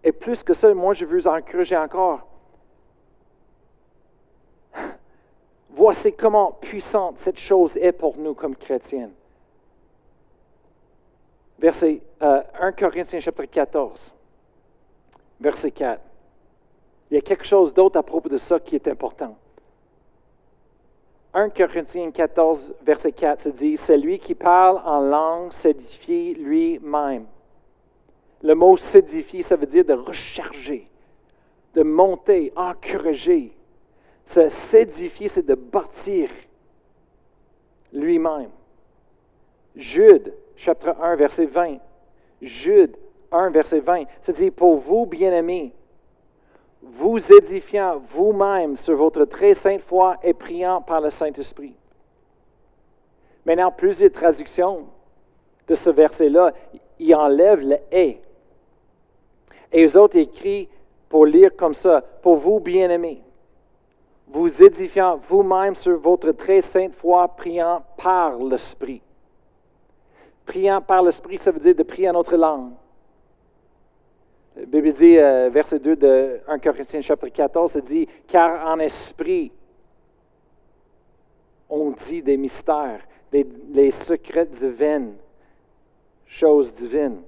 Et 0.03 0.13
plus 0.13 0.43
que 0.43 0.55
ça, 0.55 0.73
moi, 0.73 0.95
je 0.95 1.05
veux 1.05 1.19
vous 1.19 1.29
encourager 1.29 1.77
encore. 1.77 2.27
Voici 5.69 6.13
comment 6.15 6.53
puissante 6.53 7.19
cette 7.19 7.39
chose 7.39 7.77
est 7.77 7.93
pour 7.93 8.17
nous 8.17 8.35
comme 8.35 8.57
chrétiens 8.57 9.11
verset 11.61 12.01
1 12.21 12.27
euh, 12.27 12.73
Corinthiens 12.73 13.21
chapitre 13.21 13.53
14, 13.53 14.15
verset 15.41 15.71
4. 15.71 16.01
Il 17.11 17.15
y 17.15 17.19
a 17.19 17.21
quelque 17.21 17.45
chose 17.45 17.75
d'autre 17.75 17.99
à 17.99 18.03
propos 18.03 18.29
de 18.29 18.39
ça 18.39 18.59
qui 18.59 18.77
est 18.77 18.89
important. 18.89 19.37
1 21.35 21.51
Corinthiens 21.51 22.11
14, 22.11 22.75
verset 22.83 23.13
4 23.13 23.43
se 23.43 23.49
dit, 23.51 23.77
Celui 23.77 24.19
qui 24.19 24.35
parle 24.35 24.81
en 24.85 25.01
langue 25.01 25.53
s'édifie 25.53 26.35
lui-même. 26.35 27.27
Le 28.43 28.55
mot 28.55 28.77
s'édifier, 28.77 29.43
ça 29.43 29.57
veut 29.57 29.67
dire 29.67 29.85
de 29.85 29.93
recharger, 29.93 30.89
de 31.75 31.83
monter, 31.83 32.53
encourager. 32.57 33.53
S'édifier, 34.25 35.29
c'est 35.29 35.45
de 35.45 35.55
bâtir 35.55 36.31
lui-même. 37.93 38.51
Jude, 39.77 40.33
chapitre 40.61 40.95
1, 41.01 41.17
verset 41.17 41.47
20. 41.47 41.79
Jude 42.43 42.97
1, 43.33 43.51
verset 43.51 43.81
20. 43.81 44.05
C'est 44.21 44.37
dit, 44.37 44.51
pour 44.51 44.77
vous, 44.77 45.07
bien-aimés, 45.07 45.73
vous 46.83 47.19
édifiant 47.33 48.01
vous-même 48.15 48.77
sur 48.77 48.97
votre 48.97 49.25
très 49.25 49.55
sainte 49.55 49.83
foi 49.83 50.17
et 50.23 50.35
priant 50.35 50.83
par 50.83 51.01
le 51.01 51.11
Saint-Esprit. 51.11 51.75
Maintenant, 53.45 53.71
plusieurs 53.71 54.13
traductions 54.13 54.87
de 55.67 55.75
ce 55.75 55.91
verset-là, 55.91 56.53
il 56.99 57.15
enlève 57.15 57.61
le 57.61 57.77
et. 57.91 58.21
Et 59.73 59.83
les 59.83 59.97
autres 59.97 60.17
écrits 60.17 60.69
pour 61.09 61.25
lire 61.25 61.57
comme 61.57 61.75
ça, 61.75 62.03
pour 62.23 62.37
vous, 62.37 62.61
bien-aimés, 62.61 63.23
vous 64.29 64.63
édifiant 64.63 65.21
vous-même 65.29 65.75
sur 65.75 65.99
votre 65.99 66.33
très 66.33 66.61
sainte 66.61 66.95
foi, 66.95 67.29
priant 67.29 67.83
par 67.97 68.37
l'Esprit. 68.39 69.03
Priant 70.51 70.81
par 70.81 71.01
l'Esprit, 71.05 71.39
ça 71.39 71.53
veut 71.53 71.61
dire 71.61 71.77
de 71.77 71.85
prier 71.85 72.11
en 72.11 72.15
notre 72.15 72.37
langue. 72.37 72.73
La 74.57 74.67
Bible 74.67 74.93
dit, 74.93 75.17
euh, 75.17 75.49
verset 75.49 75.79
2 75.79 75.95
de 75.95 76.41
1 76.49 76.59
Corinthiens 76.59 77.01
chapitre 77.03 77.37
14, 77.37 77.71
ça 77.71 77.81
dit, 77.81 78.09
car 78.27 78.67
en 78.67 78.81
esprit, 78.81 79.53
on 81.69 81.93
dit 81.93 82.21
des 82.21 82.37
mystères, 82.37 83.01
des, 83.31 83.93
secrets 83.93 84.47
divins, 84.47 85.13
choses 86.27 86.75
divines. 86.75 87.23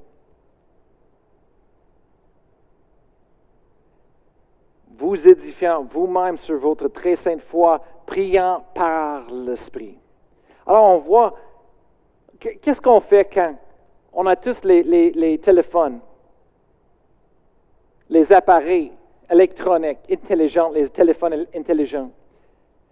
Vous 4.97 5.29
édifiant 5.29 5.85
vous-même 5.85 6.37
sur 6.37 6.59
votre 6.59 6.89
très 6.89 7.14
sainte 7.14 7.43
foi, 7.43 7.85
priant 8.05 8.64
par 8.75 9.31
l'Esprit. 9.31 9.97
Alors 10.66 10.97
on 10.97 10.99
voit, 10.99 11.37
qu'est-ce 12.61 12.80
qu'on 12.80 13.01
fait 13.01 13.28
quand 13.32 13.55
on 14.12 14.26
a 14.26 14.36
tous 14.36 14.64
les, 14.64 15.38
téléphones? 15.43 16.01
les 18.12 18.30
appareils 18.30 18.93
électroniques 19.30 19.99
intelligents, 20.11 20.70
les 20.70 20.88
téléphones 20.88 21.47
intelligents. 21.55 22.11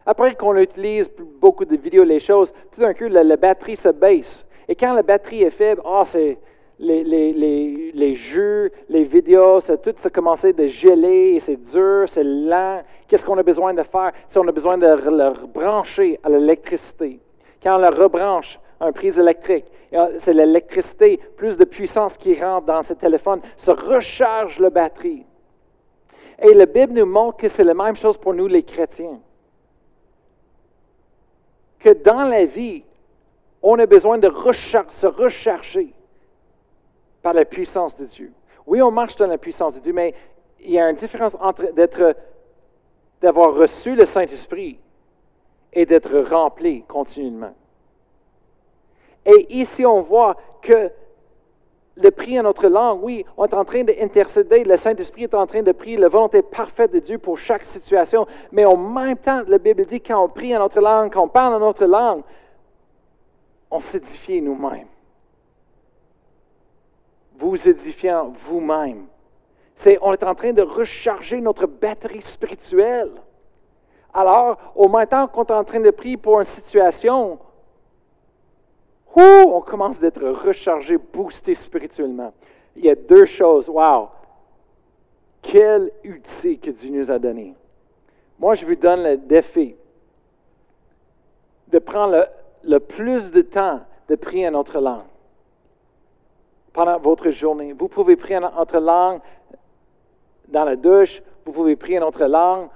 Après 0.07 0.35
qu'on 0.35 0.57
utilise 0.57 1.11
beaucoup 1.41 1.65
de 1.67 1.77
vidéos, 1.77 2.05
les 2.05 2.21
choses, 2.21 2.53
tout 2.73 2.81
d'un 2.81 2.95
coup, 2.95 3.07
la, 3.09 3.37
batterie 3.37 3.77
se 3.77 3.91
baisse. 3.91 4.47
Et 4.67 4.75
quand 4.75 4.95
la 4.95 5.03
batterie 5.03 5.43
est 5.43 5.51
faible, 5.51 5.83
oh, 5.85 6.03
c'est 6.07 6.39
les, 6.79 8.15
jeux, 8.15 8.73
les 8.89 9.05
vidéos, 9.05 9.61
ça, 9.61 9.77
tout 9.77 9.93
ça 9.99 10.09
a 10.09 10.11
commencé 10.11 10.55
de 10.55 10.67
geler, 10.67 11.39
c'est 11.39 11.63
dur, 11.71 12.05
c'est 12.07 12.25
lent. 12.25 12.83
Qu'est-ce 13.07 13.25
qu'on 13.25 13.37
a 13.37 13.43
besoin 13.43 13.75
de 13.75 13.83
faire? 13.83 14.13
Si 14.27 14.39
on 14.39 14.49
a 14.49 14.53
besoin 14.53 14.79
de 14.79 14.87
le 14.87 15.29
rebrancher 15.29 16.19
à 16.23 16.31
l'électricité. 16.31 17.21
Quand 17.63 17.77
on 17.77 17.79
le 17.79 17.89
rebranche, 17.89 18.59
un 18.81 18.93
prise 18.93 19.19
électrique. 19.19 19.67
C'est 20.19 20.33
l'électricité, 20.33 21.19
plus 21.37 21.57
de 21.57 21.65
puissance 21.65 22.17
qui 22.17 22.35
rentre 22.41 22.67
dans 22.67 22.83
ce 22.83 22.95
téléphone, 22.95 23.41
se 23.57 23.71
recharge 23.71 24.59
la 24.59 24.71
batterie. 24.71 25.27
Et 26.43 26.55
la 26.55 26.67
Bible 26.67 26.95
nous 26.95 27.07
montre 27.07 27.39
que 27.39 27.49
c'est 27.49 27.65
la 27.65 27.75
même 27.75 27.97
chose 27.97 28.17
pour 28.17 28.33
nous 28.33 28.47
les 28.47 28.63
chrétiens. 28.63 29.21
Que 31.79 31.91
dans 31.91 32.25
la 32.25 32.45
vie, 32.45 32.85
on 33.63 33.79
a 33.79 33.87
besoin 33.87 34.19
de 34.19 34.29
se 34.29 35.07
recharger 35.07 35.93
par 37.21 37.35
la 37.35 37.45
puissance 37.45 37.95
de 37.97 38.07
Dieu. 38.07 38.33
Oui, 38.67 38.81
on 38.81 38.91
marche 38.91 39.17
dans 39.17 39.27
la 39.27 39.39
puissance 39.39 39.75
de 39.75 39.81
Dieu, 39.81 39.93
mais 39.93 40.15
il 40.61 40.71
y 40.71 40.79
a 40.79 40.89
une 40.89 40.97
différence 40.97 41.37
entre 41.41 41.73
d'avoir 43.21 43.55
reçu 43.55 43.95
le 43.95 44.07
Saint-Esprit 44.07 44.79
et 45.73 45.85
d'être 45.85 46.19
rempli 46.21 46.83
continuellement. 46.85 47.55
Et 49.27 49.59
ici, 49.59 49.85
on 49.85 50.01
voit 50.01 50.37
que 50.63 50.91
le 51.97 52.11
prix 52.11 52.39
en 52.39 52.45
notre 52.45 52.69
langue, 52.69 53.01
oui, 53.03 53.25
on 53.37 53.47
est 53.47 53.55
en 53.55 53.65
train 53.65 53.85
d'intercéder, 53.85 54.65
le 54.65 54.77
Saint-Esprit 54.77 55.25
est 55.25 55.35
en 55.35 55.47
train 55.47 55.63
de 55.63 55.73
prier 55.73 55.97
la 55.97 56.09
volonté 56.09 56.43
parfaite 56.43 56.93
de 56.93 56.99
Dieu 56.99 57.19
pour 57.19 57.39
chaque 57.39 57.65
situation, 57.65 58.27
mais 58.53 58.65
en 58.65 58.77
même 58.77 59.19
temps, 59.19 59.43
la 59.47 59.59
Bible 59.59 59.85
dit 59.85 60.01
quand 60.01 60.25
on 60.25 60.29
prie 60.29 60.57
en 60.57 60.61
notre 60.61 60.81
langue, 60.81 61.13
quand 61.13 61.25
on 61.25 61.29
parle 61.29 61.55
en 61.55 61.61
notre 61.61 61.85
langue, 61.85 62.23
on 63.71 63.81
s'édifie 63.81 64.41
nous-mêmes. 64.41 64.89
Vous 67.39 67.69
édifiant 67.69 68.33
vous-même. 68.45 69.07
C'est, 69.75 69.99
on 70.03 70.13
est 70.13 70.23
en 70.23 70.35
train 70.35 70.53
de 70.53 70.63
recharger 70.63 71.41
notre 71.41 71.67
batterie 71.67 72.21
spirituelle. 72.21 73.13
Alors, 74.13 74.59
au 74.75 74.89
même 74.89 75.07
temps 75.07 75.27
qu'on 75.29 75.45
est 75.45 75.53
en 75.53 75.65
train 75.65 75.81
de 75.81 75.91
prier 75.91 76.17
pour 76.17 76.41
une 76.41 76.47
situation, 76.47 77.39
on 79.17 79.61
commence 79.61 79.99
d'être 79.99 80.23
rechargé, 80.23 80.97
boosté 80.97 81.55
spirituellement. 81.55 82.33
Il 82.77 82.85
y 82.85 82.91
a 82.91 82.95
deux 82.95 83.27
choses. 83.27 83.69
Wow! 83.69 84.09
Quel 85.43 85.91
outil 86.05 86.59
que 86.59 86.71
Dieu 86.71 86.91
nous 86.91 87.11
a 87.11 87.19
donné. 87.19 87.55
Moi, 88.39 88.55
je 88.55 88.65
vous 88.65 88.75
donne 88.75 89.03
le 89.03 89.17
défi 89.17 89.75
de 91.69 91.79
prendre 91.79 92.27
le, 92.65 92.79
plus 92.79 93.31
de 93.31 93.43
temps 93.43 93.81
de 94.09 94.15
prier 94.17 94.49
en 94.49 94.53
notre 94.53 94.81
langue 94.81 95.05
pendant 96.73 96.99
votre 96.99 97.31
journée. 97.31 97.73
Vous 97.73 97.89
pouvez 97.89 98.17
prier 98.17 98.39
en 98.39 98.53
notre 98.53 98.79
langue 98.79 99.21
dans 100.49 100.65
la 100.65 100.77
douche, 100.77 101.23
vous 101.45 101.53
pouvez 101.53 101.77
prier 101.77 101.99
en 101.99 102.07
notre 102.07 102.25
langue 102.25 102.69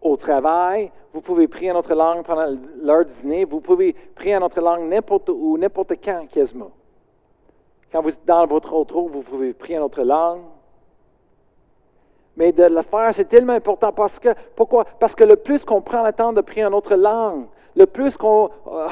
au 0.00 0.16
travail, 0.16 0.90
vous 1.12 1.20
pouvez 1.20 1.48
prier 1.48 1.70
en 1.70 1.74
notre 1.74 1.94
langue 1.94 2.24
pendant 2.24 2.56
l'heure 2.82 3.04
du 3.04 3.12
dîner, 3.22 3.44
vous 3.44 3.60
pouvez 3.60 3.94
prier 4.14 4.36
en 4.36 4.40
notre 4.40 4.60
langue 4.60 4.88
n'importe 4.88 5.28
où, 5.28 5.56
n'importe 5.58 5.94
quand, 6.02 6.26
quasiment. 6.30 6.70
Quand 7.90 8.02
vous 8.02 8.10
êtes 8.10 8.24
dans 8.26 8.46
votre 8.46 8.72
auto, 8.74 9.08
vous 9.08 9.22
pouvez 9.22 9.52
prier 9.52 9.78
en 9.78 9.82
notre 9.82 10.02
langue. 10.02 10.42
Mais 12.36 12.52
de 12.52 12.64
le 12.64 12.82
faire, 12.82 13.12
c'est 13.12 13.24
tellement 13.24 13.54
important 13.54 13.92
parce 13.92 14.18
que, 14.18 14.28
pourquoi? 14.54 14.84
Parce 15.00 15.14
que 15.14 15.24
le 15.24 15.36
plus 15.36 15.64
qu'on 15.64 15.80
prend 15.80 16.04
le 16.04 16.12
temps 16.12 16.32
de 16.32 16.40
prier 16.40 16.64
en 16.64 16.70
notre 16.70 16.94
langue, 16.94 17.46
le 17.74 17.86
plus 17.86 18.16
qu'on, 18.16 18.50
euh, 18.68 18.88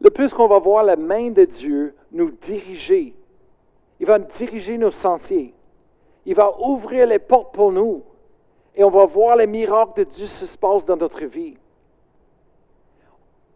le 0.00 0.10
plus 0.10 0.32
qu'on 0.32 0.46
va 0.46 0.58
voir 0.58 0.84
la 0.84 0.96
main 0.96 1.30
de 1.30 1.44
Dieu 1.44 1.96
nous 2.12 2.30
diriger. 2.30 3.14
Il 3.98 4.06
va 4.06 4.18
diriger 4.18 4.78
nos 4.78 4.92
sentiers. 4.92 5.54
Il 6.26 6.34
va 6.34 6.54
ouvrir 6.60 7.06
les 7.06 7.18
portes 7.18 7.52
pour 7.52 7.72
nous 7.72 8.04
et 8.78 8.84
on 8.84 8.90
va 8.90 9.06
voir 9.06 9.34
les 9.34 9.48
miracles 9.48 10.04
de 10.04 10.04
Dieu 10.04 10.26
se 10.26 10.56
passer 10.56 10.86
dans 10.86 10.96
notre 10.96 11.24
vie. 11.24 11.58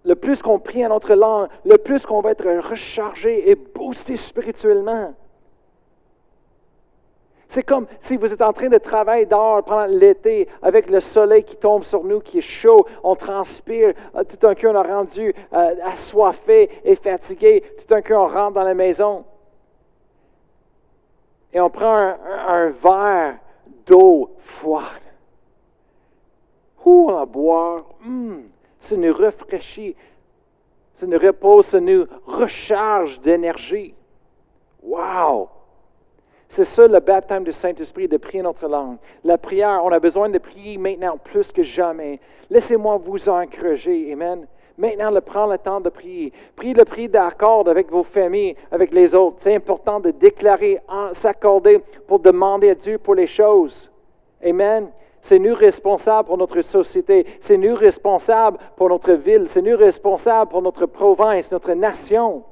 Le 0.04 0.16
plus 0.16 0.42
qu'on 0.42 0.58
prie 0.58 0.84
en 0.84 0.88
notre 0.88 1.14
langue, 1.14 1.48
le 1.64 1.78
plus 1.78 2.04
qu'on 2.04 2.20
va 2.20 2.32
être 2.32 2.44
rechargé 2.44 3.48
et 3.48 3.54
boosté 3.54 4.16
spirituellement. 4.16 5.14
C'est 7.46 7.62
comme 7.62 7.86
si 8.00 8.16
vous 8.16 8.32
êtes 8.32 8.42
en 8.42 8.52
train 8.52 8.68
de 8.68 8.78
travailler 8.78 9.26
dehors 9.26 9.62
pendant 9.62 9.84
l'été 9.84 10.48
avec 10.60 10.90
le 10.90 10.98
soleil 10.98 11.44
qui 11.44 11.56
tombe 11.56 11.84
sur 11.84 12.02
nous, 12.02 12.18
qui 12.18 12.38
est 12.38 12.40
chaud, 12.40 12.84
on 13.04 13.14
transpire, 13.14 13.92
euh, 14.16 14.24
tout 14.24 14.44
un 14.44 14.56
coup 14.56 14.66
on 14.66 14.74
a 14.74 14.82
rendu 14.82 15.32
euh, 15.52 15.74
assoiffé 15.84 16.68
et 16.82 16.96
fatigué, 16.96 17.62
tout 17.78 17.94
un 17.94 18.02
coup 18.02 18.14
on 18.14 18.26
rentre 18.26 18.54
dans 18.54 18.64
la 18.64 18.74
maison 18.74 19.24
et 21.52 21.60
on 21.60 21.70
prend 21.70 22.16
un 22.48 22.70
verre 22.70 23.36
d'eau 23.86 24.30
froide. 24.40 25.01
On 26.84 27.06
va 27.06 27.24
boire. 27.24 27.84
Hmm, 28.04 28.42
ça 28.80 28.96
nous 28.96 29.12
rafraîchit. 29.12 29.94
Ça 30.94 31.06
nous 31.06 31.18
repose, 31.18 31.66
ça 31.66 31.80
nous 31.80 32.06
recharge 32.26 33.20
d'énergie. 33.20 33.94
Wow! 34.82 35.48
C'est 36.48 36.64
ça 36.64 36.86
le 36.86 37.00
baptême 37.00 37.44
du 37.44 37.52
Saint-Esprit, 37.52 38.08
de 38.08 38.18
prier 38.18 38.42
notre 38.42 38.68
langue. 38.68 38.98
La 39.24 39.38
prière, 39.38 39.80
on 39.84 39.90
a 39.90 39.98
besoin 39.98 40.28
de 40.28 40.36
prier 40.38 40.76
maintenant 40.76 41.16
plus 41.16 41.50
que 41.50 41.62
jamais. 41.62 42.20
Laissez-moi 42.50 42.98
vous 42.98 43.28
encourager. 43.28 44.12
Amen. 44.12 44.46
Maintenant, 44.76 45.10
le, 45.10 45.22
le 45.50 45.58
temps 45.58 45.80
de 45.80 45.88
prier. 45.88 46.32
Priez 46.54 46.74
le 46.74 46.84
prix 46.84 47.08
d'accord 47.08 47.66
avec 47.68 47.90
vos 47.90 48.02
familles, 48.02 48.54
avec 48.70 48.92
les 48.92 49.14
autres. 49.14 49.38
C'est 49.40 49.54
important 49.54 49.98
de 49.98 50.10
déclarer, 50.10 50.78
s'accorder 51.14 51.80
pour 52.06 52.18
demander 52.18 52.70
à 52.70 52.74
Dieu 52.74 52.98
pour 52.98 53.14
les 53.14 53.26
choses. 53.26 53.90
Amen. 54.44 54.90
C'est 55.22 55.38
nous 55.38 55.54
responsables 55.54 56.26
pour 56.26 56.36
notre 56.36 56.60
société. 56.60 57.24
C'est 57.40 57.56
nous 57.56 57.76
responsables 57.76 58.58
pour 58.76 58.88
notre 58.88 59.12
ville. 59.12 59.44
C'est 59.46 59.62
nous 59.62 59.76
responsables 59.76 60.50
pour 60.50 60.62
notre 60.62 60.86
province, 60.86 61.50
notre 61.52 61.72
nation. 61.72 62.42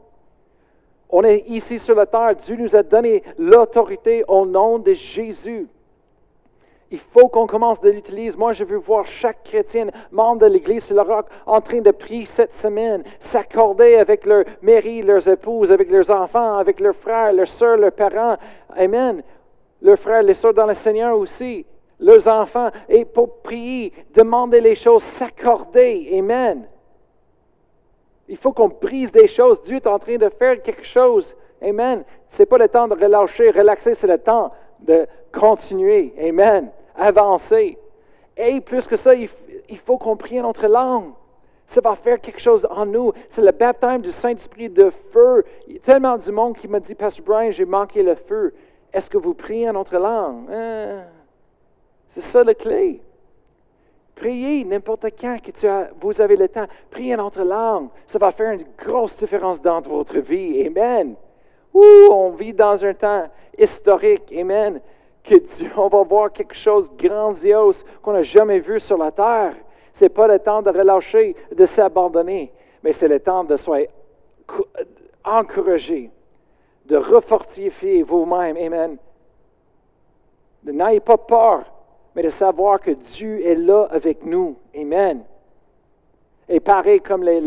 On 1.09 1.25
est 1.25 1.45
ici 1.49 1.81
sur 1.81 1.97
la 1.97 2.07
terre. 2.07 2.37
Dieu 2.37 2.57
nous 2.57 2.77
a 2.77 2.85
donné 2.85 3.25
l'autorité 3.39 4.25
au 4.29 4.47
nom 4.47 4.79
de 4.79 4.93
Jésus. 4.93 5.67
Il 6.93 7.01
faut 7.01 7.27
qu'on 7.27 7.49
commence 7.49 7.81
de 7.81 7.91
l'utiliser. 7.91 8.37
Moi, 8.37 8.53
je 8.53 8.63
veux 8.63 8.77
voir 8.77 9.05
chaque 9.05 9.43
chrétien, 9.43 9.89
membre 10.13 10.43
de 10.43 10.47
l'Église 10.47 10.85
sur 10.85 10.95
le 10.95 11.03
roc, 11.03 11.27
en 11.47 11.61
train 11.61 11.81
de 11.81 11.91
prier 11.91 12.27
cette 12.27 12.55
semaine, 12.55 13.03
s'accorder 13.19 13.97
avec 13.97 14.27
leurs 14.27 14.45
mairie, 14.63 15.03
leurs 15.03 15.29
épouses, 15.29 15.73
avec 15.73 15.91
leurs 15.91 16.11
enfants, 16.11 16.59
avec 16.59 16.79
leurs 16.79 16.97
frères, 16.97 17.33
leurs 17.33 17.49
soeurs, 17.49 17.77
leurs 17.77 17.93
parents. 17.93 18.37
Amen. 18.77 19.23
Leurs 19.83 19.99
frères, 19.99 20.23
les 20.23 20.35
soeurs 20.35 20.55
dans 20.55 20.67
le 20.67 20.75
Seigneur 20.75 21.17
aussi 21.17 21.65
leurs 22.01 22.27
enfants 22.27 22.71
et 22.89 23.05
pour 23.05 23.43
prier, 23.43 23.93
demander 24.15 24.61
les 24.61 24.75
choses, 24.75 25.03
s'accorder. 25.03 26.11
Amen. 26.19 26.67
Il 28.29 28.37
faut 28.37 28.53
qu'on 28.53 28.69
brise 28.69 29.13
des 29.13 29.29
choses. 29.29 29.61
Dieu 29.63 29.77
est 29.77 29.87
en 29.87 29.99
train 29.99 30.17
de 30.17 30.29
faire 30.29 30.63
quelque 30.63 30.85
chose. 30.85 31.37
Amen. 31.63 32.05
Ce 32.29 32.43
n'est 32.43 32.47
pas 32.47 32.59
le 32.59 32.69
temps 32.69 32.89
de 32.89 32.95
relâcher, 32.95 33.51
relaxer, 33.51 33.95
c'est 33.95 34.07
le 34.07 34.19
temps 34.19 34.53
de 34.81 35.07
continuer. 35.33 36.15
Amen. 36.19 36.71
Avancer. 36.97 37.79
Et 38.37 38.61
plus 38.61 38.87
que 38.87 38.97
ça, 38.97 39.15
il, 39.15 39.29
faut 39.85 39.99
qu'on 39.99 40.17
prie 40.17 40.41
notre 40.41 40.67
langue. 40.67 41.13
Ça 41.67 41.81
va 41.81 41.95
faire 41.95 42.21
quelque 42.21 42.41
chose 42.41 42.67
en 42.71 42.87
nous. 42.87 43.13
C'est 43.29 43.43
le 43.43 43.53
baptême 43.53 44.01
du 44.01 44.11
Saint-Esprit 44.11 44.71
de 44.71 44.91
feu. 45.13 45.45
Il 45.69 45.75
y 45.75 45.77
a 45.77 45.81
tellement 45.81 46.17
du 46.17 46.33
monde 46.33 46.57
qui 46.57 46.67
m'a 46.67 46.81
dit, 46.81 46.95
Pasteur 46.95 47.25
Brian, 47.25 47.51
j'ai 47.51 47.65
manqué 47.65 48.03
le 48.03 48.15
feu. 48.15 48.55
Est-ce 48.93 49.11
que 49.11 49.19
vous 49.19 49.35
priez 49.35 49.69
en 49.69 49.75
notre 49.75 49.97
langue? 49.99 50.51
Hein? 50.51 51.03
C'est 52.11 52.21
ça 52.21 52.45
la 52.45 52.55
clé. 52.55 53.01
Priez 54.15 54.65
n'importe 54.65 55.07
quand 55.19 55.39
que 55.43 55.51
tu 55.51 55.67
as, 55.67 55.91
vous 56.01 56.21
avez 56.21 56.37
le 56.37 56.49
temps. 56.49 56.67
Priez 56.91 57.15
en 57.15 57.25
notre 57.25 57.43
langue. 57.43 57.89
Ça 58.07 58.19
va 58.19 58.31
faire 58.33 58.53
une 58.53 58.67
grosse 58.77 59.17
différence 59.17 59.61
dans 59.63 59.81
votre 59.81 60.19
vie. 60.19 60.67
Amen. 60.67 61.15
Ouh, 61.73 62.09
on 62.11 62.31
vit 62.31 62.53
dans 62.53 62.85
un 62.85 62.93
temps 62.93 63.29
historique. 63.57 64.33
Amen. 64.37 64.81
Que 65.25 65.37
Dieu, 65.37 65.71
on 65.77 65.89
va 65.89 66.03
voir 66.03 66.33
quelque 66.33 66.55
chose 66.55 66.91
de 66.91 67.09
grandiose 67.09 67.85
qu'on 68.03 68.13
n'a 68.13 68.23
jamais 68.23 68.59
vu 68.59 68.79
sur 68.81 68.99
la 68.99 69.11
terre. 69.11 69.55
Ce 69.95 70.05
n'est 70.05 70.11
pas 70.11 70.27
le 70.27 70.39
temps 70.39 70.63
de 70.63 70.71
relâcher, 70.71 71.37
de 71.53 71.67
s'abandonner, 71.67 72.53
mais 72.83 72.93
c'est 72.93 73.09
le 73.09 73.21
temps 73.21 73.45
de 73.45 73.57
soyez 73.57 73.89
encouragé, 75.25 76.11
de 76.87 76.97
refortifier 76.97 78.03
vous-même. 78.03 78.57
Amen. 78.57 78.97
N'ayez 80.65 81.01
pas 81.01 81.17
peur, 81.17 81.65
mais 82.15 82.23
de 82.23 82.29
savoir 82.29 82.81
que 82.81 82.91
Dieu 82.91 83.45
est 83.47 83.55
là 83.55 83.89
avec 83.91 84.25
nous. 84.25 84.57
Amen. 84.77 85.23
Et 86.49 86.61
pareil 86.61 87.01
comme 87.01 87.23
les, 87.23 87.41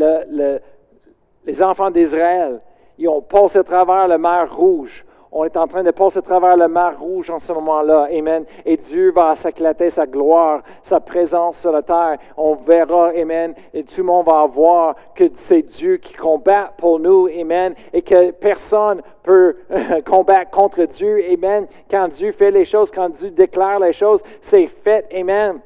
les 1.45 1.63
enfants 1.63 1.91
d'Israël, 1.91 2.61
ils 2.97 3.09
ont 3.09 3.21
passé 3.21 3.59
à 3.59 3.63
travers 3.63 4.07
la 4.07 4.17
mer 4.17 4.55
Rouge. 4.55 5.05
On 5.35 5.45
est 5.45 5.57
en 5.57 5.67
train 5.67 5.81
de 5.81 5.89
passer 5.89 6.19
à 6.19 6.21
travers 6.21 6.55
la 6.55 6.67
mer 6.67 6.99
Rouge 6.99 7.31
en 7.31 7.39
ce 7.39 7.51
moment-là. 7.53 8.07
Amen. 8.11 8.45
Et 8.63 8.77
Dieu 8.77 9.11
va 9.11 9.33
s'éclater 9.33 9.89
sa 9.89 10.05
gloire, 10.05 10.61
sa 10.83 10.99
présence 10.99 11.57
sur 11.57 11.71
la 11.71 11.81
terre. 11.81 12.17
On 12.37 12.53
verra, 12.53 13.07
Amen. 13.09 13.55
Et 13.73 13.83
tout 13.83 13.97
le 13.97 14.03
monde 14.03 14.27
va 14.27 14.45
voir 14.45 14.95
que 15.15 15.23
c'est 15.39 15.63
Dieu 15.63 15.97
qui 15.97 16.13
combat 16.13 16.71
pour 16.77 16.99
nous. 16.99 17.27
Amen. 17.27 17.73
Et 17.91 18.03
que 18.03 18.29
personne 18.29 19.01
peut 19.23 19.57
combattre 20.05 20.51
contre 20.51 20.83
Dieu. 20.83 21.23
Amen. 21.33 21.65
Quand 21.89 22.09
Dieu 22.09 22.31
fait 22.31 22.51
les 22.51 22.65
choses, 22.65 22.91
quand 22.91 23.09
Dieu 23.09 23.31
déclare 23.31 23.79
les 23.79 23.93
choses, 23.93 24.21
c'est 24.39 24.67
fait. 24.67 25.07
Amen. 25.15 25.59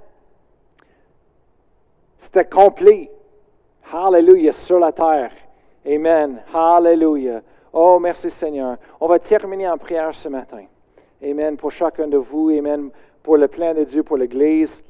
C'est 2.17 2.37
accompli. 2.37 3.09
Hallelujah 3.91 4.53
sur 4.53 4.79
la 4.79 4.93
terre. 4.93 5.31
Amen. 5.85 6.41
Hallelujah. 6.53 7.41
Oh, 7.73 7.99
merci 7.99 8.31
Seigneur. 8.31 8.77
On 8.99 9.07
va 9.07 9.19
terminer 9.19 9.67
en 9.67 9.77
prière 9.77 10.15
ce 10.15 10.29
matin. 10.29 10.65
Amen. 11.23 11.57
Pour 11.57 11.71
chacun 11.71 12.07
de 12.07 12.17
vous. 12.17 12.49
Amen. 12.49 12.89
Pour 13.23 13.37
le 13.37 13.47
plein 13.47 13.73
de 13.73 13.83
Dieu, 13.83 14.03
pour 14.03 14.17
l'Église. 14.17 14.83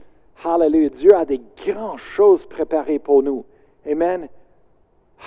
Hallelujah. 0.44 0.90
Dieu 0.90 1.16
a 1.16 1.26
des 1.26 1.42
grandes 1.66 1.98
choses 1.98 2.46
préparées 2.46 3.00
pour 3.00 3.24
nous. 3.24 3.46
Amen. 3.90 4.28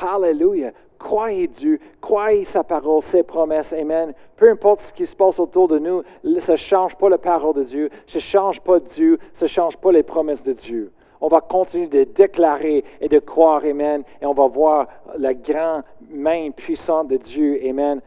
Hallelujah. 0.01 0.73
Croyez 0.99 1.49
Dieu, 1.49 1.81
croyez 2.01 2.45
sa 2.45 2.63
parole, 2.63 3.01
ses 3.03 3.23
promesses. 3.23 3.73
Amen. 3.73 4.13
Peu 4.37 4.51
importe 4.51 4.83
ce 4.83 4.93
qui 4.93 5.07
se 5.07 5.17
passe 5.17 5.41
autour 5.41 5.67
de 5.67 5.79
nous, 5.79 6.03
ça 6.41 6.53
ne 6.53 6.57
change 6.57 6.95
pas 6.95 7.09
la 7.09 7.17
parole 7.17 7.55
de 7.55 7.65
Dieu, 7.65 7.91
ça 8.07 8.19
ne 8.19 8.23
change 8.23 8.61
pas 8.61 8.79
Dieu, 8.81 9.19
ça 9.33 9.47
ne 9.47 9.49
change 9.49 9.79
pas 9.79 9.93
les 9.93 10.03
promesses 10.03 10.43
de 10.43 10.53
Dieu 10.53 10.93
on 11.21 11.29
va 11.29 11.41
continuer 11.41 11.87
de 11.87 12.05
déclarer 12.05 12.85
et 13.01 13.09
de 13.09 13.19
croire, 13.19 13.65
Amen, 13.65 14.03
et 14.21 14.27
on 14.27 14.33
va 14.33 14.47
voir 14.47 14.89
la 15.19 15.35
grande 15.35 15.83
main 16.11 16.51
puissante 16.51 17.09
de 17.09 17.17
Dieu, 17.17 17.61
Amen, 17.69 18.01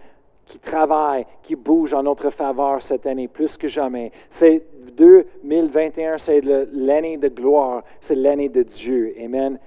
qui 0.46 0.60
travaille, 0.60 1.26
qui 1.42 1.56
bouge 1.56 1.94
en 1.94 2.04
notre 2.04 2.30
faveur 2.30 2.82
cette 2.82 3.06
année 3.06 3.28
plus 3.28 3.58
que 3.58 3.68
jamais. 3.68 4.12
C'est 4.30 4.64
2021, 4.96 6.18
c'est 6.18 6.42
l'année 6.42 7.18
de 7.18 7.28
gloire, 7.30 7.84
c'est 8.02 8.16
l'année 8.16 8.50
de 8.50 8.64
Dieu, 8.64 9.16
Amen. 9.24 9.60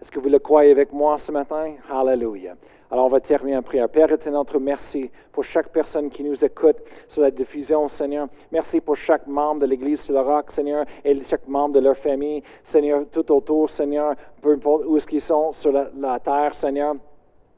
Est-ce 0.00 0.12
que 0.12 0.20
vous 0.20 0.28
le 0.28 0.38
croyez 0.38 0.70
avec 0.70 0.92
moi 0.92 1.18
ce 1.18 1.32
matin? 1.32 1.74
Hallelujah. 1.90 2.54
Alors, 2.90 3.06
on 3.06 3.08
va 3.08 3.20
terminer 3.20 3.56
en 3.56 3.62
prière. 3.62 3.88
Père, 3.88 4.08
c'est 4.20 4.30
notre 4.30 4.58
merci 4.58 5.10
pour 5.32 5.42
chaque 5.44 5.68
personne 5.70 6.08
qui 6.08 6.22
nous 6.22 6.42
écoute 6.44 6.76
sur 7.08 7.22
la 7.22 7.30
diffusion, 7.30 7.88
Seigneur. 7.88 8.28
Merci 8.52 8.80
pour 8.80 8.96
chaque 8.96 9.26
membre 9.26 9.62
de 9.62 9.66
l'Église 9.66 10.00
sur 10.00 10.14
le 10.14 10.20
roc, 10.20 10.50
Seigneur, 10.52 10.86
et 11.04 11.20
chaque 11.24 11.48
membre 11.48 11.74
de 11.74 11.80
leur 11.80 11.96
famille, 11.96 12.42
Seigneur, 12.62 13.06
tout 13.10 13.30
autour, 13.32 13.68
Seigneur, 13.68 14.14
peu 14.40 14.52
importe 14.52 14.84
où 14.86 14.96
est-ce 14.96 15.18
sont 15.18 15.52
sur 15.52 15.72
la 15.72 16.20
terre, 16.20 16.54
Seigneur. 16.54 16.94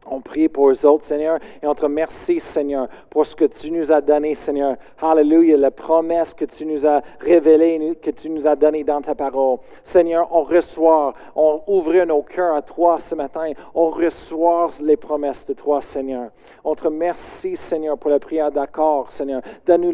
On 0.07 0.21
prie 0.23 0.49
pour 0.49 0.71
eux 0.71 0.87
autres, 0.87 1.05
Seigneur, 1.05 1.39
et 1.63 1.67
on 1.67 1.75
te 1.75 1.83
remercie, 1.83 2.41
Seigneur, 2.41 2.89
pour 3.11 3.27
ce 3.27 3.37
que 3.37 3.45
tu 3.45 3.71
nous 3.71 3.93
as 3.93 4.01
donné, 4.01 4.35
Seigneur. 4.35 4.77
Hallelujah, 5.01 5.59
la 5.59 5.71
promesse 5.71 6.33
que 6.33 6.47
tu 6.47 6.65
nous 6.65 6.87
as 6.87 7.03
révélée, 7.21 7.97
que 8.01 8.11
tu 8.11 8.31
nous 8.31 8.47
as 8.47 8.57
donnée 8.57 8.83
dans 8.83 9.03
ta 9.03 9.15
parole. 9.15 9.59
Seigneur, 9.85 10.27
on 10.33 10.43
reçoit, 10.43 11.13
on 11.37 11.61
ouvre 11.67 12.03
nos 12.05 12.23
cœurs 12.23 12.57
à 12.57 12.63
toi 12.63 12.99
ce 12.99 13.15
matin. 13.15 13.53
On 13.75 13.91
reçoit 13.91 14.71
les 14.81 14.97
promesses 14.97 15.45
de 15.45 15.53
toi, 15.53 15.83
Seigneur. 15.83 16.31
On 16.65 16.75
te 16.75 16.85
remercie, 16.85 17.57
Seigneur, 17.57 17.99
pour 17.99 18.11
la 18.11 18.19
prière 18.19 18.51
d'accord, 18.51 19.13
Seigneur. 19.13 19.43
Donne-nous 19.67 19.93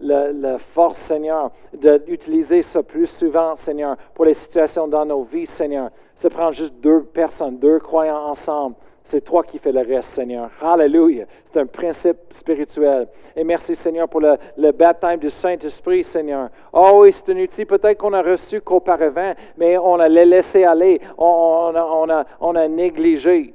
la 0.00 0.58
force, 0.58 0.98
Seigneur, 0.98 1.50
d'utiliser 1.72 2.60
ça 2.60 2.82
plus 2.82 3.06
souvent, 3.06 3.56
Seigneur, 3.56 3.96
pour 4.14 4.26
les 4.26 4.34
situations 4.34 4.86
dans 4.86 5.06
nos 5.06 5.22
vies, 5.22 5.46
Seigneur. 5.46 5.90
Ça 6.22 6.30
prend 6.30 6.52
juste 6.52 6.74
deux 6.80 7.02
personnes, 7.02 7.58
deux 7.58 7.80
croyants 7.80 8.28
ensemble. 8.28 8.76
C'est 9.02 9.22
toi 9.22 9.42
qui 9.42 9.58
fais 9.58 9.72
le 9.72 9.80
reste, 9.80 10.10
Seigneur. 10.10 10.50
Hallelujah. 10.62 11.24
C'est 11.52 11.58
un 11.58 11.66
principe 11.66 12.16
spirituel. 12.30 13.08
Et 13.34 13.42
merci, 13.42 13.74
Seigneur, 13.74 14.08
pour 14.08 14.20
le, 14.20 14.70
baptême 14.70 15.18
du 15.18 15.28
Saint-Esprit, 15.28 16.04
Seigneur. 16.04 16.50
Oh 16.72 17.00
oui, 17.02 17.12
c'est 17.12 17.28
un 17.32 17.42
outil 17.42 17.64
peut-être 17.64 17.98
qu'on 17.98 18.12
a 18.12 18.22
reçu 18.22 18.60
qu'auparavant, 18.60 19.32
mais 19.58 19.76
on 19.78 19.98
a 19.98 20.08
laissé 20.08 20.62
aller. 20.62 21.00
On, 21.18 22.54
a 22.54 22.68
négligé. 22.68 23.52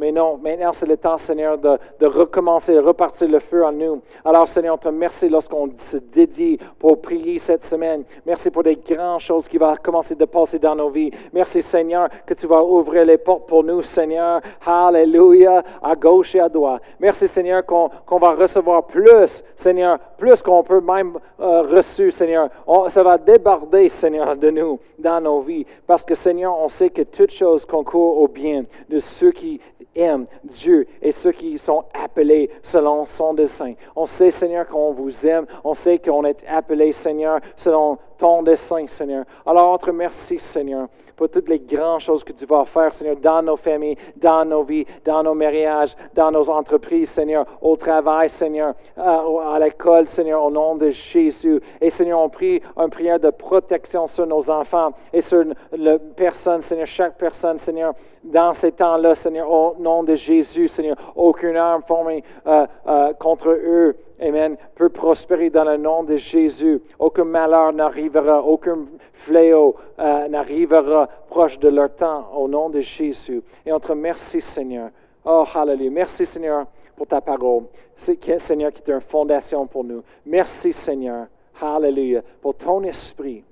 Mais 0.00 0.12
non, 0.12 0.38
maintenant 0.42 0.72
c'est 0.72 0.86
le 0.86 0.96
temps, 0.96 1.18
Seigneur, 1.18 1.58
de, 1.58 2.06
recommencer, 2.06 2.72
de 2.72 2.78
repartir 2.78 3.28
le 3.28 3.38
feu 3.38 3.66
en 3.66 3.70
nous. 3.70 4.00
Alors, 4.24 4.48
Seigneur, 4.48 4.76
on 4.76 4.78
te 4.78 4.86
remercie 4.86 5.28
lorsqu'on 5.28 5.68
se 5.76 5.98
dédie 5.98 6.58
pour 6.78 7.02
prier 7.02 7.38
cette 7.38 7.66
semaine. 7.66 8.04
Merci 8.24 8.50
pour 8.50 8.62
des 8.62 8.76
grandes 8.76 9.20
choses 9.20 9.46
qui 9.46 9.58
vont 9.58 9.74
commencer 9.82 10.14
de 10.14 10.24
passer 10.24 10.58
dans 10.58 10.74
nos 10.74 10.88
vies. 10.88 11.10
Merci, 11.34 11.60
Seigneur, 11.60 12.08
que 12.24 12.32
tu 12.32 12.46
vas 12.46 12.64
ouvrir 12.64 13.04
les 13.04 13.18
portes 13.18 13.46
pour 13.46 13.62
nous, 13.62 13.82
Seigneur. 13.82 14.40
Alléluia, 14.64 15.62
à 15.82 15.94
gauche 15.94 16.34
et 16.34 16.40
à 16.40 16.48
droite. 16.48 16.80
Merci, 16.98 17.28
Seigneur, 17.28 17.66
qu'on 17.66 18.18
va 18.18 18.30
recevoir 18.30 18.86
plus, 18.86 19.44
Seigneur, 19.54 19.98
plus 20.16 20.40
qu'on 20.40 20.62
peut 20.62 20.80
même 20.80 21.18
euh, 21.38 21.60
reçu, 21.60 22.10
Seigneur. 22.10 22.48
ça 22.88 23.02
va 23.02 23.18
déborder, 23.18 23.90
Seigneur, 23.90 24.34
de 24.34 24.48
nous 24.48 24.80
dans 24.98 25.20
nos 25.20 25.40
vies. 25.40 25.66
Parce 25.86 26.06
que, 26.06 26.14
Seigneur, 26.14 26.58
on 26.58 26.70
sait 26.70 26.88
que 26.88 27.02
toute 27.02 27.32
chose 27.32 27.66
concourt 27.66 28.18
au 28.18 28.28
bien 28.28 28.64
de 28.88 28.98
ceux 28.98 29.32
qui 29.32 29.60
aiment 29.94 30.26
Dieu 30.44 30.86
et 31.02 31.12
ceux 31.12 31.32
qui 31.32 31.58
sont 31.58 31.84
appelés 31.92 32.50
selon 32.62 33.04
son 33.04 33.34
dessein. 33.34 33.74
On 33.96 34.06
sait, 34.06 34.30
Seigneur, 34.30 34.66
qu'on 34.66 34.92
vous 34.92 35.26
aime. 35.26 35.46
On 35.64 35.74
sait 35.74 35.98
qu'on 35.98 36.24
est 36.24 36.44
appelé, 36.48 36.92
Seigneur, 36.92 37.40
selon 37.56 37.98
ton 38.20 38.42
dessein, 38.42 38.86
Seigneur. 38.86 39.24
Alors, 39.46 39.72
on 39.72 39.78
te 39.78 39.86
remercie, 39.86 40.38
Seigneur, 40.38 40.88
pour 41.16 41.30
toutes 41.30 41.48
les 41.48 41.58
grandes 41.58 42.00
choses 42.00 42.22
que 42.22 42.32
tu 42.32 42.44
vas 42.44 42.66
faire, 42.66 42.92
Seigneur, 42.92 43.16
dans 43.16 43.42
nos 43.42 43.56
familles, 43.56 43.96
dans 44.14 44.44
nos 44.44 44.62
vies, 44.62 44.84
dans 45.04 45.22
nos 45.22 45.32
mariages, 45.32 45.96
dans 46.14 46.30
nos 46.30 46.48
entreprises, 46.50 47.08
Seigneur, 47.08 47.46
au 47.62 47.76
travail, 47.76 48.28
Seigneur, 48.28 48.74
à, 48.98 49.58
l'école, 49.58 50.06
Seigneur, 50.06 50.44
au 50.44 50.50
nom 50.50 50.76
de 50.76 50.90
Jésus. 50.90 51.62
Et 51.80 51.88
Seigneur, 51.88 52.20
on 52.20 52.28
prie 52.28 52.60
une 52.76 52.90
prière 52.90 53.18
de 53.18 53.30
protection 53.30 54.06
sur 54.06 54.26
nos 54.26 54.50
enfants 54.50 54.92
et 55.14 55.22
sur 55.22 55.44
la 55.72 55.98
personne, 55.98 56.60
Seigneur, 56.60 56.86
chaque 56.86 57.16
personne, 57.16 57.58
Seigneur, 57.58 57.94
dans 58.22 58.52
ces 58.52 58.72
temps-là, 58.72 59.14
Seigneur, 59.14 59.50
au 59.50 59.76
nom 59.78 60.02
de 60.02 60.14
Jésus, 60.14 60.68
Seigneur, 60.68 60.96
aucune 61.16 61.56
arme 61.56 61.82
formée 61.88 62.22
euh, 62.46 62.66
euh, 62.86 63.14
contre 63.14 63.48
eux 63.48 63.96
Amen, 64.20 64.58
peut 64.74 64.90
prospérer 64.90 65.48
dans 65.48 65.64
le 65.64 65.78
nom 65.78 66.02
de 66.02 66.16
Jésus. 66.16 66.82
Aucun 66.98 67.24
malheur 67.24 67.72
n'arrivera, 67.72 68.42
aucun 68.42 68.80
fléau 69.14 69.76
euh, 69.98 70.28
n'arrivera 70.28 71.08
proche 71.28 71.58
de 71.58 71.68
leur 71.68 71.94
temps 71.94 72.30
au 72.34 72.46
nom 72.46 72.68
de 72.68 72.80
Jésus. 72.80 73.42
Et 73.64 73.72
on 73.72 73.80
te 73.80 73.88
remercie, 73.88 74.42
Seigneur. 74.42 74.90
Oh, 75.24 75.44
hallelujah. 75.54 75.90
Merci, 75.90 76.26
Seigneur, 76.26 76.66
pour 76.96 77.06
ta 77.06 77.22
parole. 77.22 77.64
C'est 77.96 78.38
Seigneur 78.38 78.72
qui 78.72 78.82
est 78.82 78.92
une 78.92 79.00
fondation 79.00 79.66
pour 79.66 79.84
nous. 79.84 80.02
Merci, 80.26 80.74
Seigneur. 80.74 81.26
Hallelujah. 81.60 82.22
Pour 82.42 82.54
ton 82.54 82.82
esprit 82.82 83.42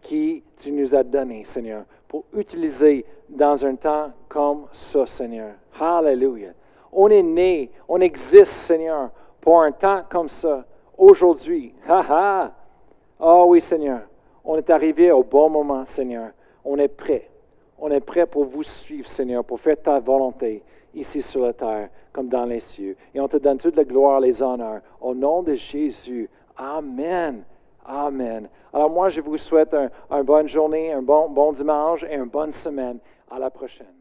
qui 0.00 0.42
tu 0.56 0.72
nous 0.72 0.92
as 0.92 1.04
donné, 1.04 1.44
Seigneur, 1.44 1.84
pour 2.08 2.24
utiliser 2.36 3.04
dans 3.28 3.64
un 3.64 3.76
temps 3.76 4.10
comme 4.28 4.66
ça, 4.72 5.06
Seigneur. 5.06 5.54
Hallelujah. 5.80 6.52
On 6.92 7.08
est 7.08 7.22
né, 7.22 7.70
on 7.88 8.00
existe, 8.00 8.46
Seigneur, 8.46 9.10
pour 9.46 9.62
un 9.62 9.70
temps 9.70 10.02
comme 10.10 10.28
ça, 10.28 10.64
aujourd'hui. 10.98 11.72
Ha 11.88 12.50
Oh 13.20 13.44
oui, 13.46 13.60
Seigneur, 13.60 14.00
on 14.44 14.56
est 14.56 14.68
arrivé 14.70 15.12
au 15.12 15.22
bon 15.22 15.48
moment, 15.48 15.84
Seigneur. 15.84 16.32
On 16.64 16.76
est 16.78 16.88
prêt. 16.88 17.30
On 17.78 17.88
est 17.92 18.00
prêt 18.00 18.26
pour 18.26 18.44
vous 18.44 18.64
suivre, 18.64 19.06
Seigneur, 19.06 19.44
pour 19.44 19.60
faire 19.60 19.80
ta 19.80 20.00
volonté 20.00 20.64
ici 20.92 21.22
sur 21.22 21.42
la 21.42 21.52
terre 21.52 21.90
comme 22.12 22.28
dans 22.28 22.44
les 22.44 22.58
cieux. 22.58 22.96
Et 23.14 23.20
on 23.20 23.28
te 23.28 23.36
donne 23.36 23.58
toute 23.58 23.76
la 23.76 23.84
gloire, 23.84 24.18
les 24.18 24.42
honneurs. 24.42 24.80
Au 25.00 25.14
nom 25.14 25.44
de 25.44 25.54
Jésus. 25.54 26.28
Amen. 26.56 27.44
Amen. 27.84 28.48
Alors 28.72 28.90
moi, 28.90 29.10
je 29.10 29.20
vous 29.20 29.38
souhaite 29.38 29.76
une 30.10 30.22
bonne 30.24 30.48
journée, 30.48 30.92
un 30.92 31.02
bon 31.02 31.52
dimanche 31.52 32.02
et 32.02 32.16
une 32.16 32.24
bonne 32.24 32.52
semaine. 32.52 32.98
À 33.30 33.38
la 33.38 33.50
prochaine. 33.50 33.95